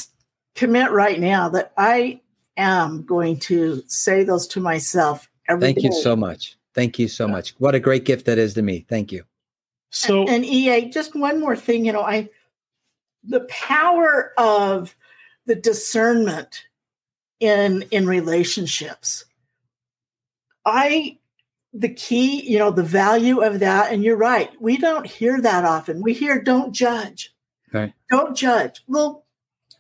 commit 0.55 0.91
right 0.91 1.19
now 1.19 1.49
that 1.49 1.73
I 1.77 2.21
am 2.55 3.03
going 3.03 3.37
to 3.39 3.83
say 3.87 4.23
those 4.23 4.47
to 4.47 4.59
myself 4.59 5.29
every 5.47 5.61
Thank 5.61 5.77
day. 5.77 5.83
you 5.85 5.93
so 5.93 6.15
much. 6.15 6.56
Thank 6.77 6.99
you 6.99 7.09
so 7.09 7.27
much. 7.27 7.55
What 7.57 7.75
a 7.75 7.79
great 7.79 8.05
gift 8.05 8.27
that 8.27 8.37
is 8.37 8.53
to 8.53 8.61
me. 8.61 8.85
Thank 8.87 9.11
you. 9.11 9.23
So 9.89 10.21
and, 10.21 10.29
and 10.29 10.45
EA, 10.45 10.89
just 10.89 11.15
one 11.15 11.41
more 11.41 11.55
thing, 11.55 11.85
you 11.85 11.91
know, 11.91 12.03
I 12.03 12.29
the 13.23 13.41
power 13.49 14.31
of 14.37 14.95
the 15.45 15.55
discernment 15.55 16.65
in 17.39 17.83
in 17.91 18.07
relationships 18.07 19.25
I 20.67 21.17
the 21.73 21.89
key, 21.89 22.41
you 22.47 22.59
know, 22.59 22.71
the 22.71 22.83
value 22.83 23.41
of 23.41 23.59
that, 23.59 23.91
and 23.91 24.03
you're 24.03 24.17
right, 24.17 24.51
we 24.59 24.77
don't 24.77 25.07
hear 25.07 25.39
that 25.41 25.63
often. 25.63 26.01
We 26.01 26.13
hear 26.13 26.41
don't 26.41 26.73
judge. 26.73 27.33
Right. 27.71 27.93
Don't 28.09 28.35
judge. 28.35 28.83
Well, 28.87 29.25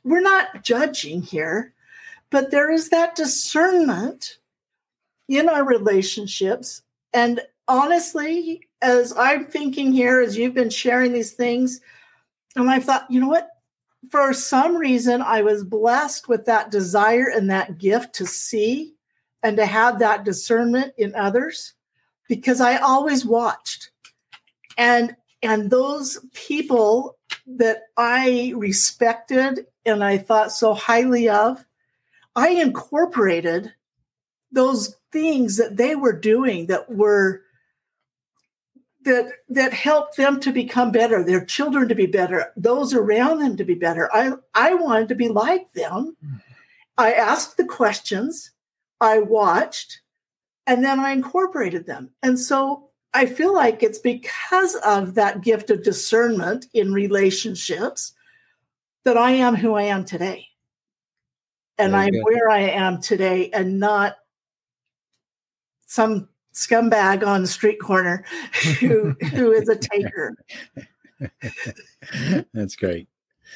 we're 0.03 0.21
not 0.21 0.63
judging 0.63 1.21
here, 1.21 1.73
but 2.29 2.51
there 2.51 2.71
is 2.71 2.89
that 2.89 3.15
discernment 3.15 4.37
in 5.27 5.49
our 5.49 5.65
relationships. 5.65 6.81
And 7.17 7.41
honestly, 7.67 8.61
as 8.79 9.11
I'm 9.17 9.45
thinking 9.45 9.91
here, 9.91 10.21
as 10.21 10.37
you've 10.37 10.53
been 10.53 10.69
sharing 10.69 11.13
these 11.13 11.33
things, 11.33 11.81
and 12.55 12.69
I 12.69 12.79
thought, 12.79 13.09
you 13.09 13.19
know 13.19 13.27
what? 13.27 13.49
For 14.11 14.33
some 14.33 14.77
reason, 14.77 15.23
I 15.23 15.41
was 15.41 15.63
blessed 15.63 16.29
with 16.29 16.45
that 16.45 16.69
desire 16.69 17.27
and 17.27 17.49
that 17.49 17.79
gift 17.79 18.13
to 18.15 18.27
see 18.27 18.93
and 19.41 19.57
to 19.57 19.65
have 19.65 19.97
that 19.97 20.25
discernment 20.25 20.93
in 20.95 21.15
others 21.15 21.73
because 22.29 22.61
I 22.61 22.77
always 22.77 23.25
watched. 23.25 23.89
And 24.77 25.15
and 25.41 25.71
those 25.71 26.19
people 26.35 27.17
that 27.47 27.77
I 27.97 28.53
respected 28.55 29.65
and 29.87 30.03
I 30.03 30.19
thought 30.19 30.51
so 30.51 30.75
highly 30.75 31.29
of, 31.29 31.65
I 32.35 32.49
incorporated 32.49 33.73
those 34.51 34.95
things 35.17 35.57
that 35.57 35.77
they 35.77 35.95
were 35.95 36.13
doing 36.13 36.67
that 36.67 36.91
were 36.91 37.41
that 39.03 39.31
that 39.49 39.73
helped 39.73 40.15
them 40.15 40.39
to 40.41 40.51
become 40.51 40.91
better, 40.91 41.23
their 41.23 41.43
children 41.43 41.87
to 41.87 41.95
be 41.95 42.05
better, 42.05 42.53
those 42.55 42.93
around 42.93 43.39
them 43.39 43.57
to 43.57 43.63
be 43.63 43.73
better. 43.73 44.13
I 44.13 44.33
I 44.53 44.75
wanted 44.75 45.07
to 45.09 45.15
be 45.15 45.27
like 45.27 45.73
them. 45.73 46.15
Mm-hmm. 46.23 46.35
I 46.99 47.13
asked 47.13 47.57
the 47.57 47.65
questions 47.65 48.51
I 49.01 49.19
watched, 49.19 50.01
and 50.67 50.83
then 50.83 50.99
I 50.99 51.13
incorporated 51.13 51.87
them. 51.87 52.11
And 52.21 52.39
so 52.39 52.89
I 53.11 53.25
feel 53.25 53.53
like 53.55 53.81
it's 53.81 53.99
because 53.99 54.75
of 54.85 55.15
that 55.15 55.41
gift 55.41 55.71
of 55.71 55.83
discernment 55.83 56.67
in 56.73 56.93
relationships 56.93 58.13
that 59.03 59.17
I 59.17 59.31
am 59.31 59.55
who 59.55 59.73
I 59.73 59.83
am 59.83 60.05
today. 60.05 60.47
And 61.79 61.93
Very 61.93 62.03
I'm 62.03 62.11
good. 62.11 62.23
where 62.23 62.49
I 62.49 62.59
am 62.59 63.01
today 63.01 63.49
and 63.51 63.79
not 63.79 64.17
some 65.87 66.29
scumbag 66.53 67.25
on 67.25 67.41
the 67.41 67.47
street 67.47 67.79
corner 67.79 68.23
who 68.79 69.15
who 69.31 69.51
is 69.51 69.67
a 69.67 69.75
taker. 69.93 70.35
That's 72.53 72.75
great. 72.75 73.07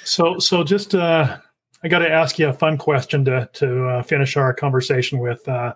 So 0.03 0.39
so 0.39 0.63
just 0.63 0.95
uh 0.95 1.37
I 1.83 1.87
got 1.87 1.99
to 1.99 2.09
ask 2.09 2.37
you 2.37 2.47
a 2.47 2.53
fun 2.53 2.77
question 2.77 3.25
to 3.25 3.49
to 3.53 3.87
uh, 3.87 4.03
finish 4.03 4.37
our 4.37 4.53
conversation 4.53 5.19
with. 5.19 5.47
Uh, 5.47 5.73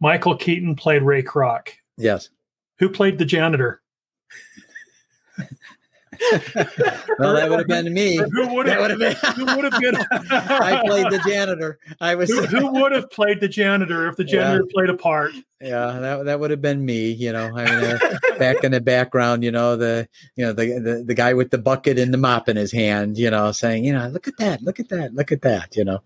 Michael 0.00 0.36
Keaton 0.36 0.74
played 0.74 1.02
Ray 1.02 1.22
Kroc. 1.22 1.68
Yes. 1.96 2.30
Who 2.78 2.88
played 2.88 3.18
the 3.18 3.24
janitor? 3.24 3.80
well, 7.18 7.34
that 7.34 7.46
would 7.48 7.58
have 7.58 7.68
been 7.68 7.92
me. 7.92 8.16
Who 8.16 8.54
would 8.54 8.66
have 8.66 8.98
been? 8.98 9.16
Who 9.34 9.44
would 9.44 9.72
have 9.72 9.80
been? 9.80 9.96
I 10.30 10.82
played 10.84 11.10
the 11.10 11.22
janitor. 11.26 11.78
I 12.00 12.14
was. 12.14 12.30
Who, 12.30 12.42
who, 12.46 12.72
would 12.80 12.92
have 12.92 13.10
played 13.10 13.40
the 13.40 13.48
janitor 13.48 14.08
if 14.08 14.16
the 14.16 14.24
janitor 14.24 14.64
yeah. 14.66 14.72
played 14.74 14.90
a 14.90 14.94
part? 14.94 15.32
Yeah, 15.60 15.98
that 16.00 16.24
that 16.26 16.40
would 16.40 16.50
have 16.50 16.60
been 16.60 16.84
me. 16.84 17.10
You 17.12 17.32
know, 17.32 17.50
I 17.56 17.64
mean, 17.64 17.84
uh, 17.84 17.98
back 18.38 18.62
in 18.62 18.72
the 18.72 18.80
background, 18.80 19.42
you 19.42 19.50
know, 19.50 19.74
the 19.74 20.06
you 20.36 20.44
know 20.44 20.52
the, 20.52 20.78
the 20.78 21.04
the 21.06 21.14
guy 21.14 21.32
with 21.32 21.50
the 21.50 21.56
bucket 21.56 21.98
and 21.98 22.12
the 22.12 22.18
mop 22.18 22.50
in 22.50 22.56
his 22.56 22.70
hand, 22.70 23.16
you 23.16 23.30
know, 23.30 23.52
saying, 23.52 23.84
you 23.84 23.94
know, 23.94 24.06
look 24.08 24.28
at 24.28 24.36
that, 24.36 24.62
look 24.62 24.80
at 24.80 24.90
that, 24.90 25.14
look 25.14 25.32
at 25.32 25.40
that, 25.40 25.74
you 25.74 25.84
know, 25.84 26.02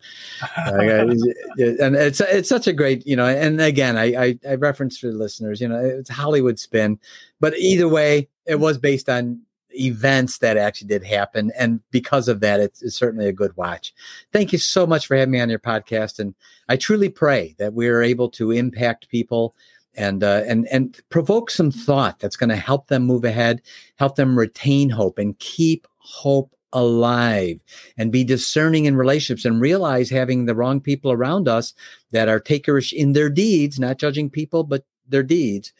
uh, 0.56 0.72
and 0.76 1.96
it's 1.96 2.20
it's 2.20 2.48
such 2.48 2.68
a 2.68 2.72
great, 2.72 3.04
you 3.08 3.16
know, 3.16 3.26
and 3.26 3.60
again, 3.60 3.96
I 3.96 4.24
I, 4.24 4.38
I 4.48 4.54
reference 4.54 4.98
for 4.98 5.08
the 5.08 5.18
listeners, 5.18 5.60
you 5.60 5.66
know, 5.66 5.80
it's 5.80 6.10
Hollywood 6.10 6.60
spin, 6.60 7.00
but 7.40 7.58
either 7.58 7.88
way, 7.88 8.28
it 8.46 8.60
was 8.60 8.78
based 8.78 9.08
on 9.08 9.40
events 9.74 10.38
that 10.38 10.56
actually 10.56 10.88
did 10.88 11.04
happen. 11.04 11.52
And 11.58 11.80
because 11.90 12.28
of 12.28 12.40
that, 12.40 12.60
it's, 12.60 12.82
it's, 12.82 12.96
certainly 12.96 13.26
a 13.26 13.32
good 13.32 13.56
watch. 13.56 13.94
Thank 14.32 14.52
you 14.52 14.58
so 14.58 14.86
much 14.86 15.06
for 15.06 15.16
having 15.16 15.32
me 15.32 15.40
on 15.40 15.50
your 15.50 15.58
podcast. 15.58 16.18
And 16.18 16.34
I 16.68 16.76
truly 16.76 17.08
pray 17.08 17.54
that 17.58 17.74
we 17.74 17.88
are 17.88 18.02
able 18.02 18.28
to 18.30 18.50
impact 18.50 19.08
people 19.08 19.54
and 19.96 20.22
uh, 20.22 20.42
and 20.46 20.68
and 20.68 21.00
provoke 21.08 21.50
some 21.50 21.72
thought 21.72 22.20
that's 22.20 22.36
going 22.36 22.50
to 22.50 22.56
help 22.56 22.86
them 22.86 23.02
move 23.02 23.24
ahead, 23.24 23.60
help 23.96 24.16
them 24.16 24.38
retain 24.38 24.88
hope 24.88 25.18
and 25.18 25.38
keep 25.38 25.86
hope 25.98 26.54
alive 26.72 27.58
and 27.98 28.12
be 28.12 28.22
discerning 28.22 28.84
in 28.84 28.96
relationships 28.96 29.44
and 29.44 29.60
realize 29.60 30.08
having 30.08 30.46
the 30.46 30.54
wrong 30.54 30.80
people 30.80 31.10
around 31.10 31.48
us 31.48 31.74
that 32.12 32.28
are 32.28 32.40
takerish 32.40 32.92
in 32.92 33.12
their 33.12 33.28
deeds, 33.28 33.80
not 33.80 33.98
judging 33.98 34.30
people, 34.30 34.62
but 34.62 34.84
their 35.08 35.24
deeds 35.24 35.72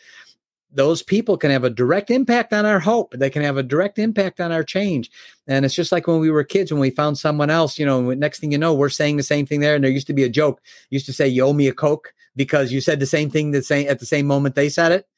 those 0.73 1.03
people 1.03 1.37
can 1.37 1.51
have 1.51 1.65
a 1.65 1.71
direct 1.71 2.11
impact 2.11 2.53
on 2.53 2.65
our 2.65 2.79
hope. 2.79 3.13
They 3.13 3.31
can 3.31 3.43
have 3.43 3.57
a 3.57 3.63
direct 3.63 3.99
impact 3.99 4.41
on 4.41 4.53
our 4.53 4.63
change. 4.63 5.11
And 5.47 5.65
it's 5.65 5.75
just 5.75 5.93
like 5.93 6.07
when 6.07 6.21
we 6.21 6.31
were 6.31 6.45
kids, 6.45 6.73
when 6.73 6.81
we 6.81 6.91
found 6.91 7.19
someone 7.19 7.51
else, 7.51 7.79
you 7.79 7.85
know, 7.85 8.13
next 8.15 8.41
thing 8.41 8.53
you 8.53 8.59
know, 8.59 8.75
we're 8.75 8.89
saying 8.89 9.17
the 9.17 9.23
same 9.23 9.47
thing 9.47 9.61
there. 9.61 9.75
And 9.75 9.83
there 9.83 9.91
used 9.91 10.07
to 10.07 10.13
be 10.13 10.25
a 10.25 10.29
joke, 10.29 10.61
used 10.91 11.07
to 11.07 11.13
say, 11.13 11.27
you 11.27 11.45
owe 11.45 11.53
me 11.53 11.69
a 11.69 11.73
Coke 11.73 12.15
because 12.37 12.73
you 12.73 12.81
said 12.81 13.01
the 13.01 13.07
same 13.07 13.31
thing 13.31 13.51
the 13.51 13.63
same, 13.63 13.89
at 13.89 13.99
the 13.99 14.07
same 14.07 14.27
moment 14.27 14.55
they 14.55 14.69
said 14.69 14.93
it. 14.93 15.09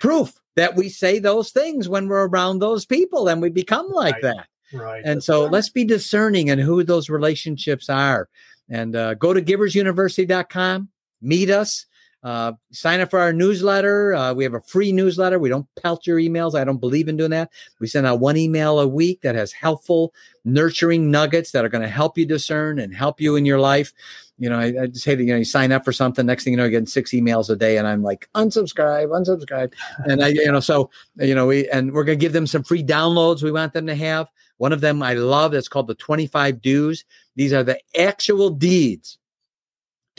Proof 0.00 0.34
that 0.56 0.76
we 0.76 0.88
say 0.88 1.18
those 1.18 1.50
things 1.50 1.88
when 1.88 2.08
we're 2.08 2.26
around 2.26 2.58
those 2.58 2.84
people 2.84 3.28
and 3.28 3.40
we 3.40 3.48
become 3.48 3.88
like 3.90 4.14
right. 4.14 4.22
that. 4.22 4.46
Right. 4.72 5.02
And 5.02 5.24
so 5.24 5.46
let's 5.46 5.70
be 5.70 5.84
discerning 5.84 6.48
in 6.48 6.58
who 6.58 6.84
those 6.84 7.08
relationships 7.08 7.88
are. 7.88 8.28
And 8.68 8.94
uh, 8.94 9.14
go 9.14 9.32
to 9.32 9.40
giversuniversity.com, 9.40 10.90
meet 11.22 11.48
us 11.48 11.86
uh, 12.22 12.52
sign 12.72 13.00
up 13.00 13.10
for 13.10 13.20
our 13.20 13.32
newsletter. 13.32 14.14
Uh, 14.14 14.34
we 14.34 14.42
have 14.44 14.54
a 14.54 14.60
free 14.60 14.90
newsletter. 14.90 15.38
We 15.38 15.48
don't 15.48 15.66
pelt 15.80 16.06
your 16.06 16.18
emails. 16.18 16.58
I 16.58 16.64
don't 16.64 16.80
believe 16.80 17.08
in 17.08 17.16
doing 17.16 17.30
that. 17.30 17.50
We 17.78 17.86
send 17.86 18.06
out 18.06 18.20
one 18.20 18.36
email 18.36 18.80
a 18.80 18.88
week 18.88 19.20
that 19.22 19.36
has 19.36 19.52
helpful, 19.52 20.12
nurturing 20.44 21.10
nuggets 21.10 21.52
that 21.52 21.64
are 21.64 21.68
going 21.68 21.82
to 21.82 21.88
help 21.88 22.18
you 22.18 22.26
discern 22.26 22.80
and 22.80 22.94
help 22.94 23.20
you 23.20 23.36
in 23.36 23.44
your 23.44 23.60
life. 23.60 23.92
You 24.36 24.50
know, 24.50 24.58
I, 24.58 24.82
I 24.82 24.86
just 24.86 25.04
hate 25.04 25.16
that, 25.16 25.24
you 25.24 25.32
know, 25.32 25.38
you 25.38 25.44
sign 25.44 25.70
up 25.70 25.84
for 25.84 25.92
something. 25.92 26.26
Next 26.26 26.44
thing 26.44 26.52
you 26.52 26.56
know, 26.56 26.64
you're 26.64 26.70
getting 26.70 26.86
six 26.86 27.12
emails 27.12 27.50
a 27.50 27.56
day. 27.56 27.76
And 27.76 27.86
I'm 27.86 28.02
like, 28.02 28.28
unsubscribe, 28.34 29.08
unsubscribe. 29.08 29.72
and 30.04 30.22
I, 30.22 30.28
you 30.28 30.50
know, 30.50 30.60
so, 30.60 30.90
you 31.16 31.34
know, 31.34 31.46
we, 31.46 31.68
and 31.70 31.92
we're 31.92 32.04
going 32.04 32.18
to 32.18 32.24
give 32.24 32.32
them 32.32 32.46
some 32.46 32.64
free 32.64 32.82
downloads 32.82 33.42
we 33.42 33.52
want 33.52 33.72
them 33.72 33.86
to 33.86 33.94
have. 33.94 34.28
One 34.56 34.72
of 34.72 34.80
them 34.80 35.02
I 35.02 35.14
love. 35.14 35.54
It's 35.54 35.68
called 35.68 35.86
the 35.86 35.94
25 35.94 36.60
Do's. 36.60 37.04
These 37.36 37.52
are 37.52 37.62
the 37.62 37.80
actual 37.96 38.50
deeds 38.50 39.17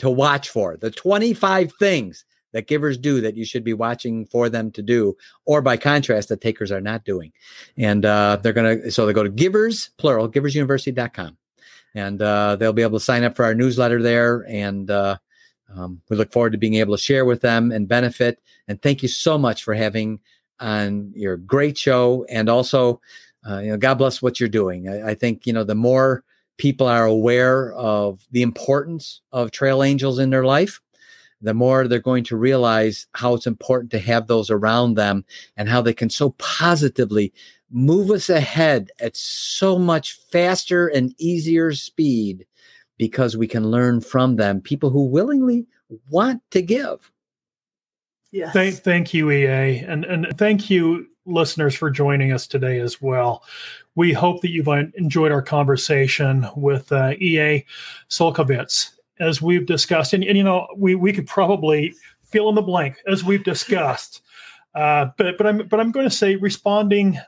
to 0.00 0.10
watch 0.10 0.48
for 0.48 0.78
the 0.78 0.90
25 0.90 1.72
things 1.78 2.24
that 2.52 2.66
givers 2.66 2.98
do 2.98 3.20
that 3.20 3.36
you 3.36 3.44
should 3.44 3.62
be 3.62 3.74
watching 3.74 4.26
for 4.26 4.48
them 4.48 4.70
to 4.72 4.82
do, 4.82 5.16
or 5.44 5.60
by 5.62 5.76
contrast, 5.76 6.30
that 6.30 6.40
takers 6.40 6.72
are 6.72 6.80
not 6.80 7.04
doing. 7.04 7.32
And 7.76 8.04
uh, 8.04 8.38
they're 8.42 8.54
going 8.54 8.82
to, 8.82 8.90
so 8.90 9.06
they 9.06 9.12
go 9.12 9.22
to 9.22 9.28
givers, 9.28 9.90
plural, 9.98 10.28
giversuniversity.com. 10.28 11.36
And 11.94 12.22
uh, 12.22 12.56
they'll 12.56 12.72
be 12.72 12.82
able 12.82 12.98
to 12.98 13.04
sign 13.04 13.24
up 13.24 13.36
for 13.36 13.44
our 13.44 13.54
newsletter 13.54 14.02
there. 14.02 14.46
And 14.48 14.90
uh, 14.90 15.18
um, 15.74 16.00
we 16.08 16.16
look 16.16 16.32
forward 16.32 16.52
to 16.52 16.58
being 16.58 16.74
able 16.74 16.96
to 16.96 17.02
share 17.02 17.24
with 17.24 17.42
them 17.42 17.70
and 17.70 17.86
benefit. 17.86 18.40
And 18.68 18.80
thank 18.80 19.02
you 19.02 19.08
so 19.08 19.36
much 19.36 19.64
for 19.64 19.74
having 19.74 20.20
on 20.60 21.12
your 21.14 21.36
great 21.36 21.76
show. 21.76 22.24
And 22.28 22.48
also, 22.48 23.00
uh, 23.48 23.58
you 23.58 23.70
know, 23.70 23.76
God 23.76 23.94
bless 23.94 24.22
what 24.22 24.40
you're 24.40 24.48
doing. 24.48 24.88
I, 24.88 25.10
I 25.10 25.14
think, 25.14 25.46
you 25.46 25.52
know, 25.52 25.64
the 25.64 25.74
more 25.74 26.24
people 26.60 26.86
are 26.86 27.06
aware 27.06 27.72
of 27.72 28.26
the 28.30 28.42
importance 28.42 29.22
of 29.32 29.50
trail 29.50 29.82
angels 29.82 30.18
in 30.18 30.28
their 30.28 30.44
life, 30.44 30.78
the 31.40 31.54
more 31.54 31.88
they're 31.88 31.98
going 31.98 32.22
to 32.24 32.36
realize 32.36 33.06
how 33.14 33.32
it's 33.32 33.46
important 33.46 33.90
to 33.92 33.98
have 33.98 34.26
those 34.26 34.50
around 34.50 34.94
them 34.94 35.24
and 35.56 35.70
how 35.70 35.80
they 35.80 35.94
can 35.94 36.10
so 36.10 36.30
positively 36.32 37.32
move 37.70 38.10
us 38.10 38.28
ahead 38.28 38.90
at 39.00 39.16
so 39.16 39.78
much 39.78 40.18
faster 40.30 40.86
and 40.86 41.14
easier 41.16 41.72
speed 41.72 42.46
because 42.98 43.38
we 43.38 43.46
can 43.46 43.70
learn 43.70 44.02
from 44.02 44.36
them 44.36 44.60
people 44.60 44.90
who 44.90 45.06
willingly 45.06 45.66
want 46.10 46.42
to 46.50 46.60
give. 46.60 47.10
Yes. 48.32 48.52
Thank, 48.52 48.74
thank 48.76 49.14
you, 49.14 49.30
EA. 49.30 49.78
And, 49.78 50.04
and 50.04 50.26
thank 50.36 50.68
you, 50.68 51.06
listeners, 51.24 51.74
for 51.74 51.90
joining 51.90 52.32
us 52.32 52.46
today 52.46 52.80
as 52.80 53.00
well. 53.00 53.44
We 54.00 54.14
hope 54.14 54.40
that 54.40 54.48
you've 54.48 54.66
enjoyed 54.66 55.30
our 55.30 55.42
conversation 55.42 56.48
with 56.56 56.90
uh, 56.90 57.10
EA 57.20 57.66
Csolkovits. 58.08 58.92
As 59.18 59.42
we've 59.42 59.66
discussed, 59.66 60.14
and, 60.14 60.24
and 60.24 60.38
you 60.38 60.42
know, 60.42 60.66
we, 60.74 60.94
we 60.94 61.12
could 61.12 61.26
probably 61.26 61.92
fill 62.24 62.48
in 62.48 62.54
the 62.54 62.62
blank 62.62 62.96
as 63.06 63.22
we've 63.22 63.44
discussed. 63.44 64.22
Uh, 64.74 65.08
but 65.18 65.36
but 65.36 65.46
I'm 65.46 65.68
but 65.68 65.80
I'm 65.80 65.92
going 65.92 66.08
to 66.08 66.16
say 66.16 66.36
responding 66.36 67.18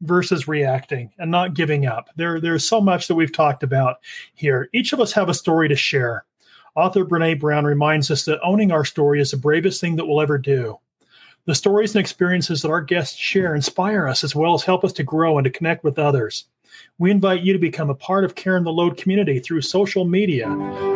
versus 0.00 0.48
reacting 0.48 1.10
and 1.18 1.30
not 1.30 1.52
giving 1.52 1.84
up. 1.84 2.08
There 2.16 2.40
there's 2.40 2.66
so 2.66 2.80
much 2.80 3.08
that 3.08 3.14
we've 3.14 3.30
talked 3.30 3.62
about 3.62 3.96
here. 4.32 4.70
Each 4.72 4.94
of 4.94 5.00
us 5.00 5.12
have 5.12 5.28
a 5.28 5.34
story 5.34 5.68
to 5.68 5.76
share. 5.76 6.24
Author 6.76 7.04
Brene 7.04 7.40
Brown 7.40 7.66
reminds 7.66 8.10
us 8.10 8.24
that 8.24 8.40
owning 8.42 8.72
our 8.72 8.86
story 8.86 9.20
is 9.20 9.32
the 9.32 9.36
bravest 9.36 9.82
thing 9.82 9.96
that 9.96 10.06
we'll 10.06 10.22
ever 10.22 10.38
do. 10.38 10.78
The 11.44 11.56
stories 11.56 11.96
and 11.96 12.00
experiences 12.00 12.62
that 12.62 12.70
our 12.70 12.80
guests 12.80 13.16
share 13.16 13.56
inspire 13.56 14.06
us 14.06 14.22
as 14.22 14.36
well 14.36 14.54
as 14.54 14.62
help 14.62 14.84
us 14.84 14.92
to 14.92 15.02
grow 15.02 15.38
and 15.38 15.44
to 15.44 15.50
connect 15.50 15.82
with 15.82 15.98
others. 15.98 16.44
We 16.98 17.10
invite 17.10 17.42
you 17.42 17.52
to 17.52 17.58
become 17.58 17.90
a 17.90 17.96
part 17.96 18.24
of 18.24 18.36
Cairn 18.36 18.62
the 18.62 18.72
Load 18.72 18.96
community 18.96 19.40
through 19.40 19.62
social 19.62 20.04
media, 20.04 20.48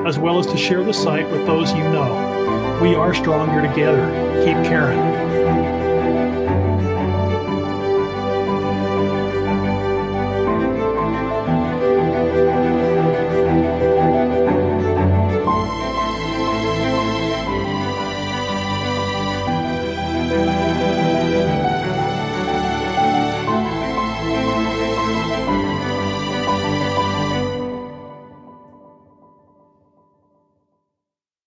as 0.07 0.21
well 0.21 0.39
as 0.39 0.47
to 0.47 0.57
share 0.57 0.85
the 0.85 0.95
site 0.95 1.29
with 1.33 1.45
those 1.47 1.73
you 1.73 1.83
know. 1.83 2.79
We 2.81 2.95
are 2.95 3.13
stronger 3.13 3.61
together. 3.61 4.07
Keep 4.45 4.71
caring. 4.71 5.26